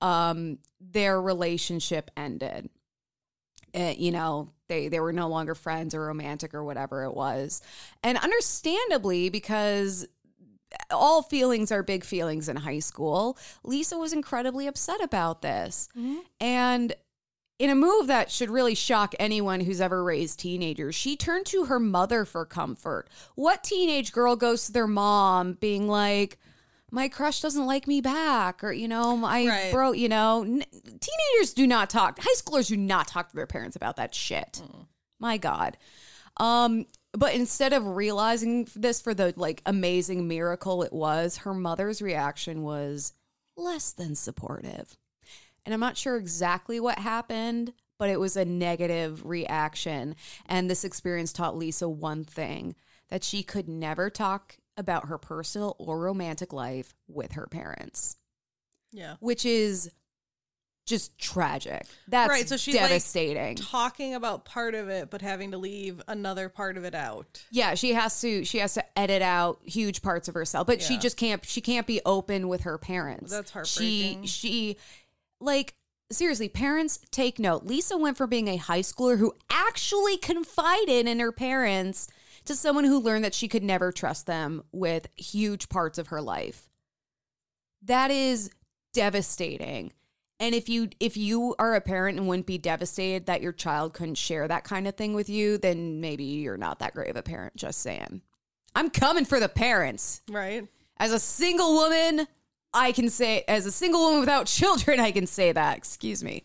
um 0.00 0.58
their 0.80 1.20
relationship 1.20 2.10
ended. 2.16 2.70
Uh, 3.74 3.94
you 3.96 4.10
know 4.10 4.48
they 4.68 4.88
they 4.88 5.00
were 5.00 5.12
no 5.12 5.28
longer 5.28 5.54
friends 5.54 5.94
or 5.94 6.06
romantic 6.06 6.54
or 6.54 6.64
whatever 6.64 7.04
it 7.04 7.14
was. 7.14 7.60
And 8.02 8.16
understandably 8.18 9.28
because 9.28 10.06
all 10.90 11.22
feelings 11.22 11.70
are 11.72 11.82
big 11.82 12.04
feelings 12.04 12.48
in 12.48 12.56
high 12.56 12.78
school 12.78 13.36
lisa 13.64 13.96
was 13.98 14.12
incredibly 14.12 14.66
upset 14.66 15.02
about 15.02 15.42
this 15.42 15.88
and 16.40 16.94
in 17.58 17.68
a 17.68 17.74
move 17.74 18.06
that 18.06 18.30
should 18.30 18.48
really 18.48 18.74
shock 18.74 19.14
anyone 19.18 19.60
who's 19.60 19.82
ever 19.82 20.02
raised 20.02 20.40
teenagers, 20.40 20.94
she 20.94 21.14
turned 21.14 21.44
to 21.44 21.66
her 21.66 21.78
mother 21.78 22.24
for 22.24 22.46
comfort. 22.46 23.06
What 23.34 23.62
teenage 23.62 24.12
girl 24.12 24.34
goes 24.34 24.64
to 24.64 24.72
their 24.72 24.86
mom 24.86 25.58
being 25.60 25.86
like, 25.86 26.38
my 26.90 27.06
crush 27.10 27.42
doesn't 27.42 27.66
like 27.66 27.86
me 27.86 28.00
back, 28.00 28.64
or, 28.64 28.72
you 28.72 28.88
know, 28.88 29.22
I 29.26 29.46
Right. 29.46 29.72
bro, 29.72 29.92
you 29.92 30.08
know, 30.08 30.40
n- 30.42 30.64
teenagers 30.72 31.52
do 31.54 31.66
not 31.66 31.90
talk, 31.90 32.18
high 32.18 32.34
schoolers 32.34 32.68
do 32.68 32.78
not 32.78 33.06
talk 33.08 33.28
to 33.28 33.36
their 33.36 33.46
parents 33.46 33.76
about 33.76 33.96
that 33.96 34.14
shit. 34.14 34.62
My 35.18 35.36
God. 35.36 35.76
Um, 36.38 36.86
but 37.12 37.34
instead 37.34 37.72
of 37.72 37.96
realizing 37.96 38.68
this 38.76 39.00
for 39.00 39.14
the 39.14 39.34
like 39.36 39.62
amazing 39.66 40.28
miracle 40.28 40.82
it 40.82 40.92
was, 40.92 41.38
her 41.38 41.54
mother's 41.54 42.00
reaction 42.00 42.62
was 42.62 43.12
less 43.56 43.92
than 43.92 44.14
supportive. 44.14 44.96
And 45.64 45.74
I'm 45.74 45.80
not 45.80 45.96
sure 45.96 46.16
exactly 46.16 46.80
what 46.80 46.98
happened, 46.98 47.72
but 47.98 48.08
it 48.08 48.18
was 48.18 48.36
a 48.36 48.44
negative 48.44 49.26
reaction. 49.26 50.16
And 50.46 50.70
this 50.70 50.84
experience 50.84 51.32
taught 51.32 51.56
Lisa 51.56 51.88
one 51.88 52.24
thing 52.24 52.74
that 53.08 53.24
she 53.24 53.42
could 53.42 53.68
never 53.68 54.08
talk 54.08 54.56
about 54.76 55.08
her 55.08 55.18
personal 55.18 55.76
or 55.78 55.98
romantic 56.00 56.52
life 56.52 56.94
with 57.08 57.32
her 57.32 57.46
parents, 57.46 58.16
Yeah. 58.92 59.16
which 59.20 59.44
is 59.44 59.90
just 60.86 61.16
tragic. 61.18 61.84
That's 62.08 62.28
Right, 62.28 62.48
so 62.48 62.56
she's, 62.56 62.74
like, 62.74 62.88
devastating. 62.88 63.56
Talking 63.56 64.14
about 64.14 64.44
part 64.44 64.74
of 64.74 64.88
it, 64.88 65.10
but 65.10 65.22
having 65.22 65.52
to 65.52 65.58
leave 65.58 66.02
another 66.08 66.48
part 66.48 66.76
of 66.76 66.84
it 66.84 66.94
out. 66.94 67.44
yeah, 67.50 67.74
she 67.74 67.94
has 67.94 68.20
to 68.22 68.44
she 68.44 68.58
has 68.58 68.74
to 68.74 68.98
edit 68.98 69.22
out 69.22 69.60
huge 69.64 70.02
parts 70.02 70.28
of 70.28 70.34
herself, 70.34 70.66
but 70.66 70.82
she 70.82 70.98
just 70.98 71.16
can't 71.16 71.44
she 71.44 71.60
can't 71.60 71.86
be 71.86 72.00
open 72.04 72.48
with 72.48 72.62
her 72.62 72.78
parents. 72.78 73.30
That's 73.30 73.50
heartbreaking. 73.50 74.24
She 74.24 74.48
she 74.48 74.76
like 75.40 75.74
seriously, 76.12 76.48
parents 76.48 76.98
take 77.10 77.38
note. 77.38 77.64
Lisa 77.64 77.96
went 77.96 78.16
from 78.16 78.30
being 78.30 78.48
a 78.48 78.56
high 78.56 78.80
schooler 78.80 79.18
who 79.18 79.34
actually 79.50 80.16
confided 80.16 81.06
in 81.06 81.20
her 81.20 81.32
parents 81.32 82.08
to 82.46 82.54
someone 82.54 82.84
who 82.84 82.98
learned 82.98 83.24
that 83.24 83.34
she 83.34 83.48
could 83.48 83.62
never 83.62 83.92
trust 83.92 84.26
them 84.26 84.62
with 84.72 85.06
huge 85.16 85.68
parts 85.68 85.98
of 85.98 86.08
her 86.08 86.20
life. 86.20 86.68
That 87.82 88.10
is 88.10 88.50
devastating. 88.92 89.92
And 90.40 90.54
if 90.54 90.70
you 90.70 90.88
if 90.98 91.18
you 91.18 91.54
are 91.58 91.74
a 91.74 91.82
parent 91.82 92.18
and 92.18 92.26
wouldn't 92.26 92.46
be 92.46 92.56
devastated 92.56 93.26
that 93.26 93.42
your 93.42 93.52
child 93.52 93.92
couldn't 93.92 94.14
share 94.14 94.48
that 94.48 94.64
kind 94.64 94.88
of 94.88 94.96
thing 94.96 95.12
with 95.14 95.28
you, 95.28 95.58
then 95.58 96.00
maybe 96.00 96.24
you're 96.24 96.56
not 96.56 96.78
that 96.78 96.94
great 96.94 97.10
of 97.10 97.16
a 97.16 97.22
parent, 97.22 97.54
just 97.56 97.80
saying. 97.80 98.22
I'm 98.74 98.88
coming 98.88 99.26
for 99.26 99.38
the 99.38 99.50
parents. 99.50 100.22
Right. 100.30 100.66
As 100.96 101.12
a 101.12 101.18
single 101.18 101.74
woman, 101.74 102.26
I 102.72 102.92
can 102.92 103.10
say, 103.10 103.44
as 103.48 103.66
a 103.66 103.72
single 103.72 104.00
woman 104.00 104.20
without 104.20 104.46
children, 104.46 104.98
I 104.98 105.10
can 105.10 105.26
say 105.26 105.52
that. 105.52 105.76
Excuse 105.76 106.24
me. 106.24 106.42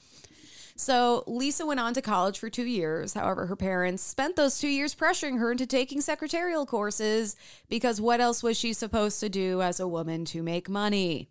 So 0.78 1.24
Lisa 1.26 1.66
went 1.66 1.80
on 1.80 1.94
to 1.94 2.02
college 2.02 2.38
for 2.38 2.50
two 2.50 2.66
years. 2.66 3.14
However, 3.14 3.46
her 3.46 3.56
parents 3.56 4.04
spent 4.04 4.36
those 4.36 4.60
two 4.60 4.68
years 4.68 4.94
pressuring 4.94 5.40
her 5.40 5.54
into 5.54 5.66
taking 5.66 6.02
secretarial 6.02 6.66
courses 6.66 7.38
because 7.70 8.02
what 8.02 8.20
else 8.20 8.44
was 8.44 8.58
she 8.58 8.74
supposed 8.74 9.22
to 9.22 9.30
do 9.30 9.62
as 9.62 9.80
a 9.80 9.88
woman 9.88 10.26
to 10.26 10.44
make 10.44 10.68
money? 10.68 11.30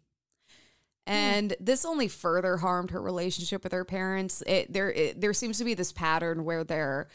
And 1.06 1.54
this 1.60 1.84
only 1.84 2.08
further 2.08 2.56
harmed 2.56 2.90
her 2.90 3.00
relationship 3.00 3.62
with 3.62 3.72
her 3.72 3.84
parents. 3.84 4.42
It, 4.46 4.72
there, 4.72 4.90
it, 4.90 5.20
there 5.20 5.34
seems 5.34 5.58
to 5.58 5.64
be 5.64 5.74
this 5.74 5.92
pattern 5.92 6.44
where 6.44 6.64
they're 6.64 7.08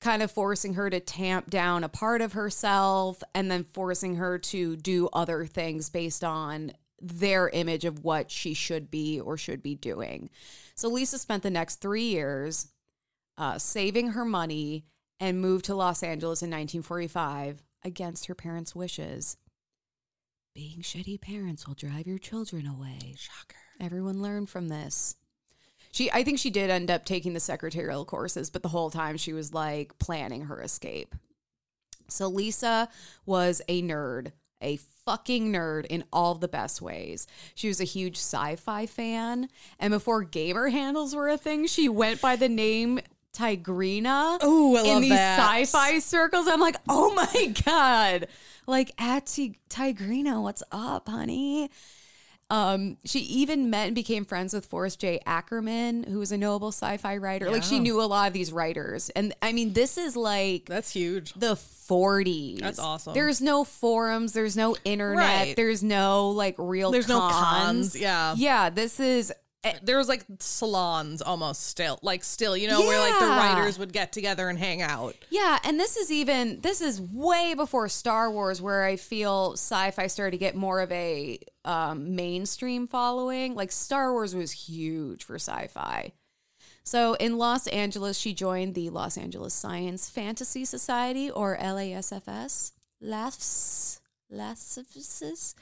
kind 0.00 0.22
of 0.22 0.30
forcing 0.30 0.74
her 0.74 0.90
to 0.90 1.00
tamp 1.00 1.50
down 1.50 1.84
a 1.84 1.88
part 1.88 2.20
of 2.20 2.34
herself 2.34 3.22
and 3.34 3.50
then 3.50 3.64
forcing 3.72 4.16
her 4.16 4.38
to 4.38 4.76
do 4.76 5.08
other 5.12 5.46
things 5.46 5.90
based 5.90 6.22
on 6.22 6.72
their 7.00 7.48
image 7.48 7.84
of 7.84 8.04
what 8.04 8.30
she 8.30 8.54
should 8.54 8.90
be 8.90 9.20
or 9.20 9.36
should 9.36 9.62
be 9.62 9.74
doing. 9.74 10.30
So 10.74 10.88
Lisa 10.88 11.18
spent 11.18 11.42
the 11.42 11.50
next 11.50 11.76
three 11.76 12.04
years 12.04 12.68
uh, 13.36 13.58
saving 13.58 14.10
her 14.10 14.24
money 14.24 14.84
and 15.20 15.40
moved 15.40 15.64
to 15.66 15.74
Los 15.74 16.02
Angeles 16.02 16.42
in 16.42 16.50
1945 16.50 17.62
against 17.84 18.26
her 18.26 18.34
parents' 18.34 18.74
wishes. 18.74 19.36
Being 20.58 20.80
shitty 20.80 21.20
parents 21.20 21.68
will 21.68 21.74
drive 21.74 22.08
your 22.08 22.18
children 22.18 22.66
away. 22.66 23.14
Shocker. 23.16 23.54
Everyone 23.80 24.20
learned 24.20 24.50
from 24.50 24.66
this. 24.66 25.14
She 25.92 26.10
I 26.10 26.24
think 26.24 26.40
she 26.40 26.50
did 26.50 26.68
end 26.68 26.90
up 26.90 27.04
taking 27.04 27.32
the 27.32 27.38
secretarial 27.38 28.04
courses, 28.04 28.50
but 28.50 28.64
the 28.64 28.70
whole 28.70 28.90
time 28.90 29.16
she 29.18 29.32
was 29.32 29.54
like 29.54 29.96
planning 30.00 30.46
her 30.46 30.60
escape. 30.60 31.14
So 32.08 32.26
Lisa 32.26 32.88
was 33.24 33.62
a 33.68 33.82
nerd, 33.82 34.32
a 34.60 34.78
fucking 35.06 35.52
nerd 35.52 35.86
in 35.86 36.02
all 36.12 36.34
the 36.34 36.48
best 36.48 36.82
ways. 36.82 37.28
She 37.54 37.68
was 37.68 37.80
a 37.80 37.84
huge 37.84 38.16
sci-fi 38.16 38.86
fan, 38.86 39.48
and 39.78 39.92
before 39.92 40.24
gamer 40.24 40.70
handles 40.70 41.14
were 41.14 41.28
a 41.28 41.38
thing, 41.38 41.68
she 41.68 41.88
went 41.88 42.20
by 42.20 42.34
the 42.34 42.48
name 42.48 42.98
Tigrina 43.34 44.42
Ooh, 44.44 44.76
I 44.76 44.82
in 44.82 45.00
these 45.02 45.10
that. 45.10 45.38
sci-fi 45.38 45.98
circles. 46.00 46.46
I'm 46.48 46.60
like, 46.60 46.76
oh 46.88 47.12
my 47.34 47.54
god, 47.64 48.28
like 48.66 48.92
at 49.00 49.26
Ti- 49.26 49.58
Tigrina, 49.70 50.42
what's 50.42 50.62
up, 50.72 51.08
honey? 51.08 51.70
Um, 52.50 52.96
she 53.04 53.18
even 53.20 53.68
met 53.68 53.88
and 53.88 53.94
became 53.94 54.24
friends 54.24 54.54
with 54.54 54.64
Forrest 54.64 55.00
J. 55.00 55.20
Ackerman, 55.26 56.04
who 56.04 56.18
was 56.18 56.32
a 56.32 56.38
notable 56.38 56.68
sci-fi 56.72 57.18
writer. 57.18 57.50
Like 57.50 57.62
she 57.62 57.78
knew 57.78 58.00
a 58.00 58.04
lot 58.06 58.26
of 58.28 58.32
these 58.32 58.50
writers, 58.52 59.10
and 59.10 59.34
I 59.42 59.52
mean, 59.52 59.74
this 59.74 59.98
is 59.98 60.16
like 60.16 60.64
That's 60.64 60.90
huge. 60.90 61.34
the 61.34 61.56
40s. 61.56 62.60
That's 62.60 62.78
awesome. 62.78 63.12
There's 63.12 63.42
no 63.42 63.64
forums, 63.64 64.32
there's 64.32 64.56
no 64.56 64.76
internet, 64.86 65.18
Right. 65.18 65.56
there's 65.56 65.82
no 65.82 66.30
like 66.30 66.54
real 66.56 66.90
There's 66.90 67.06
no 67.08 67.20
cons. 67.20 67.34
cons. 67.92 67.96
Yeah. 68.00 68.34
Yeah, 68.38 68.70
this 68.70 68.98
is 68.98 69.30
There 69.82 69.98
was 69.98 70.08
like 70.08 70.24
salons 70.38 71.20
almost 71.20 71.66
still, 71.66 71.98
like 72.02 72.22
still, 72.22 72.56
you 72.56 72.68
know, 72.68 72.80
where 72.80 73.00
like 73.00 73.18
the 73.18 73.26
writers 73.26 73.78
would 73.78 73.92
get 73.92 74.12
together 74.12 74.48
and 74.48 74.58
hang 74.58 74.82
out. 74.82 75.16
Yeah, 75.30 75.58
and 75.64 75.80
this 75.80 75.96
is 75.96 76.12
even 76.12 76.60
this 76.60 76.80
is 76.80 77.00
way 77.00 77.54
before 77.54 77.88
Star 77.88 78.30
Wars, 78.30 78.62
where 78.62 78.84
I 78.84 78.96
feel 78.96 79.54
sci-fi 79.54 80.06
started 80.06 80.30
to 80.30 80.38
get 80.38 80.54
more 80.54 80.80
of 80.80 80.92
a 80.92 81.40
um, 81.64 82.14
mainstream 82.14 82.86
following. 82.86 83.56
Like 83.56 83.72
Star 83.72 84.12
Wars 84.12 84.34
was 84.34 84.52
huge 84.52 85.24
for 85.24 85.34
sci-fi. 85.34 86.12
So 86.84 87.14
in 87.14 87.36
Los 87.36 87.66
Angeles, 87.66 88.16
she 88.16 88.32
joined 88.32 88.74
the 88.74 88.88
Los 88.90 89.18
Angeles 89.18 89.52
Science 89.52 90.08
Fantasy 90.08 90.64
Society, 90.64 91.30
or 91.30 91.58
LASFS, 91.58 92.72
LASFS, 94.32 95.54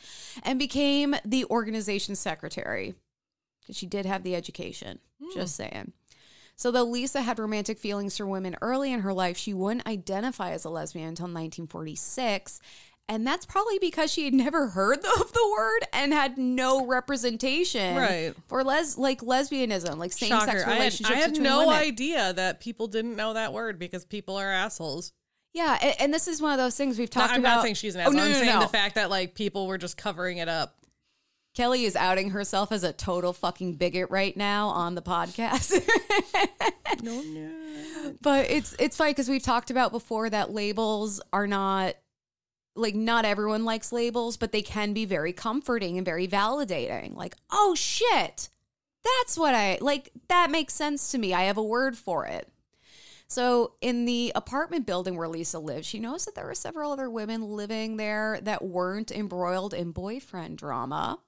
and 0.45 0.59
became 0.59 1.17
the 1.25 1.45
organization 1.47 2.15
secretary. 2.15 2.95
She 3.73 3.87
did 3.87 4.07
have 4.07 4.23
the 4.23 4.35
education. 4.35 4.99
Hmm. 5.23 5.31
Just 5.35 5.57
saying. 5.57 5.93
So, 6.59 6.71
though 6.71 6.85
Lisa 6.85 7.21
had 7.21 7.39
romantic 7.39 7.79
feelings 7.79 8.17
for 8.17 8.27
women 8.27 8.57
early 8.63 8.91
in 8.93 9.01
her 9.01 9.13
life, 9.13 9.37
she 9.37 9.53
wouldn't 9.53 9.87
identify 9.87 10.53
as 10.53 10.65
a 10.65 10.71
lesbian 10.71 11.09
until 11.09 11.25
1946. 11.27 12.61
And 13.09 13.25
that's 13.27 13.47
probably 13.47 13.79
because 13.79 14.11
she 14.13 14.25
had 14.25 14.35
never 14.35 14.69
heard 14.69 14.99
of 15.21 15.33
the 15.33 15.55
word 15.57 15.81
and 15.93 16.13
had 16.13 16.39
no 16.39 16.87
representation 16.87 17.95
Right. 17.97 18.35
for 18.49 18.65
les 18.65 18.99
like 18.99 19.21
lesbianism, 19.21 19.97
like 19.97 20.13
same 20.13 20.31
sex 20.31 20.45
Shocker. 20.47 20.59
I 20.67 20.71
had, 20.71 20.73
relationships 20.79 21.11
I 21.17 21.21
had 21.21 21.39
no 21.41 21.59
women. 21.69 21.75
idea 21.75 22.33
that 22.33 22.61
people 22.61 22.89
didn't 22.89 23.17
know 23.17 23.35
that 23.35 23.53
word 23.53 23.79
because 23.79 24.05
people 24.05 24.37
are 24.37 24.51
assholes. 24.51 25.13
Yeah, 25.53 25.79
and, 25.81 25.95
and 26.01 26.15
this 26.15 26.27
is 26.29 26.43
one 26.43 26.53
of 26.53 26.59
those 26.59 26.77
things 26.77 26.99
we've 26.99 27.15
No, 27.15 27.21
talked 27.23 27.35
I'm 27.35 27.41
about. 27.41 27.57
not 27.57 27.63
saying 27.63 27.77
she's 27.77 27.95
an 27.95 28.01
Oh, 28.01 28.05
asshole. 28.05 28.15
no, 28.17 28.23
I'm 28.25 28.33
no, 28.33 28.39
saying 28.39 28.55
no. 28.55 28.61
the 28.61 28.69
fact 28.69 28.97
that 28.97 29.09
like 29.09 29.35
people 29.35 29.67
were 29.69 29.79
just 29.79 29.97
covering 29.97 30.39
it 30.39 30.49
up. 30.49 30.77
Kelley 31.57 31.87
is 31.87 31.97
outing 31.97 32.31
herself 32.31 32.71
as 32.71 32.85
a 32.85 32.93
total 32.93 33.33
fucking 33.33 33.77
bigot 33.77 34.11
right 34.11 34.37
now 34.37 34.69
on 34.69 34.95
the 34.95 35.01
podcast. 35.01 35.73
No, 37.03 37.21
no. 37.27 38.15
but 38.21 38.51
it's 38.51 38.77
it's 38.79 38.97
funny 38.97 39.13
because 39.13 39.29
we've 39.29 39.43
talked 39.43 39.71
about 39.71 39.91
before 39.91 40.29
that 40.29 40.53
labels 40.53 41.21
are 41.33 41.47
not 41.47 41.95
like 42.75 42.95
not 42.95 43.25
everyone 43.25 43.65
likes 43.65 43.91
labels, 43.91 44.37
but 44.37 44.53
they 44.53 44.61
can 44.61 44.93
be 44.93 45.07
very 45.07 45.33
comforting 45.33 45.97
and 45.97 46.05
very 46.05 46.29
validating. 46.29 47.15
Like, 47.15 47.37
oh 47.51 47.75
shit, 47.75 48.51
that's 49.03 49.39
what 49.39 49.55
I 49.55 49.79
like. 49.81 50.11
That 50.29 50.51
makes 50.51 50.75
sense 50.75 51.11
to 51.13 51.19
me. 51.19 51.33
I 51.33 51.45
have 51.45 51.57
a 51.57 51.63
word 51.63 51.97
for 51.97 52.27
it. 52.27 52.51
So, 53.29 53.73
in 53.81 54.05
the 54.05 54.31
apartment 54.37 54.87
building 54.87 55.17
where 55.17 55.27
Lisa 55.27 55.59
lived, 55.59 55.85
she 55.85 55.99
noticed 55.99 56.27
that 56.27 56.37
there 56.37 56.47
were 56.47 56.55
several 56.55 56.93
other 56.93 57.11
women 57.11 57.43
living 57.43 57.97
there 57.97 58.39
that 58.43 58.63
weren't 58.63 59.11
embroiled 59.11 59.75
in 59.75 59.91
boyfriend 59.91 60.59
drama. 60.59 61.19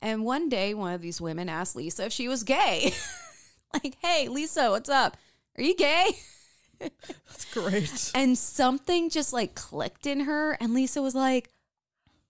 And 0.00 0.24
one 0.24 0.48
day, 0.48 0.74
one 0.74 0.94
of 0.94 1.02
these 1.02 1.20
women 1.20 1.48
asked 1.48 1.76
Lisa 1.76 2.06
if 2.06 2.12
she 2.12 2.28
was 2.28 2.42
gay. 2.42 2.92
like, 3.74 3.96
hey, 4.02 4.28
Lisa, 4.28 4.70
what's 4.70 4.88
up? 4.88 5.16
Are 5.58 5.62
you 5.62 5.76
gay? 5.76 6.10
That's 6.80 7.44
great. 7.52 8.10
And 8.14 8.36
something 8.38 9.10
just 9.10 9.32
like 9.32 9.54
clicked 9.54 10.06
in 10.06 10.20
her. 10.20 10.52
And 10.60 10.72
Lisa 10.74 11.02
was 11.02 11.14
like, 11.14 11.50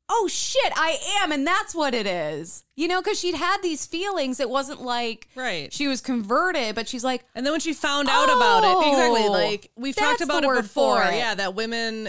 oh 0.09 0.27
shit, 0.27 0.73
I 0.75 0.99
am. 1.23 1.31
And 1.31 1.47
that's 1.47 1.73
what 1.73 1.95
it 1.95 2.05
is. 2.05 2.65
You 2.75 2.89
know, 2.89 3.01
because 3.01 3.21
she'd 3.21 3.37
had 3.37 3.59
these 3.63 3.87
feelings. 3.87 4.41
It 4.41 4.51
wasn't 4.51 4.83
like 4.83 5.29
Right. 5.37 5.73
she 5.73 5.87
was 5.87 6.01
converted, 6.01 6.75
but 6.75 6.89
she's 6.89 7.05
like, 7.05 7.25
And 7.35 7.47
then 7.47 7.53
when 7.53 7.61
she 7.61 7.73
found 7.73 8.09
out 8.09 8.25
about 8.25 8.65
it, 8.65 8.89
exactly, 8.89 9.23
Oh, 9.29 9.31
like 9.31 9.71
we've 9.77 9.95
talked 9.95 10.21
about 10.21 10.43
it 10.43 10.51
before. 10.63 11.01
it. 11.05 11.15
Yeah, 11.15 11.37
that 11.37 11.55
women 11.55 12.09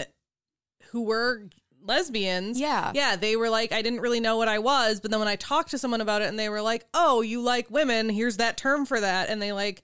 who 0.90 1.02
were 1.04 1.44
lesbians, 1.84 2.58
Yeah. 2.58 2.92
yeah, 2.94 3.16
they 3.16 3.36
were 3.36 3.50
like, 3.50 3.72
I 3.72 3.82
didn't 3.82 4.00
really 4.00 4.20
know 4.20 4.36
what 4.36 4.48
I 4.48 4.58
was, 4.58 5.00
but 5.00 5.10
then 5.10 5.20
when 5.20 5.28
I 5.28 5.36
talked 5.36 5.70
to 5.72 5.78
someone 5.78 6.00
about 6.00 6.22
it, 6.22 6.28
and 6.28 6.38
they 6.38 6.48
were 6.48 6.62
like, 6.62 6.84
"Oh, 6.94 7.20
you 7.20 7.40
like 7.42 7.70
women? 7.70 8.08
Here's 8.08 8.36
that 8.38 8.56
term 8.56 8.86
for 8.86 9.00
that," 9.00 9.28
and 9.28 9.40
they 9.42 9.52
like 9.52 9.82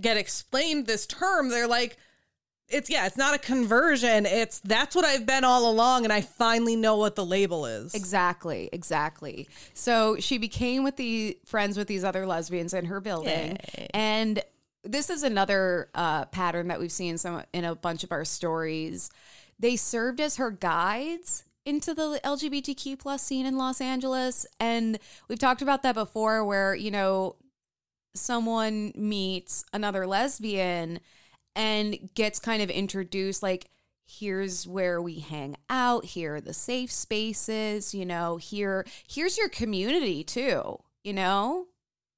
get 0.00 0.16
explained 0.16 0.86
this 0.86 1.06
term. 1.06 1.50
They're 1.50 1.68
like. 1.68 1.96
It's 2.70 2.90
yeah, 2.90 3.06
it's 3.06 3.16
not 3.16 3.34
a 3.34 3.38
conversion. 3.38 4.26
It's 4.26 4.60
that's 4.60 4.94
what 4.94 5.02
I've 5.06 5.24
been 5.24 5.42
all 5.42 5.70
along, 5.70 6.04
and 6.04 6.12
I 6.12 6.20
finally 6.20 6.76
know 6.76 6.98
what 6.98 7.16
the 7.16 7.24
label 7.24 7.64
is. 7.64 7.94
Exactly, 7.94 8.68
exactly. 8.74 9.48
So 9.72 10.16
she 10.20 10.36
became 10.36 10.84
with 10.84 10.96
the 10.96 11.38
friends 11.46 11.78
with 11.78 11.88
these 11.88 12.04
other 12.04 12.26
lesbians 12.26 12.74
in 12.74 12.84
her 12.84 13.00
building, 13.00 13.56
and 13.94 14.42
this 14.84 15.08
is 15.08 15.22
another 15.22 15.88
uh, 15.94 16.26
pattern 16.26 16.68
that 16.68 16.78
we've 16.78 16.92
seen 16.92 17.16
some 17.16 17.42
in 17.54 17.64
a 17.64 17.74
bunch 17.74 18.04
of 18.04 18.12
our 18.12 18.26
stories. 18.26 19.08
They 19.58 19.76
served 19.76 20.20
as 20.20 20.36
her 20.36 20.50
guides 20.50 21.44
into 21.64 21.94
the 21.94 22.20
LGBTQ 22.24 22.98
plus 22.98 23.22
scene 23.22 23.46
in 23.46 23.56
Los 23.56 23.80
Angeles, 23.80 24.46
and 24.58 24.98
we've 25.28 25.38
talked 25.38 25.62
about 25.62 25.82
that 25.82 25.94
before, 25.94 26.44
where 26.44 26.74
you 26.74 26.90
know 26.90 27.36
someone 28.14 28.92
meets 28.96 29.64
another 29.72 30.06
lesbian 30.06 31.00
and 31.54 31.98
gets 32.14 32.38
kind 32.38 32.62
of 32.62 32.70
introduced 32.70 33.42
like 33.42 33.70
here's 34.06 34.66
where 34.66 35.02
we 35.02 35.18
hang 35.18 35.54
out 35.68 36.04
here 36.04 36.36
are 36.36 36.40
the 36.40 36.54
safe 36.54 36.90
spaces 36.90 37.94
you 37.94 38.06
know 38.06 38.38
here 38.38 38.84
here's 39.06 39.36
your 39.36 39.50
community 39.50 40.24
too 40.24 40.78
you 41.08 41.14
know? 41.14 41.66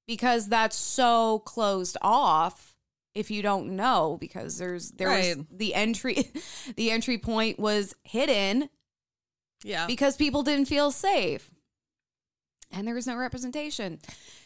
Because 0.06 0.48
that's 0.48 0.76
so 0.76 1.38
closed 1.40 1.96
off 2.02 2.69
if 3.14 3.30
you 3.30 3.42
don't 3.42 3.74
know 3.76 4.16
because 4.20 4.58
there's 4.58 4.90
there 4.92 5.08
was 5.08 5.36
the 5.50 5.74
entry 5.74 6.30
the 6.76 6.90
entry 6.90 7.18
point 7.18 7.58
was 7.58 7.94
hidden 8.02 8.68
yeah, 9.62 9.86
because 9.86 10.16
people 10.16 10.42
didn't 10.42 10.66
feel 10.66 10.90
safe 10.90 11.50
and 12.72 12.86
there 12.86 12.94
was 12.94 13.06
no 13.06 13.16
representation. 13.16 13.98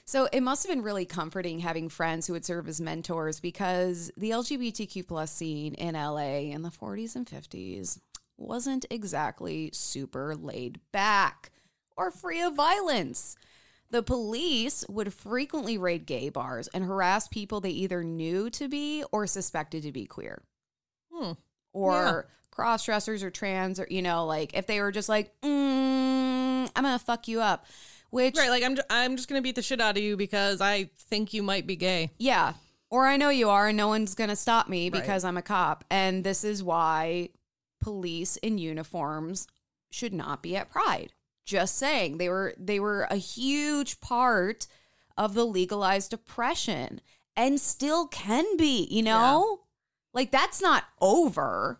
So 0.04 0.28
it 0.32 0.42
must 0.42 0.66
have 0.66 0.74
been 0.74 0.84
really 0.84 1.04
comforting 1.04 1.60
having 1.60 1.88
friends 1.88 2.26
who 2.26 2.32
would 2.32 2.44
serve 2.44 2.68
as 2.68 2.80
mentors 2.80 3.40
because 3.40 4.10
the 4.16 4.30
LGBTQ 4.30 5.06
plus 5.06 5.30
scene 5.30 5.74
in 5.74 5.94
LA 5.94 6.50
in 6.50 6.62
the 6.62 6.70
40s 6.70 7.16
and 7.16 7.26
50s 7.26 7.98
wasn't 8.36 8.86
exactly 8.90 9.70
super 9.72 10.34
laid 10.34 10.80
back 10.92 11.50
or 11.96 12.10
free 12.10 12.40
of 12.40 12.54
violence. 12.54 13.36
The 13.90 14.02
police 14.02 14.84
would 14.88 15.12
frequently 15.14 15.78
raid 15.78 16.04
gay 16.06 16.28
bars 16.28 16.68
and 16.68 16.84
harass 16.84 17.28
people 17.28 17.60
they 17.60 17.70
either 17.70 18.02
knew 18.02 18.50
to 18.50 18.68
be 18.68 19.04
or 19.12 19.26
suspected 19.26 19.82
to 19.84 19.92
be 19.92 20.04
queer 20.06 20.42
Hmm. 21.12 21.32
or 21.72 22.26
cross 22.50 22.84
dressers 22.84 23.22
or 23.22 23.30
trans 23.30 23.78
or 23.78 23.86
you 23.90 24.02
know 24.02 24.26
like 24.26 24.54
if 24.54 24.66
they 24.66 24.80
were 24.80 24.90
just 24.92 25.08
like 25.08 25.32
mm, 25.42 25.48
i'm 26.74 26.82
gonna 26.84 26.98
fuck 26.98 27.28
you 27.28 27.40
up 27.40 27.66
which 28.10 28.36
right. 28.36 28.48
Like 28.50 28.62
I'm, 28.62 28.76
I'm 28.90 29.16
just 29.16 29.28
gonna 29.28 29.42
beat 29.42 29.56
the 29.56 29.62
shit 29.62 29.80
out 29.80 29.96
of 29.96 30.02
you 30.02 30.16
because 30.16 30.60
I 30.60 30.88
think 30.98 31.34
you 31.34 31.42
might 31.42 31.66
be 31.66 31.74
gay. 31.76 32.10
yeah 32.18 32.52
or 32.90 33.06
i 33.06 33.16
know 33.16 33.28
you 33.28 33.48
are 33.50 33.68
and 33.68 33.76
no 33.76 33.88
one's 33.88 34.14
gonna 34.14 34.36
stop 34.36 34.68
me 34.68 34.84
Right. 34.90 35.00
because 35.02 35.24
i'm 35.24 35.36
a 35.36 35.42
cop 35.42 35.84
and 35.90 36.22
this 36.24 36.42
is 36.44 36.62
why 36.62 37.30
police 37.80 38.36
in 38.38 38.58
uniforms 38.58 39.46
should 39.90 40.12
not 40.14 40.42
be 40.42 40.56
at 40.56 40.70
pride 40.70 41.12
just 41.44 41.76
saying 41.76 42.18
they 42.18 42.28
were 42.28 42.54
they 42.58 42.80
were 42.80 43.02
a 43.10 43.16
huge 43.16 44.00
part 44.00 44.66
of 45.16 45.34
the 45.34 45.44
legalized 45.44 46.12
oppression 46.12 47.00
and 47.36 47.60
still 47.60 48.06
can 48.06 48.56
be 48.56 48.86
you 48.90 49.02
know 49.02 49.60
like 50.12 50.30
that's 50.30 50.60
not 50.62 50.84
over 51.00 51.78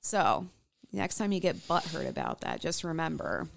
so 0.00 0.46
next 0.92 1.18
time 1.18 1.32
you 1.32 1.40
get 1.40 1.56
butthurt 1.68 2.08
about 2.08 2.40
that 2.42 2.60
just 2.60 2.84
remember 2.84 3.48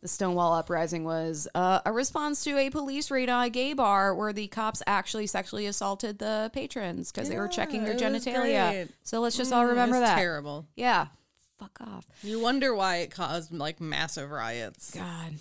the 0.00 0.08
Stonewall 0.08 0.52
Uprising 0.54 1.04
was 1.04 1.46
uh, 1.54 1.78
a 1.86 1.92
response 1.92 2.42
to 2.42 2.58
a 2.58 2.70
police 2.70 3.08
raid 3.08 3.28
on 3.28 3.44
a 3.44 3.48
gay 3.48 3.72
bar 3.72 4.12
where 4.16 4.32
the 4.32 4.48
cops 4.48 4.82
actually 4.84 5.28
sexually 5.28 5.66
assaulted 5.66 6.18
the 6.18 6.50
patrons 6.52 7.12
because 7.12 7.28
they 7.28 7.38
were 7.38 7.46
checking 7.46 7.84
their 7.84 7.94
Yeah, 7.94 8.10
genitalia. 8.10 8.88
So 9.04 9.20
let's 9.20 9.36
just 9.36 9.52
all 9.52 9.62
Mm, 9.62 9.68
remember 9.68 10.00
that. 10.00 10.16
Terrible. 10.18 10.66
Yeah. 10.74 11.06
Fuck 11.62 11.80
off. 11.80 12.06
You 12.22 12.40
wonder 12.40 12.74
why 12.74 12.96
it 12.96 13.12
caused 13.12 13.52
like 13.52 13.80
massive 13.80 14.30
riots. 14.30 14.90
God. 14.92 15.34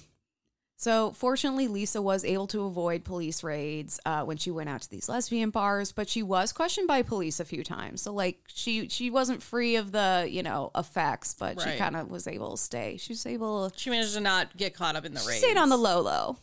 So 0.77 1.11
fortunately, 1.11 1.67
Lisa 1.67 2.01
was 2.01 2.25
able 2.25 2.47
to 2.47 2.63
avoid 2.63 3.03
police 3.03 3.43
raids 3.43 3.99
uh, 4.05 4.23
when 4.23 4.37
she 4.37 4.49
went 4.49 4.67
out 4.67 4.81
to 4.81 4.89
these 4.89 5.07
lesbian 5.07 5.51
bars, 5.51 5.91
but 5.91 6.09
she 6.09 6.23
was 6.23 6.51
questioned 6.51 6.87
by 6.87 7.03
police 7.03 7.39
a 7.39 7.45
few 7.45 7.63
times. 7.63 8.01
So 8.01 8.13
like 8.13 8.39
she 8.47 8.87
she 8.89 9.09
wasn't 9.11 9.41
free 9.43 9.75
of 9.75 9.91
the 9.91 10.27
you 10.29 10.43
know 10.43 10.71
effects, 10.75 11.35
but 11.35 11.59
she 11.61 11.77
kind 11.77 11.95
of 11.95 12.09
was 12.09 12.27
able 12.27 12.51
to 12.51 12.57
stay. 12.57 12.97
She 12.97 13.13
was 13.13 13.25
able 13.25 13.71
She 13.75 13.89
managed 13.89 14.13
to 14.13 14.21
not 14.21 14.57
get 14.57 14.73
caught 14.75 14.95
up 14.95 15.05
in 15.05 15.13
the 15.13 15.23
raid. 15.27 15.37
stayed 15.37 15.57
on 15.57 15.69
the 15.69 15.77
low 15.77 16.01
low. 16.01 16.37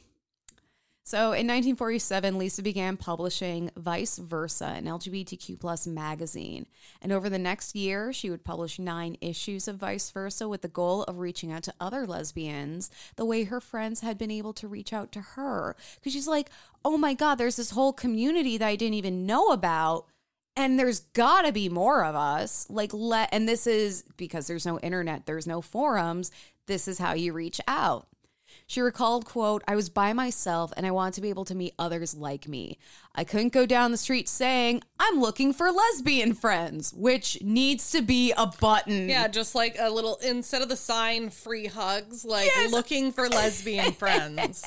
So 1.09 1.33
in 1.33 1.47
1947, 1.47 2.37
Lisa 2.37 2.63
began 2.63 2.99
publishing 2.99 3.71
Vice 3.75 4.19
Versa, 4.19 4.67
an 4.67 4.85
LGBTQ 4.85 5.59
plus 5.59 5.87
magazine. 5.87 6.67
And 7.01 7.13
over 7.13 7.31
the 7.31 7.39
next 7.39 7.75
year, 7.75 8.13
she 8.13 8.29
would 8.29 8.45
publish 8.45 8.79
nine 8.79 9.17
issues 9.23 9.69
of 9.69 9.77
Vice 9.77 10.11
Versa 10.11 10.47
with 10.47 10.61
the 10.61 10.69
goal 10.69 11.05
of 11.05 11.19
reaching 11.19 11.51
out 11.51 11.63
to 11.63 11.73
other 11.81 12.07
lesbians 12.07 12.91
the 13.17 13.25
way 13.25 13.45
her 13.45 13.59
friends 13.59 14.01
had 14.01 14.19
been 14.19 14.31
able 14.31 14.53
to 14.53 14.69
reach 14.69 14.93
out 14.93 15.11
to 15.13 15.23
her. 15.23 15.77
Because 15.95 16.13
she's 16.13 16.29
like, 16.29 16.51
oh 16.85 16.99
my 16.99 17.15
God, 17.15 17.37
there's 17.37 17.57
this 17.57 17.71
whole 17.71 17.95
community 17.95 18.59
that 18.59 18.69
I 18.69 18.77
didn't 18.77 18.93
even 18.93 19.25
know 19.25 19.47
about. 19.47 20.05
And 20.57 20.79
there's 20.79 21.01
gotta 21.01 21.53
be 21.53 21.71
more 21.71 22.05
of 22.05 22.17
us. 22.17 22.67
Like, 22.69 22.93
let, 22.93 23.31
and 23.33 23.49
this 23.49 23.67
is 23.67 24.05
because 24.19 24.47
there's 24.47 24.67
no 24.67 24.79
internet, 24.81 25.25
there's 25.25 25.47
no 25.47 25.63
forums. 25.63 26.31
This 26.67 26.87
is 26.87 26.99
how 26.99 27.15
you 27.15 27.33
reach 27.33 27.63
out. 27.67 28.09
She 28.71 28.83
recalled, 28.83 29.25
quote, 29.25 29.65
I 29.67 29.75
was 29.77 29.89
by 29.89 30.13
myself 30.13 30.75
and 30.77 30.85
I 30.85 30.91
wanted 30.91 31.15
to 31.15 31.21
be 31.23 31.31
able 31.31 31.47
to 31.47 31.55
meet 31.55 31.73
others 31.79 32.15
like 32.15 32.47
me. 32.47 32.77
I 33.15 33.25
couldn't 33.25 33.55
go 33.55 33.65
down 33.65 33.93
the 33.93 33.97
street 33.97 34.29
saying, 34.29 34.83
I'm 35.01 35.21
looking 35.21 35.55
for 35.55 35.73
lesbian 35.73 36.35
friends, 36.35 36.93
which 36.93 37.41
needs 37.41 37.91
to 37.93 38.03
be 38.03 38.31
a 38.37 38.45
button. 38.61 39.09
Yeah, 39.09 39.27
just 39.27 39.55
like 39.55 39.77
a 39.81 39.89
little 39.89 40.17
instead 40.23 40.61
of 40.61 40.69
the 40.69 40.77
sign 40.77 41.31
free 41.31 41.65
hugs, 41.65 42.27
like 42.27 42.45
Yes. 42.45 42.71
looking 42.71 43.11
for 43.11 43.27
lesbian 43.31 43.93
friends. 43.95 44.63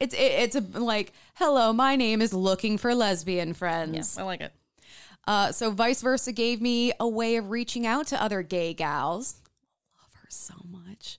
It's 0.00 0.14
it, 0.14 0.18
it's 0.18 0.56
a, 0.56 0.60
like, 0.60 1.12
hello, 1.34 1.72
my 1.72 1.94
name 1.94 2.20
is 2.20 2.34
looking 2.34 2.76
for 2.76 2.92
lesbian 2.92 3.54
friends. 3.54 3.94
Yes, 3.94 4.18
I 4.18 4.24
like 4.24 4.40
it. 4.40 4.52
Uh, 5.28 5.52
so 5.52 5.70
vice 5.70 6.02
versa 6.02 6.32
gave 6.32 6.60
me 6.60 6.92
a 6.98 7.06
way 7.06 7.36
of 7.36 7.50
reaching 7.50 7.86
out 7.86 8.08
to 8.08 8.20
other 8.20 8.42
gay 8.42 8.74
gals. 8.74 9.36
Love 10.00 10.10
her 10.14 10.26
so 10.28 10.54
much. 10.68 11.18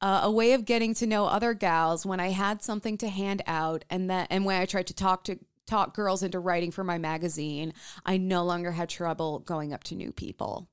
Uh, 0.00 0.20
a 0.24 0.30
way 0.30 0.54
of 0.54 0.64
getting 0.64 0.94
to 0.94 1.06
know 1.06 1.26
other 1.26 1.52
gals 1.52 2.06
when 2.06 2.20
I 2.20 2.30
had 2.30 2.62
something 2.62 2.96
to 2.98 3.08
hand 3.08 3.42
out, 3.46 3.84
and 3.90 4.08
that 4.08 4.28
and 4.30 4.44
when 4.46 4.60
I 4.60 4.64
tried 4.64 4.86
to 4.86 4.94
talk 4.94 5.24
to 5.24 5.38
talk 5.66 5.94
girls 5.94 6.22
into 6.22 6.40
writing 6.40 6.70
for 6.70 6.82
my 6.82 6.98
magazine, 6.98 7.74
I 8.06 8.16
no 8.16 8.44
longer 8.44 8.72
had 8.72 8.88
trouble 8.88 9.40
going 9.40 9.72
up 9.74 9.84
to 9.84 9.94
new 9.94 10.10
people. 10.10 10.68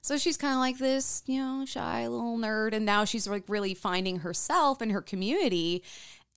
So 0.00 0.16
she's 0.16 0.36
kind 0.36 0.52
of 0.54 0.60
like 0.60 0.78
this, 0.78 1.22
you 1.26 1.40
know, 1.40 1.64
shy 1.66 2.06
little 2.06 2.38
nerd, 2.38 2.74
and 2.74 2.84
now 2.84 3.04
she's 3.04 3.26
like 3.26 3.44
really 3.48 3.74
finding 3.74 4.18
herself 4.18 4.80
and 4.80 4.92
her 4.92 5.02
community, 5.02 5.82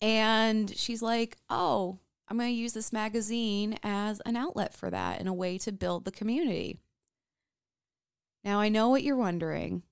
and 0.01 0.75
she's 0.75 1.01
like, 1.01 1.37
oh, 1.49 1.99
I'm 2.27 2.37
going 2.37 2.49
to 2.49 2.55
use 2.55 2.73
this 2.73 2.93
magazine 2.93 3.77
as 3.83 4.21
an 4.25 4.37
outlet 4.37 4.73
for 4.73 4.89
that 4.89 5.19
and 5.19 5.27
a 5.27 5.33
way 5.33 5.57
to 5.59 5.71
build 5.73 6.05
the 6.05 6.11
community. 6.11 6.79
Now, 8.43 8.59
I 8.59 8.69
know 8.69 8.89
what 8.89 9.03
you're 9.03 9.17
wondering. 9.17 9.83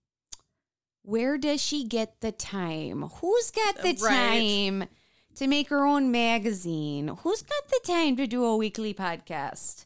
Where 1.04 1.38
does 1.38 1.62
she 1.62 1.84
get 1.86 2.22
the 2.22 2.32
time? 2.32 3.04
Who's 3.04 3.52
got 3.52 3.78
the 3.78 3.98
Right. 4.02 4.80
time 4.80 4.90
to 5.36 5.48
make 5.48 5.70
her 5.70 5.86
own 5.86 6.12
magazine? 6.12 7.08
Who's 7.24 7.42
got 7.42 7.68
the 7.70 7.80
time 7.86 8.16
to 8.18 8.28
do 8.28 8.44
a 8.46 8.56
weekly 8.58 8.94
podcast? 8.94 9.86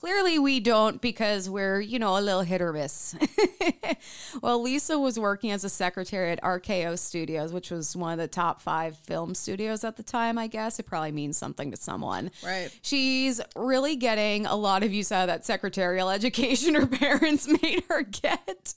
Clearly, 0.00 0.38
we 0.38 0.60
don't 0.60 1.00
because 1.00 1.48
we're, 1.48 1.80
you 1.80 1.98
know, 1.98 2.18
a 2.18 2.20
little 2.20 2.42
hit 2.42 2.60
or 2.60 2.74
miss. 2.74 3.14
well, 4.42 4.60
Lisa 4.60 4.98
was 4.98 5.18
working 5.18 5.50
as 5.50 5.64
a 5.64 5.70
secretary 5.70 6.30
at 6.30 6.42
RKO 6.42 6.98
Studios, 6.98 7.54
which 7.54 7.70
was 7.70 7.96
one 7.96 8.12
of 8.12 8.18
the 8.18 8.28
top 8.28 8.60
five 8.60 8.98
film 8.98 9.34
studios 9.34 9.82
at 9.82 9.96
the 9.96 10.02
time, 10.02 10.36
I 10.36 10.46
guess. 10.46 10.78
It 10.78 10.82
probably 10.84 11.12
means 11.12 11.38
something 11.38 11.70
to 11.70 11.78
someone. 11.78 12.30
Right. 12.44 12.68
She's 12.82 13.40
really 13.56 13.96
getting 13.96 14.44
a 14.44 14.56
lot 14.56 14.82
of 14.82 14.92
use 14.92 15.10
out 15.10 15.22
of 15.22 15.28
that 15.28 15.46
secretarial 15.46 16.10
education 16.10 16.74
her 16.74 16.86
parents 16.98 17.48
made 17.48 17.84
her 17.88 18.02
get. 18.02 18.74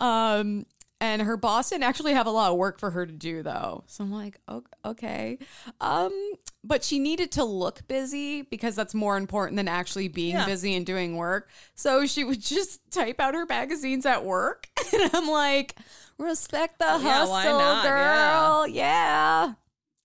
Um, 0.00 0.64
and 1.00 1.20
her 1.22 1.36
boss 1.36 1.70
didn't 1.70 1.84
actually 1.84 2.14
have 2.14 2.26
a 2.26 2.30
lot 2.30 2.50
of 2.52 2.56
work 2.58 2.78
for 2.80 2.90
her 2.90 3.04
to 3.06 3.12
do 3.12 3.42
though. 3.42 3.84
So 3.86 4.02
I'm 4.04 4.12
like, 4.12 4.40
okay. 4.84 5.38
Um, 5.80 6.32
but 6.64 6.82
she 6.82 6.98
needed 6.98 7.32
to 7.32 7.44
look 7.44 7.86
busy 7.86 8.42
because 8.42 8.74
that's 8.74 8.94
more 8.94 9.16
important 9.16 9.56
than 9.56 9.68
actually 9.68 10.08
being 10.08 10.34
Yeah. 10.34 10.46
busy 10.46 10.74
and 10.74 10.86
doing 10.86 11.16
work. 11.16 11.50
So 11.74 12.06
she 12.06 12.24
would 12.24 12.40
just 12.40 12.80
type 12.90 13.20
out 13.20 13.34
her 13.34 13.46
magazines 13.46 14.06
at 14.06 14.24
work. 14.24 14.68
And 14.92 15.10
I'm 15.14 15.28
like, 15.28 15.74
respect 16.18 16.78
the 16.78 16.86
hustle, 16.86 17.58
not? 17.58 17.84
girl. 17.84 18.66
yeah. 18.68 19.54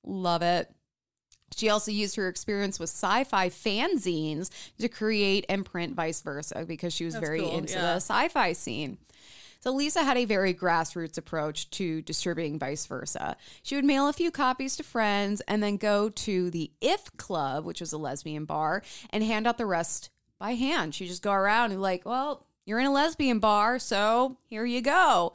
Love 0.03 0.41
it. 0.41 0.73
She 1.55 1.69
also 1.69 1.91
used 1.91 2.15
her 2.15 2.27
experience 2.27 2.79
with 2.79 2.89
sci 2.89 3.23
fi 3.25 3.49
fanzines 3.49 4.49
to 4.79 4.87
create 4.89 5.45
and 5.49 5.63
print 5.65 5.95
vice 5.95 6.21
versa 6.21 6.65
because 6.67 6.93
she 6.93 7.05
was 7.05 7.13
That's 7.13 7.25
very 7.25 7.41
cool, 7.41 7.57
into 7.57 7.73
yeah. 7.73 7.81
the 7.81 7.95
sci 7.97 8.27
fi 8.29 8.53
scene. 8.53 8.97
So 9.61 9.71
Lisa 9.71 10.03
had 10.03 10.17
a 10.17 10.25
very 10.25 10.55
grassroots 10.55 11.19
approach 11.19 11.69
to 11.71 12.01
distributing 12.01 12.57
vice 12.57 12.87
versa. 12.87 13.37
She 13.61 13.75
would 13.75 13.85
mail 13.85 14.07
a 14.07 14.13
few 14.13 14.31
copies 14.31 14.75
to 14.77 14.83
friends 14.83 15.39
and 15.47 15.61
then 15.61 15.77
go 15.77 16.09
to 16.09 16.49
the 16.49 16.71
If 16.81 17.15
Club, 17.17 17.63
which 17.63 17.79
was 17.79 17.93
a 17.93 17.97
lesbian 17.99 18.45
bar, 18.45 18.81
and 19.11 19.23
hand 19.23 19.45
out 19.45 19.59
the 19.59 19.67
rest 19.67 20.09
by 20.39 20.55
hand. 20.55 20.95
She'd 20.95 21.07
just 21.07 21.21
go 21.21 21.31
around 21.31 21.71
and 21.71 21.81
like, 21.81 22.07
well, 22.07 22.47
you're 22.65 22.79
in 22.79 22.87
a 22.87 22.91
lesbian 22.91 23.37
bar, 23.37 23.77
so 23.77 24.37
here 24.47 24.65
you 24.65 24.81
go. 24.81 25.33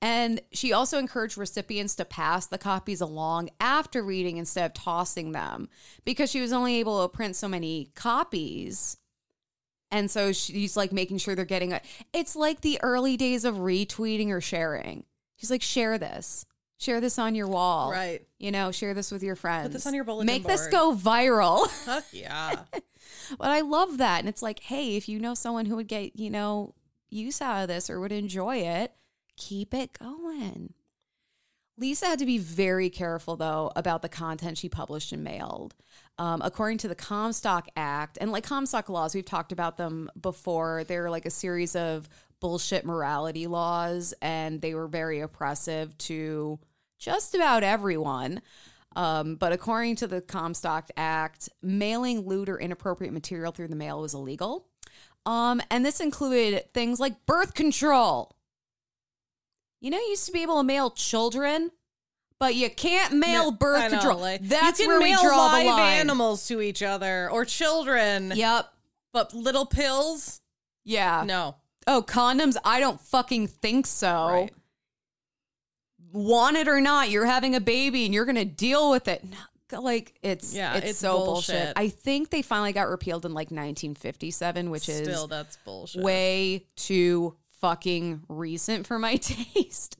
And 0.00 0.40
she 0.52 0.72
also 0.72 0.98
encouraged 0.98 1.36
recipients 1.36 1.94
to 1.96 2.04
pass 2.06 2.46
the 2.46 2.58
copies 2.58 3.02
along 3.02 3.50
after 3.60 4.02
reading 4.02 4.38
instead 4.38 4.66
of 4.66 4.74
tossing 4.74 5.32
them 5.32 5.68
because 6.04 6.30
she 6.30 6.40
was 6.40 6.52
only 6.52 6.76
able 6.76 7.02
to 7.02 7.14
print 7.14 7.36
so 7.36 7.48
many 7.48 7.90
copies. 7.94 8.96
And 9.90 10.10
so 10.10 10.32
she's 10.32 10.76
like 10.76 10.92
making 10.92 11.18
sure 11.18 11.34
they're 11.34 11.44
getting 11.44 11.72
it. 11.72 11.82
It's 12.12 12.34
like 12.34 12.60
the 12.60 12.78
early 12.82 13.16
days 13.16 13.44
of 13.44 13.56
retweeting 13.56 14.30
or 14.30 14.40
sharing. 14.40 15.04
She's 15.36 15.50
like, 15.50 15.62
share 15.62 15.98
this. 15.98 16.44
Share 16.78 17.00
this 17.00 17.18
on 17.18 17.34
your 17.34 17.48
wall. 17.48 17.90
Right. 17.90 18.26
You 18.38 18.50
know, 18.50 18.70
share 18.70 18.92
this 18.94 19.10
with 19.10 19.22
your 19.22 19.36
friends. 19.36 19.68
Put 19.68 19.72
this 19.72 19.86
on 19.86 19.94
your 19.94 20.04
bulletin 20.04 20.26
Make 20.26 20.44
this 20.44 20.66
go 20.66 20.94
viral. 20.94 21.68
Fuck 21.84 22.04
yeah. 22.12 22.64
But 23.38 23.50
I 23.50 23.62
love 23.62 23.98
that. 23.98 24.20
And 24.20 24.28
it's 24.28 24.42
like, 24.42 24.60
hey, 24.60 24.96
if 24.96 25.08
you 25.08 25.18
know 25.18 25.34
someone 25.34 25.66
who 25.66 25.76
would 25.76 25.88
get, 25.88 26.16
you 26.16 26.30
know, 26.30 26.74
use 27.08 27.40
out 27.40 27.62
of 27.62 27.68
this 27.68 27.88
or 27.88 27.98
would 28.00 28.12
enjoy 28.12 28.58
it, 28.58 28.92
keep 29.36 29.72
it 29.72 29.98
going. 29.98 30.74
Lisa 31.78 32.06
had 32.06 32.18
to 32.20 32.26
be 32.26 32.38
very 32.38 32.88
careful, 32.88 33.36
though, 33.36 33.70
about 33.76 34.00
the 34.02 34.08
content 34.08 34.56
she 34.56 34.68
published 34.68 35.12
and 35.12 35.22
mailed. 35.22 35.74
Um, 36.18 36.40
according 36.42 36.78
to 36.78 36.88
the 36.88 36.94
Comstock 36.94 37.68
Act, 37.76 38.16
and 38.20 38.32
like 38.32 38.44
Comstock 38.44 38.88
laws, 38.88 39.14
we've 39.14 39.24
talked 39.24 39.52
about 39.52 39.76
them 39.76 40.10
before. 40.20 40.84
They're 40.84 41.10
like 41.10 41.26
a 41.26 41.30
series 41.30 41.76
of 41.76 42.08
bullshit 42.40 42.86
morality 42.86 43.46
laws, 43.46 44.14
and 44.22 44.60
they 44.60 44.74
were 44.74 44.88
very 44.88 45.20
oppressive 45.20 45.96
to 45.98 46.58
just 46.98 47.34
about 47.34 47.62
everyone. 47.62 48.40
Um, 48.94 49.36
but 49.36 49.52
according 49.52 49.96
to 49.96 50.06
the 50.06 50.22
Comstock 50.22 50.88
Act, 50.96 51.50
mailing 51.62 52.26
lewd 52.26 52.48
or 52.48 52.58
inappropriate 52.58 53.12
material 53.12 53.52
through 53.52 53.68
the 53.68 53.76
mail 53.76 54.00
was 54.00 54.14
illegal. 54.14 54.66
Um, 55.26 55.60
and 55.70 55.84
this 55.84 56.00
included 56.00 56.72
things 56.72 56.98
like 56.98 57.26
birth 57.26 57.52
control. 57.52 58.35
You 59.80 59.90
know, 59.90 59.98
you 59.98 60.08
used 60.10 60.26
to 60.26 60.32
be 60.32 60.42
able 60.42 60.56
to 60.58 60.64
mail 60.64 60.90
children, 60.90 61.70
but 62.40 62.54
you 62.54 62.68
can't 62.70 63.14
mail 63.14 63.50
birth 63.50 63.82
know, 63.92 63.98
control. 63.98 64.20
like, 64.20 64.42
That's 64.42 64.78
you 64.80 64.86
can 64.86 64.92
where 64.94 65.00
we 65.00 65.10
mail 65.10 65.22
draw 65.22 65.46
live 65.46 65.64
the 65.64 65.70
line. 65.70 65.98
animals 65.98 66.46
to 66.48 66.60
each 66.60 66.82
other 66.82 67.30
or 67.30 67.44
children. 67.44 68.32
Yep. 68.34 68.66
But 69.12 69.34
little 69.34 69.66
pills? 69.66 70.40
Yeah. 70.84 71.24
No. 71.26 71.56
Oh, 71.86 72.02
condoms? 72.06 72.56
I 72.64 72.80
don't 72.80 73.00
fucking 73.00 73.46
think 73.48 73.86
so. 73.86 74.28
Right. 74.28 74.52
Want 76.12 76.56
it 76.56 76.68
or 76.68 76.80
not, 76.80 77.10
you're 77.10 77.26
having 77.26 77.54
a 77.54 77.60
baby 77.60 78.04
and 78.06 78.14
you're 78.14 78.24
going 78.24 78.36
to 78.36 78.44
deal 78.44 78.90
with 78.90 79.06
it. 79.08 79.24
No, 79.72 79.80
Like 79.82 80.14
it's 80.22 80.54
Yeah, 80.54 80.76
it's, 80.76 80.90
it's 80.90 80.98
so 80.98 81.18
bullshit. 81.24 81.54
bullshit. 81.54 81.72
I 81.76 81.88
think 81.88 82.30
they 82.30 82.42
finally 82.42 82.72
got 82.72 82.88
repealed 82.88 83.26
in 83.26 83.32
like 83.34 83.50
1957, 83.50 84.70
which 84.70 84.88
is 84.88 84.98
Still, 85.06 85.26
that's 85.26 85.56
bullshit. 85.64 86.02
way 86.02 86.64
too 86.76 87.36
fucking 87.60 88.22
recent 88.28 88.86
for 88.86 88.98
my 88.98 89.16
taste. 89.16 89.96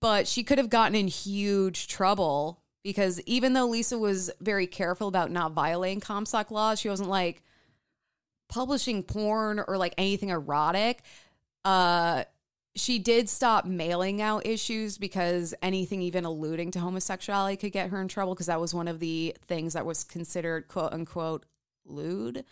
But 0.00 0.26
she 0.26 0.42
could 0.42 0.58
have 0.58 0.70
gotten 0.70 0.94
in 0.94 1.08
huge 1.08 1.86
trouble 1.86 2.60
because 2.82 3.20
even 3.22 3.52
though 3.52 3.66
Lisa 3.66 3.98
was 3.98 4.30
very 4.40 4.66
careful 4.66 5.08
about 5.08 5.30
not 5.30 5.52
violating 5.52 6.00
Comstock 6.00 6.50
laws, 6.50 6.80
she 6.80 6.88
wasn't 6.88 7.08
like 7.08 7.42
publishing 8.48 9.02
porn 9.02 9.62
or 9.66 9.76
like 9.76 9.94
anything 9.96 10.30
erotic. 10.30 11.02
Uh 11.64 12.24
she 12.74 12.98
did 12.98 13.28
stop 13.28 13.66
mailing 13.66 14.22
out 14.22 14.46
issues 14.46 14.96
because 14.96 15.54
anything 15.60 16.00
even 16.00 16.24
alluding 16.24 16.70
to 16.70 16.80
homosexuality 16.80 17.56
could 17.56 17.72
get 17.72 17.90
her 17.90 18.00
in 18.00 18.08
trouble 18.08 18.34
because 18.34 18.46
that 18.46 18.60
was 18.60 18.72
one 18.72 18.88
of 18.88 18.98
the 18.98 19.36
things 19.46 19.74
that 19.74 19.84
was 19.84 20.04
considered 20.04 20.68
quote 20.68 20.92
unquote 20.92 21.44
lewd. 21.84 22.44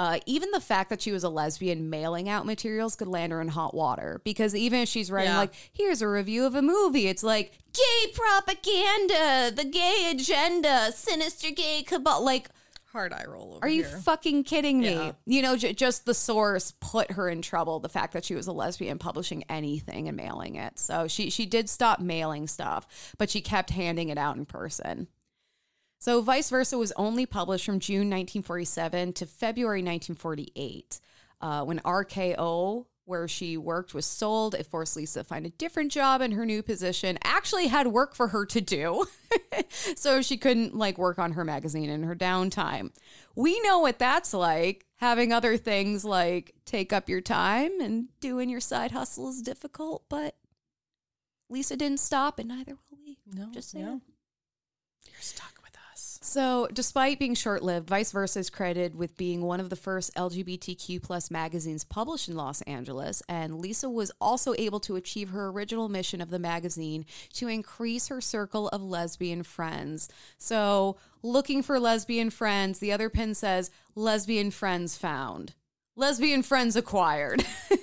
Uh, 0.00 0.18
even 0.24 0.50
the 0.52 0.60
fact 0.60 0.88
that 0.88 1.02
she 1.02 1.12
was 1.12 1.24
a 1.24 1.28
lesbian 1.28 1.90
mailing 1.90 2.26
out 2.28 2.46
materials 2.46 2.96
could 2.96 3.06
land 3.08 3.32
her 3.32 3.40
in 3.42 3.48
hot 3.48 3.74
water 3.74 4.20
because 4.24 4.54
even 4.54 4.80
if 4.80 4.88
she's 4.88 5.10
writing 5.10 5.30
Yeah. 5.32 5.38
like 5.38 5.52
here's 5.72 6.00
a 6.00 6.08
review 6.08 6.46
of 6.46 6.54
a 6.54 6.62
movie 6.62 7.06
it's 7.06 7.22
like 7.22 7.52
gay 7.74 8.12
propaganda 8.14 9.52
the 9.54 9.64
gay 9.64 10.10
agenda 10.14 10.90
sinister 10.92 11.50
gay 11.50 11.82
cabal 11.82 12.24
like 12.24 12.48
Hard 12.92 13.12
eye 13.12 13.24
roll 13.28 13.54
over 13.56 13.64
are 13.64 13.68
you 13.68 13.84
here. 13.84 13.98
fucking 13.98 14.42
kidding 14.44 14.80
me 14.80 14.94
Yeah. 14.94 15.12
you 15.26 15.42
know 15.42 15.56
j- 15.56 15.74
just 15.74 16.06
the 16.06 16.14
source 16.14 16.72
put 16.80 17.12
her 17.12 17.28
in 17.28 17.40
trouble 17.42 17.78
the 17.78 17.88
fact 17.88 18.14
that 18.14 18.24
she 18.24 18.34
was 18.34 18.46
a 18.48 18.52
lesbian 18.52 18.98
publishing 18.98 19.44
anything 19.48 20.08
and 20.08 20.16
mailing 20.16 20.56
it 20.56 20.78
so 20.78 21.06
she 21.08 21.30
she 21.30 21.46
did 21.46 21.68
stop 21.70 22.00
mailing 22.00 22.46
stuff 22.48 23.14
but 23.18 23.30
she 23.30 23.40
kept 23.40 23.70
handing 23.70 24.08
it 24.08 24.18
out 24.18 24.36
in 24.36 24.44
person 24.46 25.06
So, 26.00 26.22
Vice 26.22 26.48
Versa 26.48 26.78
was 26.78 26.92
only 26.96 27.26
published 27.26 27.66
from 27.66 27.78
June 27.78 28.08
1947 28.08 29.12
to 29.12 29.26
February 29.26 29.80
1948, 29.80 30.98
uh, 31.42 31.62
when 31.64 31.78
RKO, 31.80 32.86
where 33.04 33.28
she 33.28 33.58
worked, 33.58 33.92
was 33.92 34.06
sold. 34.06 34.54
It 34.54 34.66
forced 34.66 34.96
Lisa 34.96 35.20
to 35.20 35.24
find 35.24 35.44
a 35.44 35.50
different 35.50 35.92
job, 35.92 36.22
and 36.22 36.32
her 36.32 36.46
new 36.46 36.62
position 36.62 37.18
actually 37.22 37.66
had 37.66 37.88
work 37.88 38.14
for 38.14 38.28
her 38.28 38.46
to 38.46 38.62
do. 38.62 39.04
so 39.94 40.22
she 40.22 40.38
couldn't 40.38 40.74
like 40.74 40.96
work 40.96 41.18
on 41.18 41.32
her 41.32 41.44
magazine 41.44 41.90
in 41.90 42.04
her 42.04 42.16
downtime. 42.16 42.92
We 43.36 43.60
know 43.60 43.80
what 43.80 43.98
that's 43.98 44.32
like. 44.32 44.86
Having 44.96 45.34
other 45.34 45.58
things 45.58 46.02
like 46.04 46.54
take 46.64 46.94
up 46.94 47.10
your 47.10 47.20
time 47.20 47.78
and 47.80 48.08
doing 48.20 48.48
your 48.48 48.60
side 48.60 48.92
hustle 48.92 49.28
is 49.28 49.42
difficult, 49.42 50.04
but 50.08 50.34
Lisa 51.50 51.76
didn't 51.76 52.00
stop, 52.00 52.38
and 52.38 52.48
neither 52.48 52.72
will 52.72 52.98
we. 53.04 53.18
No, 53.34 53.50
Just 53.52 53.74
yeah. 53.74 53.80
saying. 53.80 54.00
You're 55.06 55.20
stuck 55.20 55.50
with 55.50 55.56
us. 55.56 55.59
So, 56.22 56.68
despite 56.70 57.18
being 57.18 57.34
short-lived, 57.34 57.88
Vice 57.88 58.12
Versa 58.12 58.40
is 58.40 58.50
credited 58.50 58.94
with 58.94 59.16
being 59.16 59.40
one 59.40 59.58
of 59.58 59.70
the 59.70 59.76
first 59.76 60.14
LGBTQ 60.16 61.02
plus 61.02 61.30
magazines 61.30 61.82
published 61.82 62.28
in 62.28 62.36
Los 62.36 62.60
Angeles, 62.62 63.22
and 63.26 63.58
Lisa 63.58 63.88
was 63.88 64.12
also 64.20 64.54
able 64.58 64.80
to 64.80 64.96
achieve 64.96 65.30
her 65.30 65.48
original 65.48 65.88
mission 65.88 66.20
of 66.20 66.28
the 66.28 66.38
magazine 66.38 67.06
to 67.32 67.48
increase 67.48 68.08
her 68.08 68.20
circle 68.20 68.68
of 68.68 68.82
lesbian 68.82 69.42
friends. 69.42 70.10
So, 70.36 70.98
looking 71.22 71.62
for 71.62 71.80
lesbian 71.80 72.28
friends, 72.28 72.80
the 72.80 72.92
other 72.92 73.08
pin 73.08 73.34
says 73.34 73.70
lesbian 73.94 74.50
friends 74.50 74.98
found. 74.98 75.54
Lesbian 75.96 76.42
friends 76.42 76.76
acquired. 76.76 77.44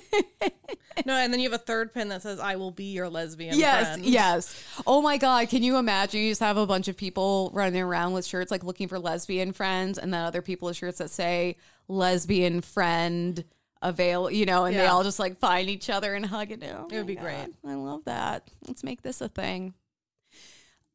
No, 1.06 1.14
and 1.14 1.32
then 1.32 1.40
you 1.40 1.50
have 1.50 1.60
a 1.60 1.64
third 1.64 1.92
pin 1.92 2.08
that 2.08 2.22
says, 2.22 2.40
I 2.40 2.56
will 2.56 2.70
be 2.70 2.92
your 2.92 3.08
lesbian 3.08 3.58
yes, 3.58 3.94
friend. 3.94 4.04
yes. 4.04 4.62
Oh 4.86 5.00
my 5.00 5.16
god, 5.16 5.48
can 5.48 5.62
you 5.62 5.76
imagine 5.76 6.20
you 6.20 6.30
just 6.30 6.40
have 6.40 6.56
a 6.56 6.66
bunch 6.66 6.88
of 6.88 6.96
people 6.96 7.50
running 7.54 7.80
around 7.80 8.12
with 8.12 8.26
shirts 8.26 8.50
like 8.50 8.64
looking 8.64 8.88
for 8.88 8.98
lesbian 8.98 9.52
friends 9.52 9.98
and 9.98 10.12
then 10.12 10.24
other 10.24 10.42
people 10.42 10.66
with 10.66 10.76
shirts 10.76 10.98
that 10.98 11.10
say 11.10 11.56
lesbian 11.88 12.60
friend 12.60 13.44
avail, 13.80 14.30
you 14.30 14.44
know, 14.44 14.64
and 14.64 14.76
they 14.76 14.86
all 14.86 15.04
just 15.04 15.18
like 15.18 15.38
find 15.38 15.70
each 15.70 15.88
other 15.88 16.14
and 16.14 16.26
hug 16.26 16.50
it. 16.50 16.62
Oh 16.64 16.88
It 16.90 16.96
would 16.96 17.06
be 17.06 17.16
great. 17.16 17.48
I 17.64 17.74
love 17.74 18.04
that. 18.06 18.48
Let's 18.66 18.82
make 18.82 19.02
this 19.02 19.20
a 19.20 19.28
thing. 19.28 19.74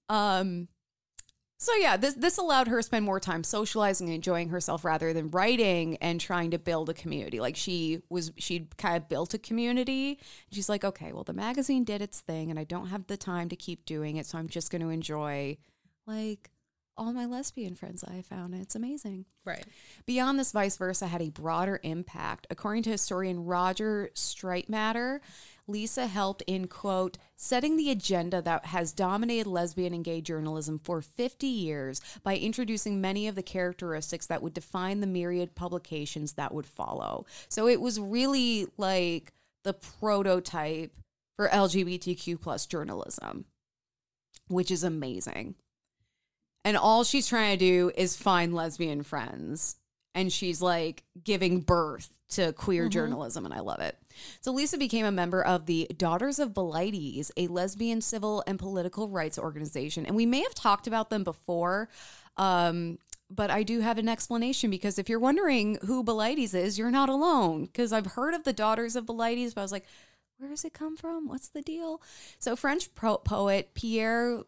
Um 0.09 0.67
so 1.63 1.73
yeah, 1.75 1.95
this 1.95 2.13
this 2.15 2.37
allowed 2.37 2.67
her 2.67 2.77
to 2.77 2.83
spend 2.83 3.05
more 3.05 3.21
time 3.21 3.43
socializing 3.43 4.07
and 4.07 4.15
enjoying 4.15 4.49
herself 4.49 4.83
rather 4.83 5.13
than 5.13 5.29
writing 5.29 5.95
and 5.97 6.19
trying 6.19 6.51
to 6.51 6.59
build 6.59 6.89
a 6.89 6.93
community. 6.93 7.39
Like 7.39 7.55
she 7.55 8.01
was 8.09 8.33
she 8.37 8.67
kind 8.77 8.97
of 8.97 9.07
built 9.07 9.33
a 9.33 9.37
community. 9.37 10.19
She's 10.51 10.67
like, 10.67 10.83
"Okay, 10.83 11.13
well 11.13 11.23
the 11.23 11.33
magazine 11.33 11.85
did 11.85 12.01
its 12.01 12.19
thing 12.19 12.49
and 12.49 12.59
I 12.59 12.65
don't 12.65 12.87
have 12.87 13.07
the 13.07 13.15
time 13.15 13.47
to 13.47 13.55
keep 13.55 13.85
doing 13.85 14.17
it, 14.17 14.25
so 14.25 14.37
I'm 14.37 14.49
just 14.49 14.71
going 14.71 14.81
to 14.81 14.89
enjoy 14.89 15.57
like 16.05 16.49
all 16.97 17.13
my 17.13 17.25
lesbian 17.25 17.75
friends 17.75 18.03
I 18.03 18.23
found. 18.23 18.53
It's 18.55 18.75
amazing." 18.75 19.25
Right. 19.45 19.63
Beyond 20.05 20.37
this, 20.39 20.51
vice 20.51 20.75
versa 20.75 21.07
had 21.07 21.21
a 21.21 21.29
broader 21.29 21.79
impact. 21.81 22.45
According 22.49 22.83
to 22.83 22.89
historian 22.89 23.45
Rodger 23.45 24.09
Streitmatter, 24.15 25.21
Lisa 25.67 26.07
helped 26.07 26.41
in, 26.45 26.67
quote, 26.67 27.17
setting 27.35 27.77
the 27.77 27.89
agenda 27.89 28.41
that 28.41 28.65
has 28.65 28.91
dominated 28.91 29.47
lesbian 29.47 29.93
and 29.93 30.03
gay 30.03 30.19
journalism 30.19 30.77
for 30.77 31.01
50 31.01 31.47
years 31.47 32.01
by 32.21 32.35
introducing 32.35 32.99
many 32.99 33.27
of 33.27 33.35
the 33.35 33.43
characteristics 33.43 34.27
that 34.27 34.41
would 34.41 34.53
define 34.53 34.99
the 34.99 35.07
myriad 35.07 35.55
publications 35.55 36.33
that 36.33 36.53
would 36.53 36.65
follow. 36.65 37.25
So 37.47 37.67
it 37.67 37.79
was 37.79 37.99
really 37.99 38.67
like 38.77 39.31
the 39.63 39.73
prototype 39.73 40.91
for 41.37 41.47
LGBTQ 41.47 42.41
plus 42.41 42.65
journalism, 42.65 43.45
which 44.49 44.69
is 44.69 44.83
amazing. 44.83 45.55
And 46.65 46.77
all 46.77 47.03
she's 47.03 47.27
trying 47.27 47.57
to 47.57 47.65
do 47.65 47.91
is 47.95 48.15
find 48.15 48.53
lesbian 48.53 49.03
friends. 49.03 49.77
And 50.15 50.31
she's 50.31 50.61
like 50.61 51.03
giving 51.23 51.61
birth 51.61 52.09
to 52.29 52.53
queer 52.53 52.89
journalism, 52.89 53.45
and 53.45 53.53
I 53.53 53.59
love 53.59 53.79
it. 53.79 53.97
So 54.41 54.51
Lisa 54.51 54.77
became 54.77 55.05
a 55.05 55.11
member 55.11 55.43
of 55.43 55.65
the 55.65 55.87
Daughters 55.97 56.39
of 56.39 56.53
Bilitis, 56.53 57.31
a 57.37 57.47
lesbian 57.47 58.01
civil 58.01 58.43
and 58.45 58.59
political 58.59 59.09
rights 59.09 59.39
organization. 59.39 60.05
And 60.05 60.15
we 60.15 60.25
may 60.25 60.41
have 60.41 60.53
talked 60.53 60.87
about 60.87 61.09
them 61.09 61.23
before, 61.23 61.89
um, 62.37 62.99
but 63.29 63.49
I 63.49 63.63
do 63.63 63.79
have 63.79 63.97
an 63.97 64.09
explanation 64.09 64.69
because 64.69 64.99
if 64.99 65.09
you're 65.09 65.19
wondering 65.19 65.77
who 65.85 66.03
Bilitis 66.03 66.53
is, 66.53 66.77
you're 66.77 66.91
not 66.91 67.09
alone. 67.09 67.65
Because 67.65 67.91
I've 67.91 68.05
heard 68.05 68.33
of 68.33 68.43
the 68.43 68.53
Daughters 68.53 68.95
of 68.95 69.05
Bilitis, 69.05 69.55
but 69.55 69.61
I 69.61 69.63
was 69.63 69.71
like, 69.71 69.85
where 70.37 70.49
does 70.49 70.65
it 70.65 70.73
come 70.73 70.97
from? 70.97 71.27
What's 71.27 71.49
the 71.49 71.61
deal? 71.61 72.01
So 72.39 72.55
French 72.55 72.93
pro- 72.95 73.17
poet 73.17 73.73
Pierre 73.73 74.43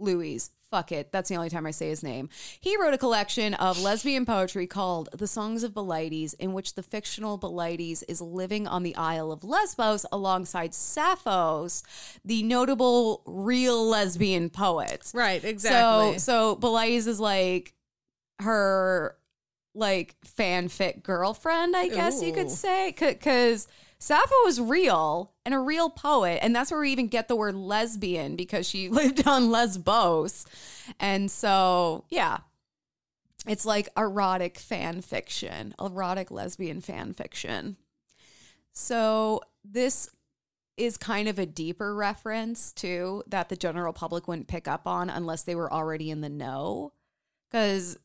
Louÿs. 0.00 0.50
Fuck 0.76 0.92
it. 0.92 1.10
That's 1.10 1.30
the 1.30 1.36
only 1.36 1.48
time 1.48 1.64
I 1.64 1.70
say 1.70 1.88
his 1.88 2.02
name. 2.02 2.28
He 2.60 2.76
wrote 2.76 2.92
a 2.92 2.98
collection 2.98 3.54
of 3.54 3.80
lesbian 3.80 4.26
poetry 4.26 4.66
called 4.66 5.08
The 5.10 5.26
Songs 5.26 5.64
of 5.64 5.72
Bilitis, 5.72 6.34
in 6.38 6.52
which 6.52 6.74
the 6.74 6.82
fictional 6.82 7.38
Bilitis 7.38 8.04
is 8.08 8.20
living 8.20 8.68
on 8.68 8.82
the 8.82 8.94
Isle 8.94 9.32
of 9.32 9.42
Lesbos 9.42 10.04
alongside 10.12 10.74
Sappho's, 10.74 11.82
the 12.26 12.42
notable 12.42 13.22
real 13.24 13.88
lesbian 13.88 14.50
poet. 14.50 15.10
Right. 15.14 15.42
Exactly. 15.42 16.18
So, 16.18 16.56
so 16.56 16.56
Bilitis 16.56 17.06
is 17.06 17.20
like 17.20 17.72
her 18.40 19.16
like 19.74 20.14
fanfic 20.26 21.02
girlfriend, 21.02 21.74
I 21.74 21.88
guess 21.88 22.22
you 22.22 22.34
could 22.34 22.50
say, 22.50 22.94
because 22.98 23.66
Sappho 23.98 24.34
was 24.44 24.60
real 24.60 25.32
and 25.44 25.54
a 25.54 25.58
real 25.58 25.88
poet, 25.88 26.38
and 26.42 26.54
that's 26.54 26.70
where 26.70 26.80
we 26.80 26.92
even 26.92 27.08
get 27.08 27.28
the 27.28 27.36
word 27.36 27.54
lesbian 27.54 28.36
because 28.36 28.68
she 28.68 28.88
lived 28.90 29.26
on 29.26 29.50
Lesbos, 29.50 30.46
and 31.00 31.30
so 31.30 32.04
yeah, 32.10 32.38
it's 33.46 33.64
like 33.64 33.88
erotic 33.96 34.58
fan 34.58 35.00
fiction, 35.00 35.74
erotic 35.80 36.30
lesbian 36.30 36.80
fan 36.80 37.14
fiction. 37.14 37.76
So 38.72 39.40
this 39.64 40.10
is 40.76 40.98
kind 40.98 41.28
of 41.28 41.38
a 41.38 41.46
deeper 41.46 41.94
reference 41.94 42.72
too 42.72 43.22
that 43.28 43.48
the 43.48 43.56
general 43.56 43.94
public 43.94 44.28
wouldn't 44.28 44.48
pick 44.48 44.68
up 44.68 44.86
on 44.86 45.08
unless 45.08 45.42
they 45.44 45.54
were 45.54 45.72
already 45.72 46.10
in 46.10 46.20
the 46.20 46.28
know. 46.28 46.92
Because 47.50 47.98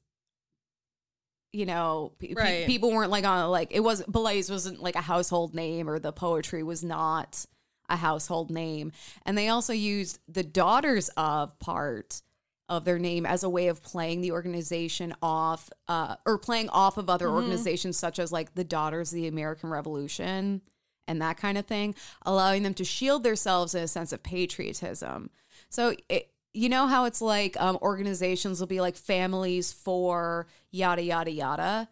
you 1.54 1.66
know 1.66 2.14
pe- 2.20 2.34
Right. 2.34 2.66
people 2.66 2.92
weren't 2.92 3.12
like 3.12 3.26
on 3.26 3.50
like 3.50 3.70
it 3.72 3.82
was 3.82 4.04
Blaze 4.04 4.50
wasn't 4.50 4.82
like 4.82 4.96
a 4.96 5.02
household 5.02 5.54
name 5.54 5.90
or 5.90 6.00
the 6.00 6.12
poetry 6.14 6.64
was 6.64 6.84
not 6.84 7.46
a 7.90 7.98
household 7.98 8.50
name. 8.50 8.94
And 9.26 9.38
they 9.38 9.50
also 9.50 9.74
used 9.74 10.20
the 10.28 10.44
daughters 10.44 11.10
of 11.18 11.60
part 11.60 12.22
of 12.70 12.86
their 12.86 12.98
name 12.98 13.26
as 13.26 13.44
a 13.44 13.50
way 13.50 13.68
of 13.68 13.84
playing 13.84 14.22
the 14.22 14.32
organization 14.32 15.14
off 15.22 15.70
uh, 15.90 16.16
or 16.26 16.38
playing 16.38 16.70
off 16.70 16.98
of 16.98 17.10
other 17.10 17.28
organizations 17.30 17.98
such 17.98 18.18
as 18.18 18.32
like 18.32 18.56
the 18.56 18.64
daughters 18.64 19.12
of 19.12 19.18
the 19.18 19.28
american 19.28 19.70
revolution 19.70 20.62
and 21.06 21.22
that 21.22 21.36
kind 21.36 21.58
of 21.58 21.66
thing 21.66 21.94
allowing 22.26 22.64
them 22.64 22.74
to 22.74 22.86
shield 22.86 23.24
themselves 23.24 23.76
in 23.76 23.84
a 23.84 23.88
sense 23.90 24.14
of 24.14 24.24
patriotism. 24.24 25.30
So 25.68 25.96
it, 26.08 26.31
you 26.54 26.70
know 26.70 26.88
how 26.88 27.06
it's 27.06 27.22
like 27.22 27.60
um, 27.62 27.78
organizations 27.82 28.60
will 28.60 28.68
be 28.68 28.82
like 28.82 28.96
families 28.96 29.72
for 29.74 30.48
yada 30.72 31.02
yada 31.02 31.32
yada 31.32 31.88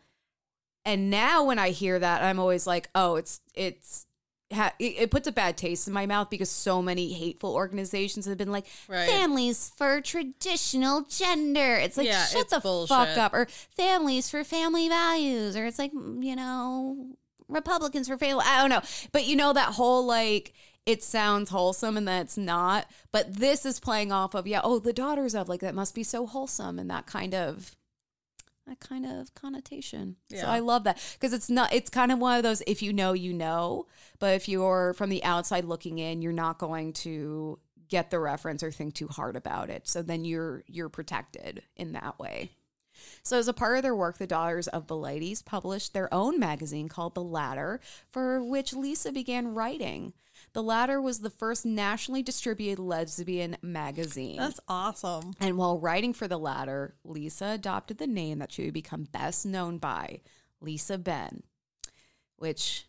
and 0.85 1.09
now 1.09 1.43
when 1.43 1.59
i 1.59 1.69
hear 1.69 1.97
that 1.99 2.23
i'm 2.23 2.39
always 2.39 2.65
like 2.67 2.89
oh 2.95 3.15
it's 3.15 3.41
it's 3.53 4.05
ha- 4.53 4.73
it, 4.79 4.95
it 4.97 5.11
puts 5.11 5.27
a 5.27 5.31
bad 5.31 5.55
taste 5.57 5.87
in 5.87 5.93
my 5.93 6.05
mouth 6.05 6.29
because 6.29 6.49
so 6.49 6.81
many 6.81 7.13
hateful 7.13 7.53
organizations 7.53 8.25
have 8.25 8.37
been 8.37 8.51
like 8.51 8.65
Right. 8.87 9.07
families 9.09 9.71
for 9.77 10.01
traditional 10.01 11.01
gender. 11.03 11.75
It's 11.75 11.97
like 11.97 12.07
Yeah, 12.07 12.25
shut 12.25 12.41
it's 12.43 12.53
the 12.53 12.59
bullshit. 12.59 12.89
fuck 12.97 13.17
up, 13.17 13.33
or 13.33 13.47
families 13.77 14.29
for 14.29 14.43
family 14.43 14.89
values, 14.89 15.55
or 15.55 15.65
it's 15.67 15.77
like 15.77 15.91
you 15.93 16.35
know 16.35 17.09
Republicans 17.47 18.07
for 18.07 18.17
family. 18.17 18.43
I 18.47 18.59
don't 18.61 18.69
know, 18.71 18.81
but 19.11 19.25
you 19.25 19.35
know 19.35 19.53
that 19.53 19.73
whole 19.73 20.05
like 20.05 20.53
it 20.85 21.03
sounds 21.03 21.49
wholesome 21.49 21.97
and 21.97 22.07
that's 22.07 22.37
not. 22.37 22.87
But 23.11 23.35
this 23.35 23.65
is 23.65 23.79
playing 23.79 24.11
off 24.11 24.33
of 24.33 24.47
yeah. 24.47 24.61
Oh, 24.63 24.79
the 24.79 24.93
daughters 24.93 25.35
of 25.35 25.49
like 25.49 25.61
that 25.61 25.75
must 25.75 25.95
be 25.95 26.03
so 26.03 26.25
wholesome 26.25 26.79
and 26.79 26.89
that 26.89 27.05
kind 27.05 27.33
of 27.33 27.75
that 28.67 28.79
kind 28.79 29.05
of 29.05 29.33
connotation. 29.35 30.15
So 30.33 30.47
I 30.47 30.59
love 30.59 30.83
that 30.83 30.99
because 31.13 31.33
it's 31.33 31.49
not 31.49 31.73
it's 31.73 31.89
kind 31.89 32.11
of 32.11 32.19
one 32.19 32.37
of 32.37 32.43
those 32.43 32.61
if 32.67 32.81
you 32.81 32.93
know 32.93 33.13
you 33.13 33.33
know, 33.33 33.87
but 34.19 34.35
if 34.35 34.47
you're 34.47 34.93
from 34.93 35.09
the 35.09 35.23
outside 35.23 35.65
looking 35.65 35.99
in, 35.99 36.21
you're 36.21 36.31
not 36.31 36.59
going 36.59 36.93
to 36.93 37.59
get 37.89 38.11
the 38.11 38.19
reference 38.19 38.61
or 38.61 38.71
think 38.71 38.93
too 38.93 39.07
hard 39.07 39.35
about 39.35 39.69
it. 39.69 39.87
So 39.87 40.01
then 40.01 40.23
you're 40.23 40.63
you're 40.67 40.89
protected 40.89 41.63
in 41.75 41.93
that 41.93 42.19
way. 42.19 42.51
So, 43.23 43.37
as 43.37 43.47
a 43.47 43.53
part 43.53 43.77
of 43.77 43.83
their 43.83 43.95
work, 43.95 44.17
the 44.17 44.27
Daughters 44.27 44.67
of 44.67 44.87
the 44.87 44.95
Ladies 44.95 45.41
published 45.41 45.93
their 45.93 46.13
own 46.13 46.39
magazine 46.39 46.89
called 46.89 47.15
The 47.15 47.23
Ladder, 47.23 47.79
for 48.11 48.43
which 48.43 48.73
Lisa 48.73 49.11
began 49.11 49.53
writing. 49.53 50.13
The 50.53 50.63
Ladder 50.63 51.01
was 51.01 51.19
the 51.19 51.29
first 51.29 51.65
nationally 51.65 52.23
distributed 52.23 52.79
lesbian 52.79 53.57
magazine. 53.61 54.37
That's 54.37 54.59
awesome. 54.67 55.33
And 55.39 55.57
while 55.57 55.79
writing 55.79 56.13
for 56.13 56.27
The 56.27 56.39
Ladder, 56.39 56.95
Lisa 57.03 57.47
adopted 57.47 57.97
the 57.97 58.07
name 58.07 58.39
that 58.39 58.51
she 58.51 58.65
would 58.65 58.73
become 58.73 59.03
best 59.03 59.45
known 59.45 59.77
by, 59.77 60.21
Lisa 60.61 60.97
Ben, 60.97 61.43
which, 62.37 62.87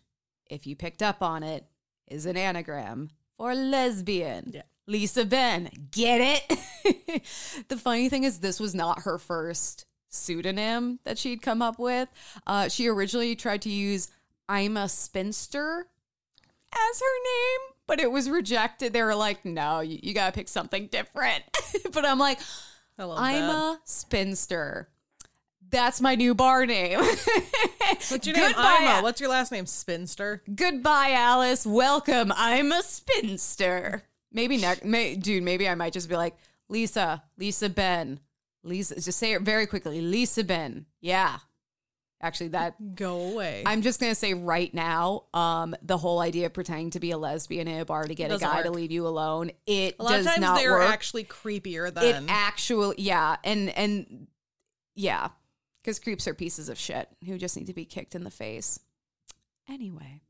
if 0.49 0.67
you 0.67 0.75
picked 0.75 1.03
up 1.03 1.23
on 1.23 1.43
it, 1.43 1.67
is 2.07 2.27
an 2.27 2.37
anagram 2.37 3.11
for 3.37 3.55
lesbian. 3.55 4.51
Yeah. 4.55 4.63
Lisa 4.87 5.25
Ben. 5.25 5.71
Get 5.93 6.43
it? 6.83 7.25
the 7.69 7.77
funny 7.77 8.09
thing 8.09 8.25
is, 8.25 8.41
this 8.41 8.59
was 8.59 8.75
not 8.75 9.03
her 9.03 9.19
first 9.19 9.87
pseudonym 10.09 10.99
that 11.05 11.17
she'd 11.17 11.43
come 11.43 11.63
up 11.63 11.79
with. 11.79 12.09
Uh, 12.47 12.69
she 12.69 12.89
originally 12.89 13.37
tried 13.37 13.63
to 13.63 13.71
use 13.71 14.09
Ima 14.51 14.89
Spinster 14.89 15.87
as 16.73 17.01
her 17.01 17.23
name, 17.25 17.75
but 17.87 18.01
it 18.01 18.11
was 18.11 18.29
rejected. 18.31 18.93
They 18.93 19.03
were 19.03 19.15
like, 19.15 19.45
no, 19.45 19.81
you, 19.81 19.99
you 20.03 20.15
got 20.15 20.27
to 20.27 20.33
pick 20.33 20.49
something 20.49 20.87
different. 20.87 21.45
but 21.93 22.05
I'm 22.05 22.19
like, 22.19 22.39
I 22.99 23.33
that. 23.33 23.51
a 23.51 23.79
spinster. 23.85 24.89
That's 25.71 26.01
my 26.01 26.17
new 26.17 26.35
bar 26.35 26.67
name. 26.67 26.99
What's 28.09 28.27
your 28.27 28.37
name? 28.37 28.49
Goodbye, 28.49 28.79
Ima. 28.81 29.01
What's 29.03 29.21
your 29.21 29.31
last 29.31 29.53
name? 29.53 29.67
Spinster. 29.67 30.43
Goodbye, 30.53 31.13
Alice. 31.13 31.65
Welcome. 31.65 32.33
I'm 32.35 32.73
a 32.73 32.83
spinster. 32.83 34.03
Maybe 34.33 34.57
next, 34.57 34.85
may, 34.85 35.15
dude. 35.15 35.45
Maybe 35.45 35.69
I 35.69 35.75
might 35.77 35.93
just 35.93 36.09
be 36.09 36.17
like 36.17 36.37
Lisa, 36.69 37.23
Lisa 37.39 37.69
Ben, 37.69 38.21
Lisa. 38.65 39.01
Just 39.01 39.19
say 39.19 39.33
it 39.33 39.43
very 39.43 39.67
quickly, 39.67 40.01
Lisa 40.01 40.43
Ben. 40.45 40.87
Yeah, 41.01 41.39
actually, 42.21 42.49
that 42.49 42.95
Go 42.95 43.33
away. 43.33 43.63
I'm 43.67 43.83
just 43.83 44.01
gonna 44.01 44.15
say 44.15 44.35
right 44.35 44.73
now, 44.73 45.25
um, 45.35 45.75
the 45.83 45.99
whole 45.99 46.21
idea 46.21 46.47
of 46.47 46.55
pretending 46.55 46.91
to 46.91 47.01
be 47.01 47.11
a 47.11 47.19
lesbian 47.19 47.69
in 47.69 47.81
a 47.81 47.85
bar 47.85 48.05
to 48.05 48.15
get 48.15 48.33
a 48.33 48.39
guy 48.39 48.63
to 48.63 48.71
leave 48.71 48.91
you 48.91 49.07
alone, 49.07 49.51
it 49.67 49.97
a 49.99 50.03
lot 50.03 50.13
does 50.13 50.27
of 50.27 50.33
times 50.33 50.41
not 50.41 50.59
they're 50.59 50.73
work. 50.73 50.91
actually 50.91 51.25
creepier 51.25 51.93
than 51.93 52.05
it 52.05 52.31
actually, 52.31 52.97
yeah, 52.99 53.37
and 53.45 53.71
and 53.71 54.27
yeah, 54.95 55.29
because 55.83 55.99
creeps 55.99 56.27
are 56.29 56.35
pieces 56.35 56.69
of 56.69 56.79
shit 56.79 57.09
who 57.27 57.39
just 57.39 57.57
need 57.57 57.67
to 57.67 57.75
be 57.75 57.85
kicked 57.85 58.15
in 58.15 58.25
the 58.25 58.31
face. 58.31 58.81
Anyway, 59.69 60.21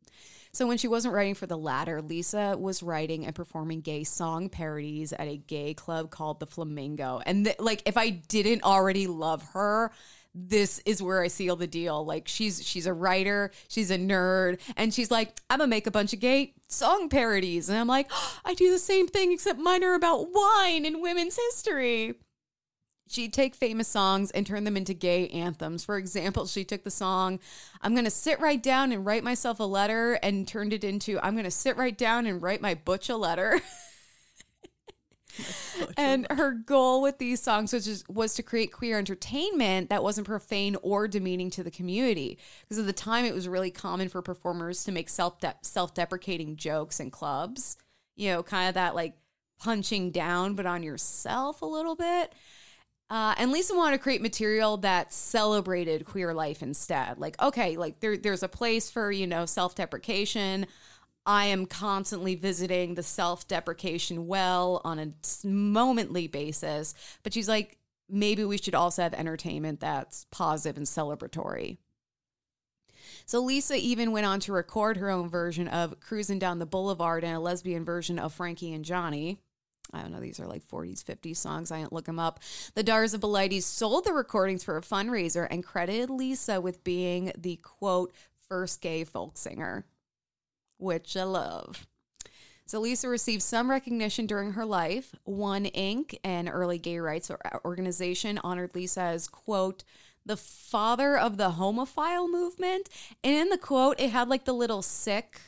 so 0.53 0.67
when 0.67 0.79
she 0.79 0.89
wasn't 0.89 1.15
writing 1.15 1.35
for 1.35 1.47
the 1.47 1.57
Ladder, 1.57 2.03
Lisa 2.03 2.57
was 2.59 2.83
writing 2.83 3.25
and 3.25 3.35
performing 3.35 3.81
gay 3.81 4.03
song 4.05 4.49
parodies 4.49 5.13
at 5.13 5.29
a 5.29 5.37
gay 5.37 5.75
club 5.75 6.11
called 6.11 6.41
the 6.41 6.47
Flamingo. 6.47 7.21
And 7.25 7.45
th- 7.45 7.61
like, 7.61 7.83
if 7.87 7.97
I 7.97 8.11
didn't 8.11 8.65
already 8.65 9.07
love 9.07 9.43
her, 9.53 9.93
this 10.35 10.81
is 10.87 11.03
where 11.03 11.23
I 11.23 11.29
seal 11.29 11.57
the 11.57 11.67
deal. 11.67 12.05
Like 12.05 12.29
she's 12.29 12.67
she's 12.67 12.87
a 12.87 12.93
writer, 12.93 13.51
she's 13.69 13.91
a 13.91 13.99
nerd, 13.99 14.61
and 14.77 14.93
she's 14.93 15.11
like, 15.11 15.37
I'm 15.49 15.59
gonna 15.59 15.69
make 15.69 15.87
a 15.87 15.91
bunch 15.91 16.13
of 16.13 16.21
gay 16.21 16.55
song 16.69 17.09
parodies. 17.09 17.69
And 17.69 17.79
I'm 17.79 17.89
like, 17.89 18.09
"Oh, 18.11 18.39
I 18.45 18.55
do 18.55 18.71
the 18.71 18.79
same 18.79 19.09
thing, 19.09 19.33
except 19.33 19.59
mine 19.59 19.85
are 19.85 19.95
about 19.95 20.33
wine 20.33 20.85
and 20.87 21.03
women's 21.03 21.37
history 21.37 22.15
she'd 23.11 23.33
take 23.33 23.55
famous 23.55 23.89
songs 23.89 24.31
and 24.31 24.47
turn 24.47 24.65
them 24.65 24.77
into 24.77 24.95
gay 24.95 25.29
anthems. 25.29 25.85
For 25.85 25.99
example, 25.99 26.47
she 26.47 26.65
took 26.65 26.85
the 26.85 26.91
song, 26.91 27.41
I'm 27.83 27.93
going 27.93 28.05
to 28.05 28.11
sit 28.11 28.41
right 28.41 28.63
down 28.63 28.93
and 28.93 29.05
write 29.05 29.25
myself 29.25 29.59
a 29.61 29.65
letter, 29.65 30.15
and 30.23 30.47
turned 30.47 30.73
it 30.73 30.85
into, 30.85 31.19
I'm 31.23 31.35
going 31.35 31.45
to 31.45 31.51
sit 31.51 31.77
right 31.77 31.97
down 31.97 32.27
and 32.27 32.41
write 32.41 32.61
my 32.61 32.75
butch 32.75 33.09
a 33.09 33.17
letter. 33.17 33.61
and 35.97 36.27
her 36.31 36.53
goal 36.53 37.03
with 37.03 37.19
these 37.19 37.41
songs 37.43 37.73
was 37.73 37.85
just, 37.85 38.09
was 38.09 38.35
to 38.35 38.43
create 38.43 38.73
queer 38.73 38.99
entertainment 38.99 39.91
that 39.91 40.03
wasn't 40.03 40.27
profane 40.27 40.77
or 40.83 41.09
demeaning 41.09 41.51
to 41.51 41.63
the 41.63 41.71
community 41.71 42.39
because 42.63 42.79
at 42.79 42.87
the 42.87 42.93
time 42.93 43.25
it 43.25 43.35
was 43.35 43.49
really 43.49 43.71
common 43.71 44.09
for 44.09 44.23
performers 44.23 44.85
to 44.85 44.93
make 44.93 45.09
self 45.09 45.39
self-deprecating 45.63 46.57
jokes 46.57 47.01
in 47.01 47.11
clubs 47.11 47.77
you 48.17 48.31
know 48.31 48.43
kind 48.43 48.69
of 48.69 48.75
that 48.75 48.95
like 48.95 49.15
punching 49.59 50.11
down 50.11 50.55
but 50.55 50.67
on 50.67 50.83
yourself 50.83 51.63
a 51.63 51.67
little 51.67 51.95
bit 51.95 52.35
uh, 53.11 53.35
and 53.39 53.51
Lisa 53.51 53.75
wanted 53.75 53.97
to 53.97 54.03
create 54.03 54.23
material 54.23 54.77
that 54.79 55.13
celebrated 55.13 56.05
queer 56.05 56.33
life 56.33 56.63
instead. 56.63 57.19
Like, 57.19 57.41
okay, 57.43 57.77
like 57.77 57.99
there, 57.99 58.17
there's 58.17 58.45
a 58.45 58.49
place 58.49 58.89
for, 58.89 59.11
you 59.11 59.27
know, 59.27 59.47
self 59.47 59.75
deprecation. 59.75 60.67
I 61.27 61.47
am 61.47 61.67
constantly 61.67 62.35
visiting 62.35 62.95
the 62.95 63.03
self 63.03 63.47
deprecation 63.47 64.27
well 64.27 64.81
on 64.85 64.99
a 64.99 65.13
momently 65.47 66.27
basis. 66.27 66.95
But 67.23 67.35
she's 67.35 67.49
like, 67.49 67.79
maybe 68.09 68.45
we 68.45 68.59
should 68.59 68.75
also 68.75 69.03
have 69.03 69.15
entertainment 69.15 69.81
that's 69.81 70.27
positive 70.31 70.77
and 70.77 70.87
celebratory. 70.87 71.79
So 73.27 73.41
Lisa 73.41 73.77
even 73.77 74.13
went 74.13 74.27
on 74.27 74.41
to 74.41 74.53
record 74.53 74.97
her 74.97 75.11
own 75.11 75.29
version 75.29 75.69
of 75.69 76.01
Cruising 76.01 76.39
Down 76.39 76.59
the 76.59 76.67
Boulevard 76.67 77.23
and 77.23 77.37
a 77.37 77.41
lesbian 77.41 77.85
version 77.85 78.19
of 78.19 78.33
Frankie 78.33 78.73
and 78.73 78.85
Johnny. 78.85 79.39
I 79.93 80.03
don't 80.03 80.13
know, 80.13 80.21
these 80.21 80.41
are 80.41 80.47
like 80.47 80.67
40s, 80.67 81.05
50s 81.05 81.37
songs. 81.37 81.71
I 81.71 81.81
didn't 81.81 81.93
look 81.93 82.07
them 82.07 82.19
up. 82.19 82.41
The 82.75 82.81
of 82.81 83.21
Bilitis 83.21 83.63
sold 83.63 84.05
the 84.05 84.13
recordings 84.13 84.65
for 84.65 84.77
a 84.77 84.83
fundraiser 84.83 85.47
and 85.51 85.65
credited 85.65 86.11
Lisa 86.11 86.61
with 86.61 86.85
being 86.85 87.33
the 87.37 87.57
quote, 87.57 88.13
first 88.49 88.81
gay 88.81 89.05
folk 89.05 89.37
singer, 89.37 89.85
which 90.81 91.17
I 91.17 91.25
love. 91.25 91.87
So 92.67 92.81
Lisa 92.81 93.09
received 93.09 93.43
some 93.43 93.69
recognition 93.69 94.27
during 94.27 94.53
her 94.53 94.65
life. 94.65 95.15
One 95.25 95.65
Inc., 95.65 96.17
an 96.23 96.49
early 96.49 96.79
gay 96.79 96.99
rights 96.99 97.29
uh, 97.31 97.37
organization, 97.65 98.39
honored 98.45 98.75
Lisa 98.75 99.01
as, 99.01 99.27
quote, 99.27 99.83
the 100.25 100.37
father 100.37 101.19
of 101.19 101.37
the 101.37 101.51
homophile 101.53 102.31
movement. 102.31 102.89
And 103.25 103.35
in 103.35 103.49
the 103.49 103.59
quote, 103.59 103.99
it 103.99 104.11
had 104.11 104.29
like 104.29 104.45
the 104.45 104.53
little 104.53 104.83
sick 104.83 105.41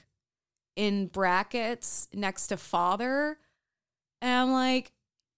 in 0.75 1.07
brackets 1.07 2.09
next 2.13 2.49
to 2.49 2.57
father. 2.57 3.39
And 4.21 4.33
I'm 4.33 4.53
like, 4.53 4.93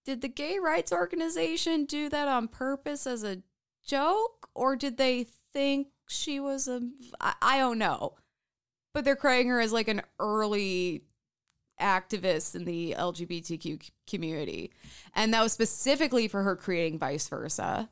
did 0.05 0.21
the 0.21 0.27
gay 0.27 0.57
rights 0.57 0.91
organization 0.91 1.85
do 1.85 2.09
that 2.09 2.27
on 2.27 2.47
purpose 2.47 3.05
as 3.05 3.23
a 3.23 3.43
joke? 3.85 4.49
Or 4.55 4.75
did 4.75 4.97
they 4.97 5.27
think 5.53 5.89
she 6.07 6.39
was 6.39 6.67
a. 6.67 6.81
I, 7.19 7.33
I 7.41 7.57
don't 7.57 7.77
know. 7.77 8.15
But 8.95 9.03
they're 9.03 9.17
crying 9.17 9.49
her 9.49 9.59
as 9.59 9.73
like 9.73 9.89
an 9.89 10.03
early 10.19 11.03
activist 11.81 12.55
in 12.55 12.63
the 12.63 12.95
LGBTQ 12.97 13.91
community. 14.07 14.71
And 15.13 15.33
that 15.33 15.43
was 15.43 15.51
specifically 15.51 16.29
for 16.29 16.43
her 16.43 16.55
creating 16.55 16.97
Vice 16.97 17.27
Versa. 17.27 17.89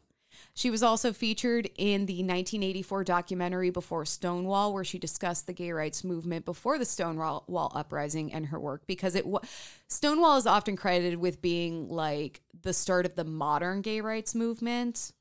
She 0.53 0.69
was 0.69 0.81
also 0.81 1.11
featured 1.11 1.69
in 1.77 2.05
the 2.05 2.13
1984 2.13 3.03
documentary 3.03 3.69
Before 3.69 4.05
Stonewall, 4.05 4.73
where 4.73 4.85
she 4.85 4.97
discussed 4.97 5.45
the 5.45 5.51
gay 5.51 5.73
rights 5.73 6.05
movement 6.05 6.45
before 6.45 6.77
the 6.77 6.85
Stonewall 6.85 7.71
uprising 7.75 8.31
and 8.31 8.45
her 8.45 8.59
work. 8.59 8.83
Because 8.87 9.15
it 9.15 9.25
wa- 9.25 9.41
Stonewall 9.89 10.37
is 10.37 10.47
often 10.47 10.77
credited 10.77 11.19
with 11.19 11.41
being 11.41 11.89
like 11.89 12.39
the 12.61 12.71
start 12.71 13.05
of 13.05 13.15
the 13.15 13.25
modern 13.25 13.81
gay 13.81 13.99
rights 13.99 14.33
movement, 14.33 15.11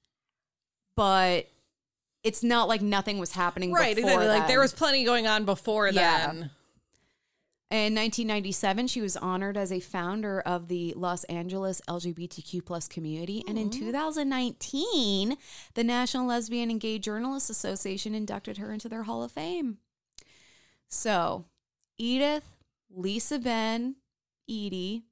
but 0.95 1.49
it's 2.23 2.43
not 2.43 2.69
like 2.69 2.83
nothing 2.83 3.19
was 3.19 3.33
happening 3.33 3.73
right, 3.73 3.97
before 3.97 4.11
exactly. 4.11 4.29
Like 4.29 4.49
there 4.49 4.61
was 4.61 4.73
plenty 4.73 5.05
going 5.05 5.27
on 5.27 5.45
before 5.45 5.89
Yeah. 5.89 6.27
then. 6.27 6.51
In 7.71 7.95
1997, 7.95 8.87
she 8.89 9.01
was 9.01 9.17
honored 9.17 9.57
as 9.57 9.73
a 9.73 9.81
founder 9.81 10.43
of 10.43 10.69
the 10.69 10.93
Los 10.95 11.25
Angeles 11.25 11.81
LGBTQ 11.89 12.67
plus 12.67 12.87
community. 12.87 13.43
And 13.49 13.59
in 13.59 13.71
2019, 13.71 15.39
the 15.73 15.83
National 15.83 16.27
Lesbian 16.27 16.71
and 16.71 16.79
Gay 16.79 16.99
Journalists 16.99 17.49
Association 17.49 18.15
inducted 18.15 18.59
her 18.59 18.75
into 18.75 18.91
their 18.91 19.05
Hall 19.05 19.23
of 19.23 19.33
Fame. 19.33 19.79
So, 20.87 21.47
Edythe 21.99 22.43
Lisa 22.91 23.39
Ben 23.39 23.97
Eyde 24.51 25.05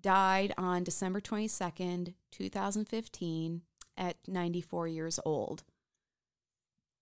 died 0.00 0.52
on 0.58 0.82
December 0.82 1.20
22nd, 1.20 2.14
2015, 2.32 3.62
at 3.96 4.16
94 4.26 4.88
years 4.88 5.20
old. 5.24 5.62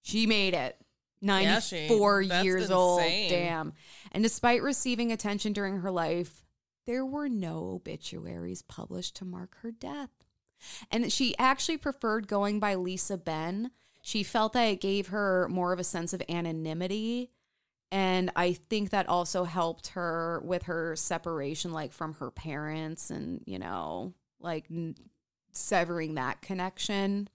She 0.09 0.27
made 0.27 0.55
it. 0.55 0.77
Yeah, 1.21 1.61
she- 1.61 1.89
94 1.89 2.23
years 2.23 2.71
old. 2.71 3.01
Damn. 3.29 3.73
And 4.13 4.23
despite 4.23 4.63
receiving 4.63 5.13
attention 5.13 5.53
during 5.53 5.79
her 5.79 5.91
life, 5.91 6.45
there 6.87 7.05
were 7.05 7.29
no 7.29 7.71
obituaries 7.73 8.63
published 8.63 9.17
to 9.17 9.25
mark 9.25 9.57
her 9.63 9.71
death. 9.71 10.11
And 10.91 11.13
she 11.13 11.37
actually 11.39 11.77
preferred 11.77 12.27
going 12.29 12.59
by 12.61 12.75
Lisa 12.77 13.19
Ben. 13.19 13.71
She 14.01 14.23
felt 14.23 14.55
that 14.55 14.65
it 14.65 14.81
gave 14.81 15.09
her 15.09 15.49
more 15.51 15.73
of 15.73 15.79
a 15.79 15.85
sense 15.85 16.13
of 16.13 16.23
anonymity. 16.29 17.31
And 17.91 18.31
I 18.37 18.53
think 18.55 18.91
that 18.91 19.09
also 19.09 19.45
helped 19.45 19.89
her 19.89 20.41
with 20.45 20.65
her 20.65 20.95
separation, 20.97 21.73
like 21.73 21.93
from 21.93 22.15
her 22.15 22.31
parents 22.31 23.11
and, 23.11 23.43
you 23.47 23.59
know, 23.59 24.15
like 24.41 24.67
n- 24.71 24.95
severing 25.53 26.15
that 26.15 26.41
connection. 26.43 27.29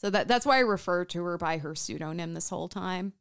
So 0.00 0.08
that 0.08 0.28
that's 0.28 0.46
why 0.46 0.56
I 0.56 0.60
refer 0.60 1.04
to 1.04 1.24
her 1.24 1.36
by 1.36 1.58
her 1.58 1.74
pseudonym 1.74 2.32
this 2.32 2.48
whole 2.48 2.68
time. 2.68 3.12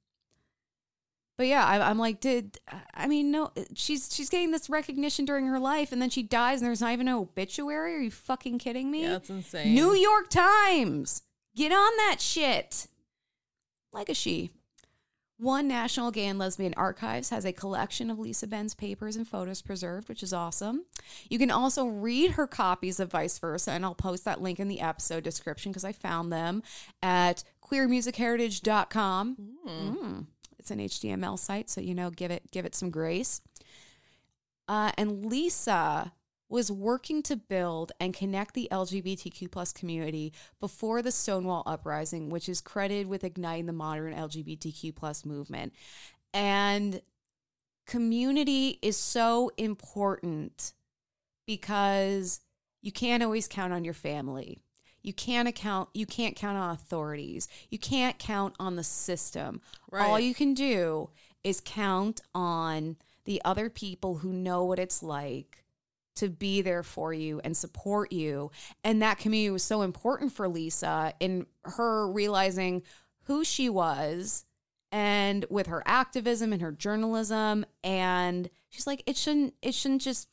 But 1.38 1.48
yeah, 1.48 1.66
I, 1.66 1.90
I'm 1.90 1.98
like, 1.98 2.22
did 2.22 2.58
I 2.94 3.08
mean 3.08 3.32
no? 3.32 3.52
She's 3.74 4.14
she's 4.14 4.30
getting 4.30 4.52
this 4.52 4.70
recognition 4.70 5.26
during 5.26 5.46
her 5.48 5.60
life, 5.60 5.92
and 5.92 6.02
then 6.02 6.10
she 6.10 6.24
dies, 6.24 6.60
and 6.62 6.68
there's 6.68 6.82
not 6.82 6.94
even 6.94 7.08
an 7.10 7.16
obituary. 7.16 7.96
Are 7.96 8.00
you 8.00 8.12
fucking 8.12 8.60
kidding 8.60 8.90
me? 8.92 9.04
Yeah, 9.04 9.10
that's 9.10 9.30
insane. 9.30 9.74
New 9.74 9.94
York 9.94 10.30
Times, 10.30 11.22
get 11.56 11.72
on 11.72 11.98
that 11.98 12.18
shit. 12.20 12.88
Like 13.92 14.08
a 14.10 14.14
she. 14.14 14.52
One 15.40 15.70
National 15.70 16.12
Gay 16.12 16.26
and 16.26 16.38
Lesbian 16.38 16.74
Archives 16.76 17.30
has 17.30 17.46
a 17.46 17.54
collection 17.54 18.12
of 18.12 18.20
Lisa 18.20 18.46
Ben's 18.46 18.76
papers 18.76 19.16
and 19.16 19.26
photos 19.26 19.62
preserved, 19.62 20.10
which 20.10 20.22
is 20.22 20.34
awesome. 20.34 20.84
You 21.30 21.40
can 21.40 21.50
also 21.50 21.86
read 21.86 22.32
her 22.32 22.46
copies 22.46 23.00
of 23.00 23.12
Vice 23.12 23.40
Versa, 23.40 23.72
and 23.72 23.86
I'll 23.86 23.96
post 23.96 24.26
that 24.26 24.42
link 24.42 24.60
in 24.60 24.68
the 24.68 24.82
episode 24.82 25.24
description 25.24 25.72
because 25.72 25.86
I 25.86 25.94
found 25.94 26.34
them 26.34 26.62
at 27.02 27.46
queermusicheritage.com. 27.64 29.38
Mm. 29.66 30.26
It's 30.60 30.72
an 30.72 30.80
HTML 30.80 31.40
site, 31.40 31.70
so 31.70 31.80
you 31.80 31.96
know, 31.96 32.10
give 32.10 32.32
it 32.32 32.52
give 32.52 32.66
it 32.66 32.76
some 32.76 32.90
grace. 32.90 33.40
Uh, 34.68 34.92
and 34.98 35.26
Lisa 35.26 36.12
was 36.50 36.72
working 36.72 37.22
to 37.24 37.36
build 37.36 37.92
and 38.00 38.14
connect 38.14 38.56
the 38.56 38.68
LGBTQ 38.72 39.52
plus 39.52 39.72
community 39.72 40.34
before 40.60 41.02
the 41.02 41.12
Stonewall 41.12 41.64
uprising, 41.66 42.30
which 42.30 42.50
is 42.50 42.60
credited 42.60 43.08
with 43.08 43.24
igniting 43.24 43.68
the 43.68 43.74
modern 43.74 44.14
LGBTQ 44.14 44.96
plus 44.96 45.26
movement. 45.26 45.74
And 46.34 47.02
community 47.86 48.80
is 48.82 48.98
so 48.98 49.52
important 49.58 50.74
because 51.46 52.42
you 52.82 52.92
can't 52.92 53.24
always 53.24 53.48
count 53.48 53.74
on 53.74 53.86
your 53.86 53.94
family. 53.94 54.60
You 55.02 55.14
can't 55.14 55.48
account 55.48 55.90
you 55.94 56.06
can't 56.06 56.36
count 56.36 56.58
on 56.58 56.72
authorities. 56.72 57.48
You 57.70 57.80
can't 57.80 58.20
count 58.20 58.56
on 58.60 58.76
the 58.76 58.84
system. 58.84 59.62
All 60.06 60.20
you 60.20 60.34
can 60.34 60.54
do 60.54 61.10
is 61.44 61.62
count 61.64 62.22
on 62.36 62.98
the 63.26 63.42
other 63.46 63.70
people 63.70 64.18
who 64.18 64.34
know 64.34 64.66
what 64.66 64.80
it's 64.80 65.02
like 65.02 65.64
to 66.20 66.30
be 66.30 66.62
there 66.62 66.84
for 66.84 67.14
you 67.14 67.42
and 67.44 67.56
support 67.56 68.12
you. 68.12 68.52
And 68.84 69.02
that 69.02 69.18
community 69.18 69.52
was 69.52 69.64
so 69.64 69.82
important 69.82 70.32
for 70.32 70.48
Lisa 70.48 71.14
in 71.20 71.46
her 71.64 72.10
realizing 72.10 72.84
who 73.24 73.44
she 73.44 73.70
was 73.70 74.46
and 74.92 75.46
with 75.50 75.68
her 75.68 75.84
activism 75.86 76.52
and 76.52 76.62
her 76.62 76.72
journalism 76.72 77.66
and 77.84 78.50
she's 78.70 78.88
like 78.88 79.04
it 79.06 79.16
shouldn't 79.16 79.54
it 79.62 79.76
shouldn't 79.76 80.02
just 80.02 80.28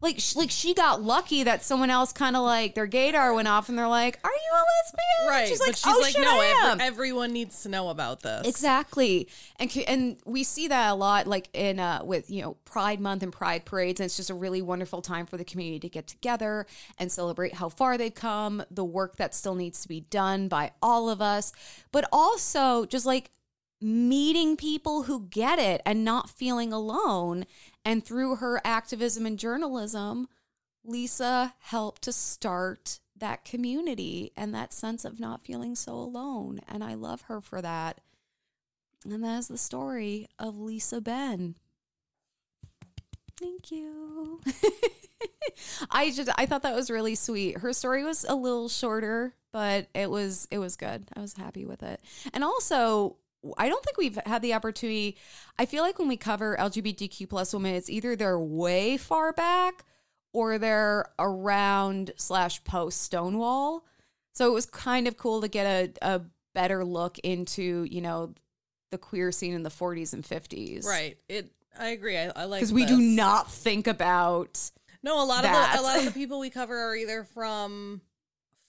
like 0.00 0.18
sh- 0.18 0.36
like 0.36 0.50
she 0.50 0.72
got 0.74 1.02
lucky 1.02 1.42
that 1.42 1.62
someone 1.62 1.90
else 1.90 2.12
kind 2.12 2.36
of 2.36 2.42
like 2.42 2.74
their 2.74 2.88
gaydar 2.88 3.34
went 3.34 3.48
off 3.48 3.68
and 3.68 3.78
they're 3.78 3.86
like 3.88 4.18
are 4.24 4.30
you 4.30 4.52
a 4.52 4.62
lesbian 4.62 5.28
Right. 5.28 5.48
she's 5.48 5.60
like 5.60 5.76
she's 5.76 5.86
oh 5.86 5.98
like, 6.00 6.12
shit, 6.12 6.22
no, 6.22 6.30
I 6.30 6.70
am. 6.72 6.80
everyone 6.80 7.32
needs 7.32 7.62
to 7.64 7.68
know 7.68 7.90
about 7.90 8.20
this. 8.22 8.46
Exactly, 8.48 9.28
and 9.58 9.70
and 9.86 10.16
we 10.24 10.44
see 10.44 10.68
that 10.68 10.90
a 10.90 10.94
lot, 10.94 11.26
like 11.26 11.48
in 11.52 11.78
uh, 11.78 12.00
with 12.02 12.30
you 12.30 12.40
know 12.42 12.56
Pride 12.64 13.00
Month 13.00 13.22
and 13.22 13.30
Pride 13.32 13.64
parades, 13.66 14.00
and 14.00 14.06
it's 14.06 14.16
just 14.16 14.30
a 14.30 14.34
really 14.34 14.62
wonderful 14.62 15.02
time 15.02 15.26
for 15.26 15.36
the 15.36 15.44
community 15.44 15.78
to 15.80 15.88
get 15.90 16.06
together 16.06 16.66
and 16.98 17.12
celebrate 17.12 17.54
how 17.54 17.68
far 17.68 17.98
they've 17.98 18.14
come, 18.14 18.64
the 18.70 18.84
work 18.84 19.16
that 19.16 19.34
still 19.34 19.54
needs 19.54 19.82
to 19.82 19.88
be 19.88 20.00
done 20.00 20.48
by 20.48 20.72
all 20.82 21.10
of 21.10 21.20
us, 21.20 21.52
but 21.92 22.08
also 22.10 22.86
just 22.86 23.04
like 23.04 23.30
meeting 23.80 24.56
people 24.56 25.04
who 25.04 25.26
get 25.28 25.58
it 25.58 25.80
and 25.86 26.04
not 26.04 26.30
feeling 26.30 26.72
alone. 26.72 27.46
And 27.84 28.04
through 28.04 28.36
her 28.36 28.60
activism 28.64 29.26
and 29.26 29.38
journalism, 29.38 30.28
Lisa 30.84 31.54
helped 31.60 32.02
to 32.02 32.12
start 32.12 33.00
that 33.16 33.44
community 33.44 34.32
and 34.36 34.54
that 34.54 34.72
sense 34.72 35.04
of 35.04 35.20
not 35.20 35.42
feeling 35.42 35.74
so 35.74 35.92
alone. 35.92 36.60
And 36.68 36.82
I 36.82 36.94
love 36.94 37.22
her 37.22 37.40
for 37.40 37.62
that. 37.62 38.00
And 39.04 39.24
that 39.24 39.38
is 39.38 39.48
the 39.48 39.58
story 39.58 40.28
of 40.38 40.58
Lisa 40.58 41.00
Ben. 41.00 41.56
Thank 43.38 43.70
you. 43.70 44.40
I 45.90 46.10
just 46.10 46.28
I 46.36 46.44
thought 46.44 46.62
that 46.62 46.74
was 46.74 46.90
really 46.90 47.14
sweet. 47.14 47.58
Her 47.58 47.72
story 47.72 48.04
was 48.04 48.26
a 48.28 48.34
little 48.34 48.68
shorter, 48.68 49.34
but 49.52 49.88
it 49.94 50.10
was 50.10 50.46
it 50.50 50.58
was 50.58 50.76
good. 50.76 51.08
I 51.16 51.20
was 51.20 51.34
happy 51.34 51.64
with 51.64 51.82
it. 51.82 52.02
And 52.34 52.44
also 52.44 53.16
I 53.56 53.68
don't 53.68 53.84
think 53.84 53.96
we've 53.96 54.18
had 54.26 54.42
the 54.42 54.54
opportunity. 54.54 55.16
I 55.58 55.66
feel 55.66 55.82
like 55.82 55.98
when 55.98 56.08
we 56.08 56.16
cover 56.16 56.56
LGBTQ 56.58 57.28
plus 57.28 57.52
women, 57.52 57.74
it's 57.74 57.88
either 57.88 58.16
they're 58.16 58.38
way 58.38 58.96
far 58.96 59.32
back 59.32 59.84
or 60.32 60.58
they're 60.58 61.06
around 61.18 62.12
slash 62.16 62.62
post 62.64 63.02
Stonewall. 63.02 63.84
So 64.32 64.46
it 64.48 64.54
was 64.54 64.66
kind 64.66 65.08
of 65.08 65.16
cool 65.16 65.40
to 65.40 65.48
get 65.48 65.66
a, 65.66 66.14
a 66.16 66.22
better 66.54 66.84
look 66.84 67.18
into, 67.20 67.84
you 67.90 68.00
know, 68.00 68.34
the 68.90 68.98
queer 68.98 69.32
scene 69.32 69.54
in 69.54 69.62
the 69.62 69.70
40s 69.70 70.12
and 70.12 70.24
50s. 70.24 70.84
Right. 70.84 71.16
It. 71.28 71.50
I 71.78 71.88
agree. 71.88 72.18
I, 72.18 72.32
I 72.34 72.44
like 72.44 72.60
Because 72.60 72.72
we 72.72 72.84
do 72.84 72.98
not 72.98 73.50
think 73.50 73.86
about. 73.86 74.70
No, 75.02 75.22
a 75.22 75.24
lot 75.24 75.42
that. 75.42 75.74
of 75.74 75.80
the, 75.80 75.80
a 75.80 75.84
lot 75.86 75.98
of 75.98 76.04
the 76.04 76.10
people 76.10 76.40
we 76.40 76.50
cover 76.50 76.76
are 76.76 76.94
either 76.94 77.24
from 77.24 78.02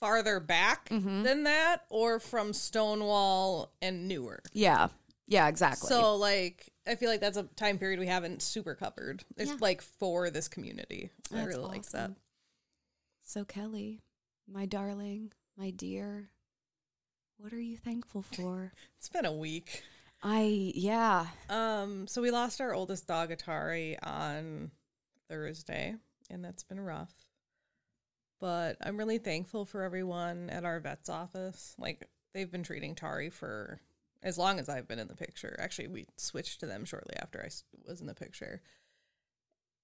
farther 0.01 0.41
back 0.41 0.89
Mhm. 0.89 1.23
than 1.23 1.43
that 1.43 1.85
or 1.89 2.19
from 2.19 2.51
Stonewall 2.51 3.71
and 3.81 4.07
newer. 4.09 4.41
Yeah. 4.51 4.89
Yeah, 5.27 5.47
exactly. 5.47 5.87
So 5.87 6.15
like 6.17 6.73
I 6.85 6.95
feel 6.95 7.09
like 7.09 7.21
that's 7.21 7.37
a 7.37 7.43
time 7.43 7.77
period 7.77 7.99
we 7.99 8.07
haven't 8.07 8.41
super 8.41 8.75
covered. 8.75 9.23
It's 9.37 9.51
Yeah. 9.51 9.57
like 9.61 9.81
for 9.81 10.29
this 10.29 10.47
community. 10.49 11.11
I 11.31 11.35
That's 11.35 11.47
really 11.47 11.67
like 11.69 11.85
that. 11.91 12.11
So, 13.23 13.45
Kelley, 13.45 14.01
my 14.47 14.65
darling, 14.65 15.31
my 15.55 15.69
dear, 15.69 16.31
what 17.37 17.53
are 17.53 17.61
you 17.61 17.77
thankful 17.77 18.23
for? 18.23 18.73
It's 18.97 19.07
been 19.09 19.25
a 19.25 19.31
week. 19.31 19.83
I, 20.23 20.73
yeah. 20.75 21.27
Um, 21.49 22.07
so 22.07 22.21
we 22.21 22.29
lost 22.31 22.59
our 22.59 22.73
oldest 22.73 23.07
dog 23.07 23.29
Atari 23.29 23.97
on 24.03 24.71
Thursday, 25.29 25.95
and 26.29 26.43
that's 26.43 26.63
been 26.63 26.79
rough. 26.79 27.13
But 28.41 28.77
I'm 28.81 28.97
really 28.97 29.19
thankful 29.19 29.65
for 29.65 29.83
everyone 29.83 30.49
at 30.49 30.65
our 30.65 30.79
vet's 30.79 31.09
office. 31.09 31.75
Like 31.77 32.09
they've 32.33 32.51
been 32.51 32.63
treating 32.63 32.95
Tari 32.95 33.29
for 33.29 33.79
as 34.23 34.37
long 34.37 34.59
as 34.59 34.67
I've 34.67 34.87
been 34.87 34.99
in 34.99 35.07
the 35.07 35.15
picture. 35.15 35.55
Actually, 35.59 35.87
we 35.87 36.07
switched 36.17 36.59
to 36.59 36.65
them 36.65 36.83
shortly 36.83 37.15
after 37.17 37.39
I 37.39 37.49
was 37.87 38.01
in 38.01 38.07
the 38.07 38.15
picture. 38.15 38.61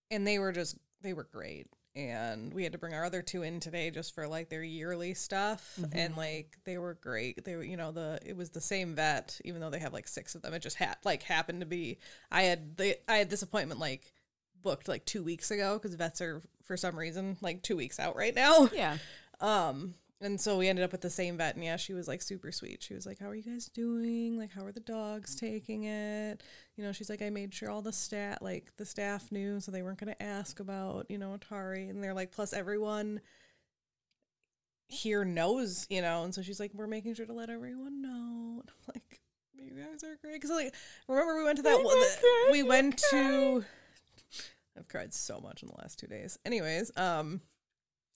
And 0.09 0.25
they 0.25 0.39
were 0.39 0.51
just 0.51 0.77
they 1.01 1.13
were 1.13 1.27
great. 1.31 1.67
And 1.95 2.53
we 2.53 2.63
had 2.63 2.73
to 2.73 2.77
bring 2.77 2.93
our 2.93 3.05
other 3.05 3.23
two 3.23 3.41
in 3.41 3.59
today 3.59 3.89
just 3.89 4.13
for 4.13 4.27
like 4.27 4.49
their 4.49 4.63
yearly 4.63 5.13
stuff. 5.13 5.77
Mm-hmm. 5.79 5.97
And 5.97 6.17
like 6.17 6.57
they 6.63 6.79
were 6.79 6.95
great. 6.95 7.45
They 7.45 7.55
were, 7.55 7.63
you 7.63 7.77
know, 7.77 7.91
the 7.91 8.19
it 8.25 8.35
was 8.35 8.49
the 8.49 8.61
same 8.61 8.95
vet, 8.95 9.39
even 9.45 9.61
though 9.61 9.69
they 9.69 9.79
have 9.79 9.93
like 9.93 10.07
six 10.07 10.33
of 10.33 10.41
them. 10.41 10.55
It 10.55 10.63
just 10.63 10.77
had 10.77 10.97
like 11.05 11.21
happened 11.21 11.59
to 11.59 11.67
be 11.67 11.99
I 12.31 12.43
had 12.43 12.77
the 12.77 12.97
I 13.07 13.17
had 13.17 13.29
this 13.29 13.43
appointment 13.43 13.79
like 13.79 14.13
booked 14.61 14.87
like 14.87 15.05
two 15.05 15.23
weeks 15.23 15.51
ago 15.51 15.77
because 15.77 15.95
vets 15.95 16.21
are 16.21 16.41
for 16.63 16.77
some 16.77 16.97
reason 16.97 17.37
like 17.41 17.61
two 17.61 17.77
weeks 17.77 17.99
out 17.99 18.15
right 18.15 18.35
now. 18.35 18.69
Yeah. 18.73 18.97
Um, 19.39 19.93
and 20.19 20.41
so 20.41 20.57
we 20.57 20.67
ended 20.67 20.83
up 20.83 20.91
with 20.91 21.01
the 21.01 21.11
same 21.11 21.37
vet, 21.37 21.53
and 21.55 21.63
yeah, 21.63 21.75
she 21.77 21.93
was 21.93 22.07
like 22.07 22.23
super 22.23 22.51
sweet. 22.51 22.81
She 22.81 22.95
was 22.95 23.05
like, 23.05 23.19
"How 23.19 23.27
are 23.27 23.35
you 23.35 23.43
guys 23.43 23.69
doing? 23.69 24.35
Like, 24.35 24.51
how 24.51 24.65
are 24.65 24.71
the 24.71 24.79
dogs 24.79 25.35
taking 25.35 25.83
it?" 25.83 26.41
You 26.75 26.83
know, 26.83 26.91
she's 26.91 27.09
like, 27.09 27.21
"I 27.21 27.29
made 27.29 27.53
sure 27.53 27.69
all 27.69 27.83
the 27.83 27.93
stat, 27.93 28.41
like 28.41 28.71
the 28.77 28.85
staff 28.85 29.31
knew, 29.31 29.59
so 29.59 29.71
they 29.71 29.83
weren't 29.83 29.99
going 29.99 30.13
to 30.13 30.23
ask 30.23 30.59
about, 30.59 31.05
you 31.09 31.19
know, 31.19 31.37
Atari." 31.37 31.87
And 31.89 32.03
they're 32.03 32.15
like, 32.15 32.31
"Plus, 32.31 32.51
everyone 32.51 33.21
here 34.87 35.23
knows, 35.23 35.85
you 35.87 36.01
know." 36.01 36.23
And 36.23 36.33
so 36.33 36.41
she's 36.41 36.59
like, 36.59 36.71
"We're 36.73 36.87
making 36.87 37.13
sure 37.13 37.27
to 37.27 37.33
let 37.33 37.51
everyone 37.51 38.01
know." 38.01 38.61
And 38.61 38.69
I'm 38.69 38.93
like, 38.95 39.21
"You 39.53 39.69
guys 39.79 40.03
are 40.03 40.15
great." 40.15 40.33
Because 40.41 40.49
like, 40.49 40.73
remember 41.07 41.37
we 41.37 41.43
went 41.43 41.57
to 41.57 41.63
that 41.63 41.83
one. 41.83 42.51
we 42.51 42.63
went 42.63 42.97
to. 43.11 43.63
I've 44.77 44.87
cried 44.87 45.13
so 45.13 45.39
much 45.39 45.63
in 45.63 45.69
the 45.69 45.75
last 45.77 45.99
two 45.99 46.07
days. 46.07 46.37
Anyways, 46.45 46.91
um. 46.97 47.41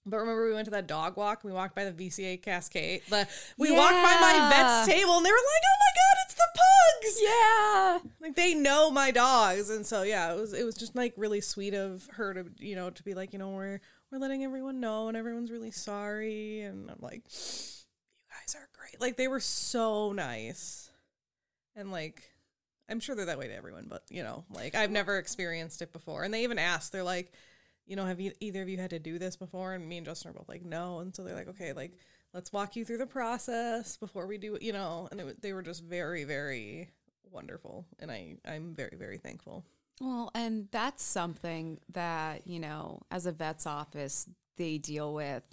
But 0.03 0.18
remember, 0.18 0.47
we 0.47 0.53
went 0.53 0.66
to 0.66 0.72
that 0.72 0.88
dog 0.88 1.16
walk. 1.16 1.43
We 1.43 1.51
walked 1.51 1.76
by 1.76 1.86
the 1.86 1.91
VCA 1.91 2.41
Cascade. 2.41 3.03
The, 3.07 3.28
we 3.59 3.72
walked 3.72 3.93
by 3.93 4.18
my 4.20 4.49
vet's 4.49 4.88
table, 4.91 5.18
and 5.18 5.24
they 5.24 5.30
were 5.30 5.36
like, 5.36 5.64
"Oh 5.64 5.78
my 5.80 5.91
god, 5.93 6.18
it's 6.26 6.34
the 6.34 6.47
pugs!" 6.55 7.22
Yeah. 7.22 7.99
Like 8.20 8.36
they 8.36 8.55
know 8.55 8.89
my 8.89 9.12
dogs, 9.12 9.70
and 9.70 9.86
so 9.86 10.01
yeah, 10.01 10.34
it 10.34 10.39
was 10.39 10.53
it 10.53 10.64
was 10.64 10.74
just 10.74 10.95
like 10.95 11.14
really 11.18 11.39
sweet 11.39 11.76
of 11.76 12.07
her 12.14 12.34
to 12.34 12.45
you 12.57 12.76
know 12.76 12.89
to 12.89 13.03
be 13.03 13.14
like, 13.14 13.32
you 13.32 13.38
know, 13.38 13.49
we're 13.49 13.80
we're 14.12 14.18
letting 14.18 14.43
everyone 14.43 14.80
know, 14.80 15.07
and 15.07 15.16
everyone's 15.16 15.51
really 15.51 15.70
sorry, 15.70 16.62
and 16.62 16.89
I'm 16.89 16.97
like, 16.99 17.22
you 17.28 18.26
guys 18.32 18.55
are 18.55 18.70
great. 18.74 18.99
Like 18.99 19.18
they 19.18 19.28
were 19.28 19.39
so 19.39 20.14
nice, 20.14 20.89
and 21.76 21.91
like. 21.91 22.30
I'm 22.89 22.99
sure 22.99 23.15
they're 23.15 23.25
that 23.25 23.39
way 23.39 23.47
to 23.47 23.55
everyone, 23.55 23.86
but 23.88 24.03
you 24.09 24.23
know, 24.23 24.45
like 24.51 24.75
I've 24.75 24.91
never 24.91 25.17
experienced 25.17 25.82
it 25.82 25.93
before. 25.93 26.23
And 26.23 26.34
they 26.34 26.43
even 26.43 26.59
asked, 26.59 26.91
they're 26.91 27.03
like, 27.03 27.32
you 27.86 27.95
know, 27.95 28.05
have 28.05 28.19
you 28.19 28.32
either 28.39 28.61
of 28.61 28.69
you 28.69 28.77
had 28.77 28.89
to 28.91 28.99
do 28.99 29.17
this 29.17 29.36
before? 29.36 29.73
And 29.73 29.88
me 29.88 29.97
and 29.97 30.05
Justin 30.05 30.32
are 30.32 30.34
both 30.34 30.49
like, 30.49 30.63
no. 30.63 30.99
And 30.99 31.15
so 31.15 31.23
they're 31.23 31.36
like, 31.36 31.49
okay, 31.49 31.73
like 31.73 31.93
let's 32.34 32.53
walk 32.53 32.75
you 32.75 32.86
through 32.86 32.99
the 32.99 33.05
process 33.05 33.97
before 33.97 34.27
we 34.27 34.38
do, 34.38 34.55
it, 34.55 34.61
you 34.61 34.73
know. 34.73 35.07
And 35.11 35.19
it, 35.21 35.41
they 35.41 35.53
were 35.53 35.61
just 35.61 35.84
very, 35.84 36.23
very 36.23 36.89
wonderful, 37.32 37.86
and 37.99 38.11
I 38.11 38.36
I'm 38.45 38.75
very, 38.75 38.95
very 38.97 39.17
thankful. 39.17 39.65
Well, 39.99 40.32
and 40.34 40.67
that's 40.71 41.03
something 41.03 41.79
that, 41.93 42.47
you 42.47 42.59
know, 42.59 43.01
as 43.11 43.25
a 43.25 43.32
vet's 43.32 43.67
office, 43.67 44.27
they 44.57 44.77
deal 44.79 45.13
with 45.13 45.43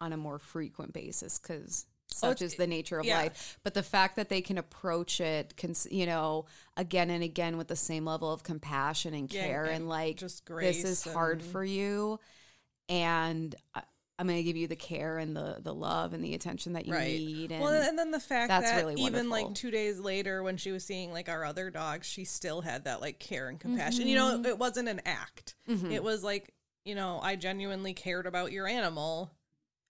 on 0.00 0.12
a 0.12 0.16
more 0.16 0.38
frequent 0.38 0.92
basis 0.92 1.38
because 1.38 1.86
such 2.14 2.36
it's- 2.42 2.52
is 2.52 2.56
the 2.56 2.66
nature 2.66 2.98
of 2.98 3.04
yeah. 3.06 3.18
life. 3.18 3.58
But 3.62 3.74
the 3.74 3.82
fact 3.82 4.16
that 4.16 4.28
they 4.28 4.40
can 4.40 4.58
approach 4.58 5.20
it, 5.20 5.56
cons- 5.56 5.86
you 5.90 6.06
know, 6.06 6.46
again 6.76 7.10
and 7.10 7.22
again 7.22 7.56
with 7.56 7.68
the 7.68 7.76
same 7.76 8.04
level 8.04 8.32
of 8.32 8.42
compassion 8.42 9.14
and 9.14 9.32
Yeah, 9.32 9.46
care 9.46 9.64
and 9.64 9.74
and 9.76 9.88
like, 9.88 10.16
just 10.16 10.46
this 10.46 10.84
is 10.84 11.02
grace 11.04 11.14
hard 11.14 11.42
for 11.42 11.64
you. 11.64 12.20
And 12.88 13.54
I'm 14.18 14.26
going 14.28 14.38
to 14.38 14.42
give 14.44 14.56
you 14.56 14.68
the 14.68 14.76
care 14.76 15.18
and 15.18 15.34
the, 15.34 15.56
the 15.60 15.74
love 15.74 16.12
and 16.12 16.22
the 16.22 16.34
attention 16.34 16.74
that 16.74 16.86
you 16.86 16.92
right. 16.92 17.18
need. 17.18 17.50
And 17.50 17.60
well, 17.62 17.72
and 17.82 17.98
then 17.98 18.10
the 18.10 18.20
fact 18.20 18.48
that's 18.48 18.70
that 18.70 18.76
really 18.76 18.94
even 18.94 19.28
wonderful. 19.28 19.30
like 19.48 19.54
two 19.54 19.70
days 19.70 19.98
later, 19.98 20.42
when 20.42 20.56
she 20.56 20.70
was 20.70 20.84
seeing 20.84 21.12
like 21.12 21.28
our 21.28 21.44
other 21.44 21.70
dogs, 21.70 22.06
she 22.06 22.24
still 22.24 22.60
had 22.60 22.84
that 22.84 23.00
like 23.00 23.18
care 23.18 23.48
and 23.48 23.58
compassion. 23.58 24.06
You 24.06 24.18
Mm-hmm. 24.18 24.42
know, 24.42 24.48
it 24.48 24.58
wasn't 24.58 24.88
an 24.88 25.00
act. 25.06 25.56
It 25.66 26.02
was 26.04 26.22
like 26.22 26.52
you 26.84 26.94
know, 26.94 27.18
I 27.22 27.34
genuinely 27.36 27.94
cared 27.94 28.26
about 28.26 28.52
your 28.52 28.68
animal, 28.68 29.32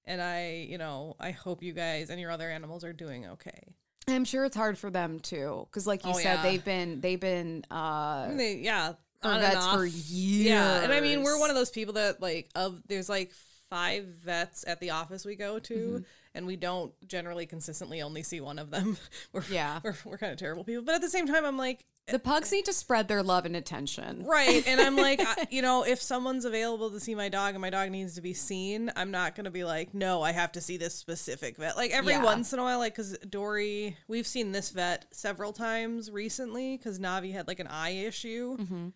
and 0.07 0.20
I, 0.22 0.66
you 0.68 0.78
know, 0.78 1.16
I 1.20 1.30
hope 1.30 1.62
you 1.62 1.72
guys 1.72 2.11
and 2.11 2.20
your 2.20 2.30
other 2.30 2.50
animals 2.50 2.84
are 2.84 2.92
doing 2.92 3.26
okay. 3.26 3.74
I'm 4.07 4.24
sure 4.24 4.44
it's 4.44 4.57
hard 4.57 4.76
for 4.78 4.90
them 4.90 5.20
too. 5.20 5.66
Cause 5.70 5.86
like 5.86 6.05
you 6.05 6.11
Oh, 6.11 6.18
said, 6.18 6.34
yeah. 6.36 6.42
they've 6.42 6.64
been, 6.64 7.00
they've 7.00 7.20
been, 7.20 7.64
uh, 7.70 8.34
they, 8.34 8.57
yeah, 8.57 8.92
on 9.22 9.40
vets 9.40 9.66
for 9.68 9.84
years. 9.86 10.11
Yeah, 10.11 10.82
and 10.82 10.92
I 10.92 11.00
mean, 11.00 11.22
we're 11.22 11.38
one 11.38 11.48
of 11.48 11.57
those 11.57 11.70
people 11.70 11.94
that 11.94 12.20
like 12.20 12.50
of 12.55 12.82
there's 12.86 13.09
like 13.09 13.32
five 13.70 14.05
vets 14.05 14.64
at 14.66 14.78
the 14.80 14.90
office 14.90 15.24
we 15.24 15.36
go 15.36 15.59
to, 15.59 15.74
Mm-hmm. 15.74 16.02
and 16.34 16.46
we 16.46 16.57
don't 16.57 16.92
generally 17.09 17.46
consistently 17.46 18.02
only 18.02 18.22
see 18.22 18.40
one 18.42 18.59
of 18.59 18.70
them. 18.70 18.98
we're, 19.32 19.42
Yeah. 19.50 19.80
we're, 19.82 19.96
we're 20.05 20.18
kind 20.18 20.32
of 20.32 20.38
terrible 20.38 20.64
people, 20.64 20.84
but 20.84 20.94
at 20.94 21.00
the 21.00 21.09
same 21.09 21.26
time, 21.26 21.46
I'm 21.46 21.57
like, 21.57 21.86
the 22.07 22.18
pugs 22.18 22.52
need 22.52 22.66
to 22.66 22.72
spread 22.72 23.09
their 23.09 23.22
love 23.22 23.46
and 23.46 23.57
attention. 23.57 24.24
right, 24.26 24.62
and 24.66 24.80
I'm 24.80 24.94
like, 24.96 25.20
I, 25.26 25.46
you 25.50 25.62
know, 25.62 25.84
if 25.84 26.02
someone's 26.02 26.44
available 26.44 26.90
to 26.90 27.00
see 27.00 27.14
my 27.14 27.28
dog 27.30 27.55
and 27.55 27.62
my 27.62 27.70
dog 27.70 27.90
needs 27.90 28.14
to 28.16 28.20
be 28.20 28.34
seen, 28.34 28.92
I'm 28.94 29.11
not 29.11 29.34
gonna 29.34 29.50
be 29.50 29.64
like, 29.64 29.94
no, 29.94 30.20
I 30.22 30.32
have 30.32 30.52
to 30.52 30.61
see 30.61 30.76
this 30.76 30.94
specific 30.94 31.57
vet. 31.57 31.76
Like 31.76 31.92
every 31.92 32.12
Yeah. 32.12 32.22
once 32.22 32.52
in 32.52 32.59
a 32.59 32.62
while, 32.62 32.78
like 32.78 32.92
because 32.94 33.16
Dory, 33.30 33.96
we've 34.07 34.26
seen 34.26 34.52
this 34.52 34.70
vet 34.70 35.07
several 35.12 35.52
times 35.55 36.11
recently 36.11 36.76
because 36.76 36.98
Navi 36.98 37.32
had 37.32 37.48
like 37.48 37.61
an 37.61 37.68
eye 37.68 37.90
issue. 38.07 38.57
Mm-hmm. 38.59 38.88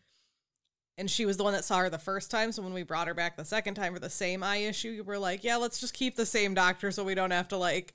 and 0.98 1.10
she 1.10 1.24
was 1.24 1.36
the 1.38 1.44
one 1.44 1.52
that 1.54 1.64
saw 1.64 1.78
her 1.78 1.88
the 1.90 1.96
first 1.98 2.30
time. 2.30 2.50
So 2.52 2.60
when 2.62 2.74
we 2.74 2.82
brought 2.82 3.06
her 3.08 3.14
back 3.14 3.36
the 3.36 3.44
second 3.44 3.74
time 3.74 3.94
for 3.94 4.00
the 4.00 4.10
same 4.10 4.42
eye 4.42 4.58
issue, 4.58 4.90
we 4.90 5.00
were 5.00 5.18
like, 5.18 5.44
yeah, 5.44 5.56
let's 5.56 5.80
just 5.80 5.94
keep 5.94 6.16
the 6.16 6.26
same 6.26 6.54
doctor 6.54 6.90
so 6.90 7.04
we 7.04 7.14
don't 7.14 7.30
have 7.30 7.48
to 7.48 7.56
like 7.56 7.94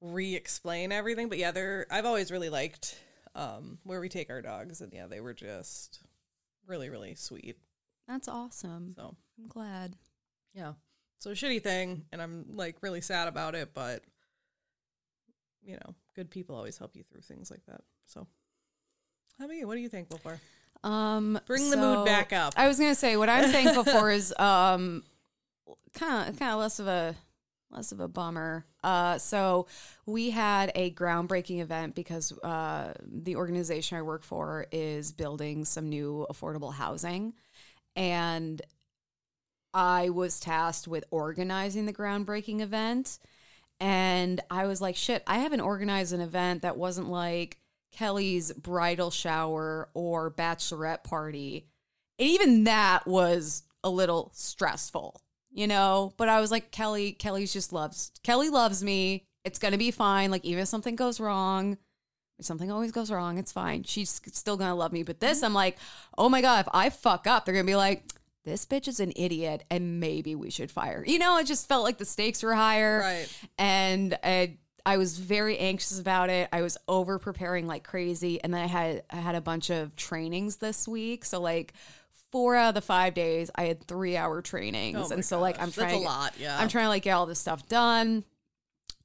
re-explain 0.00 0.92
everything. 0.92 1.28
But 1.28 1.38
yeah, 1.38 1.50
they're 1.50 1.86
I've 1.90 2.04
always 2.04 2.30
really 2.30 2.50
liked 2.50 2.96
um 3.34 3.78
where 3.84 4.00
we 4.00 4.08
take 4.08 4.30
our 4.30 4.42
dogs, 4.42 4.80
and 4.80 4.92
yeah, 4.92 5.06
they 5.06 5.20
were 5.20 5.34
just 5.34 6.00
really 6.66 6.88
really 6.88 7.14
sweet. 7.14 7.56
That's 8.08 8.28
awesome. 8.28 8.94
So 8.96 9.16
I'm 9.38 9.48
glad. 9.48 9.96
yeah, 10.54 10.74
so 11.18 11.30
shitty 11.30 11.62
thing, 11.62 12.04
and 12.12 12.20
I'm 12.20 12.56
like 12.56 12.76
really 12.82 13.00
sad 13.00 13.28
about 13.28 13.54
it, 13.54 13.70
but 13.74 14.02
you 15.62 15.74
know, 15.74 15.94
good 16.14 16.30
people 16.30 16.54
always 16.56 16.76
help 16.76 16.94
you 16.94 17.02
through 17.02 17.22
things 17.22 17.50
like 17.50 17.64
that. 17.66 17.80
So. 18.06 18.26
How 19.38 19.46
about 19.46 19.56
you? 19.56 19.66
What 19.66 19.76
are 19.76 19.80
you 19.80 19.88
thankful 19.88 20.18
for? 20.18 20.38
Um, 20.84 21.40
Bring 21.46 21.70
the 21.70 21.76
mood 21.76 22.04
back 22.04 22.32
up. 22.32 22.54
I 22.56 22.68
was 22.68 22.78
gonna 22.78 22.94
say 22.94 23.16
what 23.16 23.28
I'm 23.28 23.50
thankful 23.50 23.84
for 23.84 24.10
is 24.12 24.32
um, 24.38 25.02
kind 25.94 26.28
of 26.28 26.38
kind 26.38 26.52
of 26.52 26.60
less 26.60 26.78
of 26.78 26.86
a 26.86 27.16
less 27.74 27.92
of 27.92 28.00
a 28.00 28.08
bummer. 28.08 28.66
Uh, 28.82 29.18
so 29.18 29.66
we 30.06 30.30
had 30.30 30.72
a 30.74 30.90
groundbreaking 30.92 31.60
event 31.60 31.94
because 31.94 32.32
uh, 32.40 32.94
the 33.02 33.36
organization 33.36 33.98
I 33.98 34.02
work 34.02 34.22
for 34.22 34.66
is 34.72 35.12
building 35.12 35.64
some 35.64 35.88
new 35.88 36.26
affordable 36.30 36.72
housing, 36.72 37.34
and 37.96 38.62
I 39.72 40.10
was 40.10 40.38
tasked 40.38 40.86
with 40.86 41.04
organizing 41.10 41.86
the 41.86 41.92
groundbreaking 41.92 42.60
event. 42.60 43.18
And 43.80 44.40
I 44.50 44.66
was 44.66 44.80
like, 44.80 44.94
shit, 44.94 45.24
I 45.26 45.38
haven't 45.38 45.60
organized 45.60 46.12
an 46.12 46.20
event 46.20 46.62
that 46.62 46.76
wasn't 46.76 47.08
like 47.08 47.58
Kelley's 47.92 48.52
bridal 48.52 49.10
shower 49.10 49.88
or 49.94 50.30
bachelorette 50.30 51.02
party. 51.02 51.66
And 52.18 52.28
even 52.28 52.64
that 52.64 53.06
was 53.06 53.64
a 53.82 53.90
little 53.90 54.30
stressful, 54.34 55.20
you 55.54 55.66
know? 55.66 56.12
But 56.18 56.28
I 56.28 56.40
was 56.40 56.50
like, 56.50 56.70
Kelley, 56.70 57.12
Kelley's 57.12 57.52
just 57.52 57.72
loves, 57.72 58.12
Kelley 58.22 58.50
loves 58.50 58.82
me. 58.82 59.24
It's 59.44 59.58
going 59.58 59.72
to 59.72 59.78
be 59.78 59.90
fine. 59.90 60.30
Like, 60.30 60.44
even 60.44 60.62
if 60.62 60.68
something 60.68 60.96
goes 60.96 61.20
wrong, 61.20 61.78
something 62.40 62.70
always 62.70 62.92
goes 62.92 63.10
wrong, 63.10 63.38
it's 63.38 63.52
fine. 63.52 63.84
She's 63.84 64.20
still 64.32 64.56
going 64.56 64.70
to 64.70 64.74
love 64.74 64.92
me. 64.92 65.02
But 65.02 65.20
this, 65.20 65.38
mm-hmm. 65.38 65.46
I'm 65.46 65.54
like, 65.54 65.78
oh 66.18 66.28
my 66.28 66.40
God, 66.40 66.66
if 66.66 66.68
I 66.74 66.90
fuck 66.90 67.26
up, 67.26 67.44
they're 67.44 67.54
going 67.54 67.66
to 67.66 67.70
be 67.70 67.76
like, 67.76 68.04
this 68.44 68.66
bitch 68.66 68.88
is 68.88 69.00
an 69.00 69.12
idiot 69.16 69.64
and 69.70 70.00
maybe 70.00 70.34
we 70.34 70.50
should 70.50 70.70
fire. 70.70 71.02
You 71.06 71.18
know, 71.18 71.38
it 71.38 71.46
just 71.46 71.66
felt 71.66 71.84
like 71.84 71.98
the 71.98 72.04
stakes 72.04 72.42
were 72.42 72.54
higher. 72.54 73.00
Right. 73.00 73.38
And 73.56 74.18
I, 74.22 74.58
I 74.84 74.98
was 74.98 75.18
very 75.18 75.58
anxious 75.58 75.98
about 75.98 76.28
it. 76.28 76.48
I 76.52 76.60
was 76.60 76.76
over 76.86 77.18
preparing 77.18 77.66
like 77.66 77.84
crazy. 77.84 78.42
And 78.42 78.52
then 78.52 78.60
I 78.60 78.66
had 78.66 79.02
I 79.10 79.16
had 79.16 79.34
a 79.34 79.40
bunch 79.40 79.70
of 79.70 79.96
trainings 79.96 80.56
this 80.56 80.86
week. 80.86 81.24
So 81.24 81.40
like 81.40 81.72
four 82.34 82.56
out 82.56 82.70
of 82.70 82.74
the 82.74 82.80
five 82.80 83.14
days 83.14 83.48
I 83.54 83.66
had 83.66 83.86
three 83.86 84.16
hour 84.16 84.42
trainings. 84.42 85.12
Oh 85.12 85.14
and 85.14 85.24
so 85.24 85.38
like 85.38 85.54
I'm 85.60 85.66
gosh, 85.66 85.76
that's 85.76 85.92
trying 85.92 86.02
a 86.02 86.04
lot, 86.04 86.34
yeah. 86.36 86.58
I'm 86.58 86.66
trying 86.66 86.86
to 86.86 86.88
like 86.88 87.04
get 87.04 87.12
all 87.12 87.26
this 87.26 87.38
stuff 87.38 87.68
done. 87.68 88.24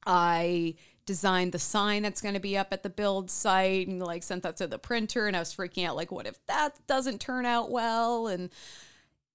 I 0.03 0.73
designed 1.05 1.51
the 1.51 1.59
sign 1.59 2.01
that's 2.01 2.21
going 2.21 2.34
to 2.34 2.39
be 2.39 2.57
up 2.57 2.69
at 2.71 2.82
the 2.82 2.89
build 2.89 3.30
site 3.30 3.88
and 3.88 4.01
like 4.01 4.23
sent 4.23 4.41
that 4.41 4.57
to 4.57 4.65
the 4.65 4.80
printer 4.80 5.27
and 5.27 5.36
I 5.36 5.39
was 5.39 5.55
freaking 5.55 5.86
out 5.86 5.95
like 5.95 6.11
what 6.11 6.25
if 6.25 6.43
that 6.47 6.75
doesn't 6.88 7.21
turn 7.21 7.45
out 7.45 7.69
well 7.69 8.25
and 8.25 8.49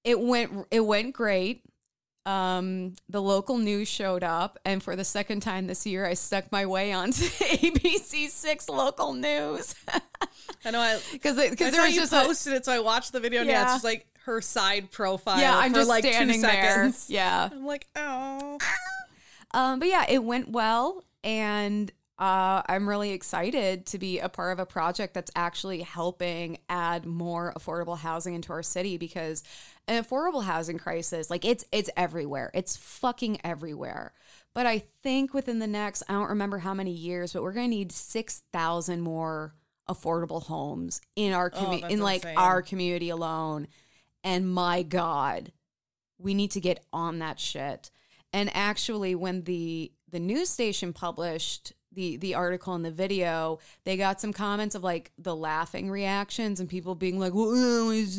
it 0.02 0.18
went 0.18 0.66
it 0.72 0.80
went 0.80 1.14
great 1.14 1.62
um 2.26 2.94
the 3.10 3.20
local 3.20 3.58
news 3.58 3.86
showed 3.86 4.24
up 4.24 4.58
and 4.64 4.82
for 4.82 4.96
the 4.96 5.04
second 5.04 5.40
time 5.40 5.66
this 5.66 5.84
year 5.84 6.06
I 6.06 6.14
stuck 6.14 6.50
my 6.50 6.64
way 6.64 6.92
onto 6.92 7.24
ABC 7.24 8.28
6 8.28 8.68
local 8.70 9.12
news 9.12 9.74
I 10.64 10.70
know. 10.70 10.80
I 10.80 10.94
I 10.94 11.16
cuz 11.18 11.36
there 11.36 11.50
was 11.82 11.94
you 11.94 12.00
just 12.00 12.12
a, 12.12 12.22
posted 12.24 12.54
it, 12.54 12.64
so 12.64 12.72
I 12.72 12.78
watched 12.80 13.12
the 13.12 13.20
video. 13.20 13.40
And 13.42 13.50
yeah, 13.50 13.56
Yeah. 13.60 13.64
it's 13.64 13.72
just 13.74 13.84
like 13.84 14.06
her 14.24 14.40
side 14.40 14.90
profile. 14.90 15.38
yeah 15.38 15.56
I'm 15.58 15.72
for 15.72 15.80
just 15.80 15.88
like 15.90 16.04
standing 16.04 16.36
two 16.36 16.46
there 16.46 16.62
seconds. 16.74 17.06
yeah 17.10 17.48
I'm 17.52 17.66
like, 17.66 17.86
oh, 17.96 18.58
Um, 19.52 19.78
but 19.78 19.88
yeah, 19.88 20.04
it 20.08 20.24
went 20.24 20.48
well, 20.48 21.04
and 21.22 21.92
uh, 22.18 22.62
I'm 22.66 22.88
really 22.88 23.10
excited 23.10 23.86
to 23.86 23.98
be 23.98 24.20
a 24.20 24.28
part 24.28 24.52
of 24.52 24.60
a 24.60 24.66
project 24.66 25.14
that's 25.14 25.32
actually 25.34 25.82
helping 25.82 26.58
add 26.68 27.04
more 27.06 27.52
affordable 27.58 27.98
housing 27.98 28.34
into 28.34 28.52
our 28.52 28.62
city 28.62 28.96
because 28.98 29.42
an 29.88 30.02
affordable 30.02 30.44
housing 30.44 30.78
crisis, 30.78 31.28
like 31.28 31.44
it's 31.44 31.64
it's 31.72 31.90
everywhere, 31.96 32.50
it's 32.54 32.76
fucking 32.76 33.40
everywhere. 33.42 34.12
But 34.54 34.66
I 34.66 34.84
think 35.02 35.34
within 35.34 35.58
the 35.58 35.66
next, 35.66 36.04
I 36.08 36.12
don't 36.12 36.28
remember 36.28 36.58
how 36.58 36.72
many 36.74 36.92
years, 36.92 37.32
but 37.32 37.42
we're 37.42 37.52
gonna 37.52 37.68
need 37.68 37.90
six 37.90 38.42
thousand 38.52 39.00
more 39.00 39.54
affordable 39.90 40.42
homes 40.44 41.00
in 41.16 41.32
our 41.32 41.50
Oh, 41.52 41.58
community, 41.58 41.82
that's 41.82 41.94
in 41.94 42.00
like 42.00 42.22
insane. 42.22 42.38
our 42.38 42.62
community 42.62 43.08
alone. 43.10 43.66
And 44.22 44.48
my 44.48 44.82
God, 44.82 45.52
we 46.18 46.32
need 46.32 46.52
to 46.52 46.60
get 46.60 46.84
on 46.92 47.18
that 47.18 47.40
shit. 47.40 47.90
And 48.32 48.50
actually, 48.54 49.16
when 49.16 49.42
the 49.42 49.92
the 50.10 50.20
news 50.20 50.48
station 50.48 50.92
published 50.92 51.72
the 51.94 52.16
the 52.16 52.34
article 52.34 52.74
and 52.74 52.84
the 52.84 52.90
video, 52.90 53.58
they 53.84 53.96
got 53.96 54.20
some 54.20 54.32
comments 54.32 54.74
of 54.74 54.82
like 54.84 55.12
the 55.18 55.34
laughing 55.34 55.90
reactions 55.90 56.60
and 56.60 56.68
people 56.68 56.94
being 56.94 57.18
like, 57.18 57.32
"Well, 57.34 57.50
uh, 57.50 57.92
it's- 57.92 58.16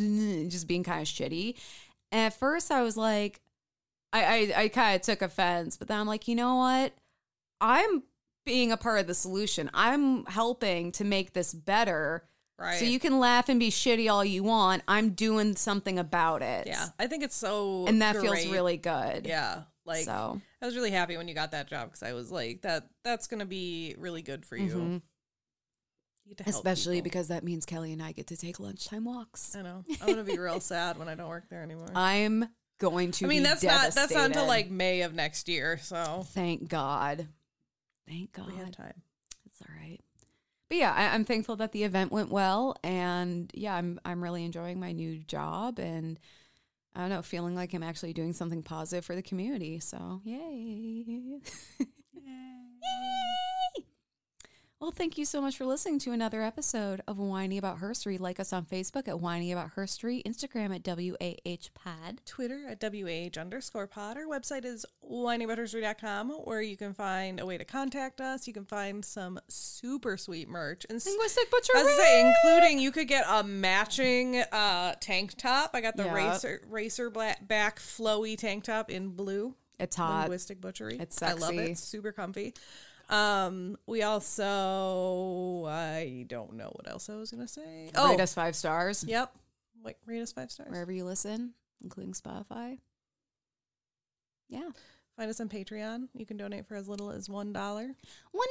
just 0.52 0.68
being 0.68 0.84
kind 0.84 1.02
of 1.02 1.08
shitty." 1.08 1.56
And 2.12 2.22
at 2.28 2.38
first, 2.40 2.72
I 2.72 2.82
was 2.82 2.96
like, 2.98 3.42
I 4.14 4.24
I, 4.56 4.62
I 4.64 4.68
kind 4.70 4.96
of 4.96 5.02
took 5.02 5.22
offense, 5.22 5.78
but 5.78 5.88
then 5.88 6.00
I'm 6.00 6.08
like, 6.08 6.28
you 6.28 6.36
know 6.36 6.56
what? 6.56 6.94
I'm 7.62 8.04
being 8.46 8.72
a 8.72 8.78
part 8.78 9.00
of 9.00 9.08
the 9.08 9.14
solution. 9.16 9.70
I'm 9.74 10.26
helping 10.26 10.92
to 10.94 11.04
make 11.04 11.34
this 11.34 11.54
better. 11.54 12.24
right. 12.60 12.78
So 12.78 12.86
you 12.86 13.00
can 13.00 13.20
laugh 13.20 13.50
and 13.50 13.60
be 13.60 13.72
shitty 13.72 14.10
all 14.12 14.24
you 14.24 14.44
want. 14.44 14.84
I'm 14.88 15.12
doing 15.12 15.56
something 15.56 15.98
about 15.98 16.42
it. 16.44 16.68
yeah, 16.68 16.88
I 17.00 17.08
think 17.08 17.24
it's 17.24 17.36
so, 17.36 17.86
And 17.88 18.02
that 18.04 18.16
feels 18.18 18.46
really 18.48 18.78
good. 18.78 19.26
yeah. 19.26 19.64
Like 19.86 20.06
so 20.06 20.42
I 20.62 20.66
was 20.66 20.76
really 20.76 20.92
happy 20.92 21.16
when 21.18 21.28
you 21.28 21.34
got 21.36 21.52
that 21.52 21.68
job 21.68 21.90
because 21.90 22.04
I 22.04 22.14
was 22.14 22.32
like, 22.32 22.62
that 22.64 22.88
that's 23.04 23.28
gonna 23.28 23.46
be 23.46 23.96
really 23.98 24.22
good 24.22 24.46
for 24.46 24.58
you. 24.58 24.72
Mhm. 24.72 25.02
You 26.26 26.30
get 26.30 26.38
to 26.38 26.44
help 26.44 26.56
especially 26.56 26.96
people. 26.98 27.04
because 27.04 27.28
that 27.28 27.44
means 27.44 27.66
Kelley 27.66 27.94
and 27.94 28.02
I 28.02 28.12
get 28.12 28.28
to 28.28 28.38
take 28.38 28.60
lunchtime 28.60 29.06
walks. 29.06 29.56
I 29.56 29.62
know 29.62 29.84
I'm 30.02 30.08
gonna 30.08 30.24
be 30.24 30.38
real 30.40 30.60
sad 30.60 30.98
when 30.98 31.08
I 31.08 31.14
don't 31.16 31.30
work 31.30 31.50
there 31.50 31.62
anymore. 31.62 31.92
I'm 31.96 32.50
going 32.80 33.12
to 33.12 33.26
I 33.26 33.28
mean, 33.30 33.44
that's 33.44 33.64
not 33.64 33.94
that's 33.94 34.12
not 34.12 34.26
until 34.26 34.48
like 34.48 34.70
May 34.72 35.02
of 35.02 35.14
next 35.14 35.48
year, 35.48 35.78
so 35.82 36.26
Thank 36.30 36.68
God. 36.68 37.28
Thank 38.08 38.34
God. 38.34 38.48
we 38.52 38.58
have 38.58 38.72
time. 38.72 39.02
It's 39.46 39.62
all 39.62 39.74
right. 39.80 40.00
But 40.68 40.78
yeah, 40.80 40.94
I, 40.94 41.14
I'm 41.14 41.26
thankful 41.26 41.56
that 41.58 41.72
the 41.74 41.84
event 41.84 42.12
went 42.12 42.30
well, 42.32 42.76
and 42.84 43.52
yeah, 43.54 43.76
I'm 43.76 44.00
I'm 44.04 44.24
really 44.24 44.44
enjoying 44.44 44.80
my 44.80 44.92
new 44.94 45.20
job, 45.20 45.78
and 45.78 46.20
I 46.96 47.02
don't 47.02 47.10
know, 47.10 47.22
feeling 47.22 47.56
like 47.56 47.74
I'm 47.74 47.84
actually 47.84 48.14
doing 48.14 48.32
something 48.32 48.64
positive 48.64 49.04
for 49.04 49.16
the 49.16 49.22
community. 49.22 49.80
So 49.80 50.22
yay! 50.24 51.04
Yay! 52.14 53.86
Well, 54.82 54.92
thank 54.92 55.18
you 55.18 55.24
so 55.24 55.42
much 55.42 55.58
for 55.58 55.66
listening 55.66 56.00
to 56.00 56.12
another 56.12 56.42
episode 56.42 57.02
of 57.08 57.18
Wining 57.18 57.58
About 57.58 57.80
Herstory. 57.80 58.20
Like 58.20 58.42
us 58.42 58.52
on 58.52 58.66
Facebook 58.66 59.08
at 59.08 59.20
Wining 59.22 59.52
About 59.54 59.74
Herstory, 59.76 60.22
Instagram 60.24 60.76
at 60.76 60.84
WAH 60.86 61.70
Pod. 61.74 62.20
Twitter 62.26 62.68
at 62.68 62.84
WH 62.84 63.38
underscore 63.40 63.88
pod. 63.88 64.18
Our 64.18 64.26
website 64.26 64.66
is 64.66 64.86
whinyabutterstory.com 65.10 66.30
where 66.44 66.62
you 66.62 66.76
can 66.76 66.94
find 66.94 67.40
a 67.40 67.46
way 67.46 67.58
to 67.58 67.64
contact 67.64 68.20
us. 68.20 68.48
You 68.48 68.54
can 68.54 68.66
find 68.66 69.04
some 69.04 69.40
super 69.48 70.18
sweet 70.18 70.50
merch. 70.50 70.86
And 70.90 71.04
Linguistic 71.04 71.50
butchery. 71.50 71.80
as 71.80 71.88
I 71.88 71.98
say, 71.98 72.34
including 72.44 72.80
you 72.80 72.92
could 72.92 73.08
get 73.08 73.24
a 73.30 73.44
matching 73.44 74.42
uh, 74.52 74.96
tank 75.00 75.36
top. 75.38 75.72
I 75.74 75.80
got 75.82 75.96
the 75.96 76.04
Yeah. 76.04 76.14
racer 76.14 76.62
racer 76.70 77.10
black 77.10 77.48
back 77.48 77.80
flowy 77.80 78.38
tank 78.38 78.66
top 78.66 78.92
in 78.92 79.08
blue. 79.12 79.56
It's 79.80 79.96
hot. 79.96 80.24
Linguistic 80.24 80.60
butchery. 80.60 80.98
It's 81.00 81.22
I 81.24 81.32
love 81.32 81.56
sexy. 81.56 81.72
it. 81.72 81.78
Super 81.78 82.12
comfy. 82.12 82.54
Um, 83.10 83.78
we 83.86 84.02
also 84.04 85.66
I 85.68 86.26
don't 86.28 86.54
know 86.54 86.72
what 86.74 86.90
else 86.90 87.10
I 87.10 87.16
was 87.16 87.32
gonna 87.32 87.48
say. 87.48 87.92
Oh, 87.96 88.10
Rate 88.10 88.20
us 88.20 88.34
five 88.34 88.56
stars 88.56 89.04
yep. 89.08 89.32
Wait, 89.84 89.98
rate 90.06 90.22
us 90.22 90.32
five 90.32 90.50
stars. 90.52 90.70
wherever 90.72 90.92
you 90.92 91.06
listen, 91.06 91.54
including 91.84 92.14
Spotify. 92.14 92.80
Yeah. 94.50 94.70
Find 95.18 95.30
us 95.30 95.40
on 95.40 95.48
Patreon. 95.48 96.10
You 96.14 96.26
can 96.26 96.36
donate 96.38 96.66
for 96.68 96.76
as 96.76 96.90
little 96.90 97.10
as 97.10 97.30
one 97.30 97.54
dollar. 97.54 97.96
One 98.32 98.48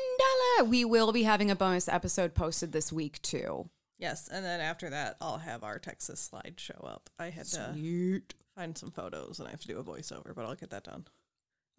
dollar. 0.58 0.68
We 0.70 0.84
will 0.84 1.12
be 1.12 1.24
having 1.24 1.50
a 1.50 1.56
bonus 1.56 1.88
episode 1.88 2.34
posted 2.34 2.72
this 2.72 2.92
week 2.92 3.20
too. 3.22 3.68
Yes, 3.98 4.28
and 4.32 4.44
then 4.44 4.60
after 4.60 4.90
that, 4.90 5.16
I'll 5.20 5.38
have 5.38 5.62
our 5.62 5.78
Texas 5.78 6.20
slide 6.20 6.54
show 6.56 6.74
up. 6.84 7.10
I 7.18 7.30
had 7.30 7.46
to 7.46 7.72
Sweet. 7.72 8.34
find 8.56 8.76
some 8.76 8.90
photos 8.90 9.38
and 9.38 9.46
I 9.46 9.50
have 9.52 9.60
to 9.60 9.68
do 9.68 9.78
a 9.78 9.84
voiceover, 9.84 10.34
but 10.34 10.46
I'll 10.46 10.54
get 10.56 10.70
that 10.70 10.84
done. 10.84 11.04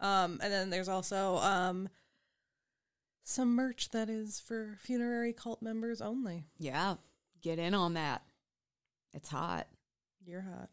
Um, 0.00 0.40
and 0.42 0.52
then 0.52 0.70
there's 0.70 0.88
also 0.88 1.36
um 1.38 1.88
some 3.26 3.56
merch 3.56 3.90
that 3.90 4.08
is 4.08 4.38
for 4.38 4.78
funerary 4.80 5.32
cult 5.32 5.60
members 5.60 6.00
only. 6.00 6.44
Yeah. 6.58 6.94
Get 7.42 7.58
in 7.58 7.74
on 7.74 7.94
that. 7.94 8.22
It's 9.12 9.28
hot. 9.28 9.66
You're 10.24 10.42
hot. 10.42 10.70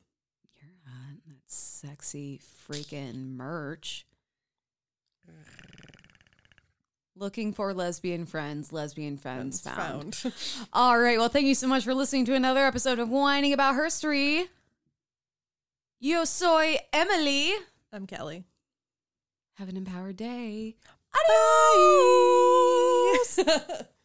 You're 0.55 0.71
hot. 0.85 1.17
That's 1.27 1.55
sexy 1.55 2.39
freaking 2.69 3.35
merch. 3.35 4.05
Looking 7.15 7.53
for 7.53 7.73
lesbian 7.73 8.25
friends, 8.27 8.71
lesbian 8.71 9.17
friends 9.17 9.59
found. 9.59 10.15
found. 10.15 10.33
All 10.73 10.99
right. 10.99 11.17
Well, 11.17 11.29
thank 11.29 11.47
you 11.47 11.55
so 11.55 11.67
much 11.67 11.83
for 11.83 11.95
listening 11.95 12.25
to 12.25 12.35
another 12.35 12.65
episode 12.65 12.99
of 12.99 13.09
Wining 13.09 13.53
About 13.53 13.75
Herstory. 13.75 14.47
Yo 15.99 16.23
soy 16.23 16.77
Emily. 16.91 17.51
I'm 17.91 18.05
Kelley. 18.05 18.43
Have 19.55 19.69
an 19.69 19.77
empowered 19.77 20.17
day. 20.17 20.75
Bye. 21.13 21.29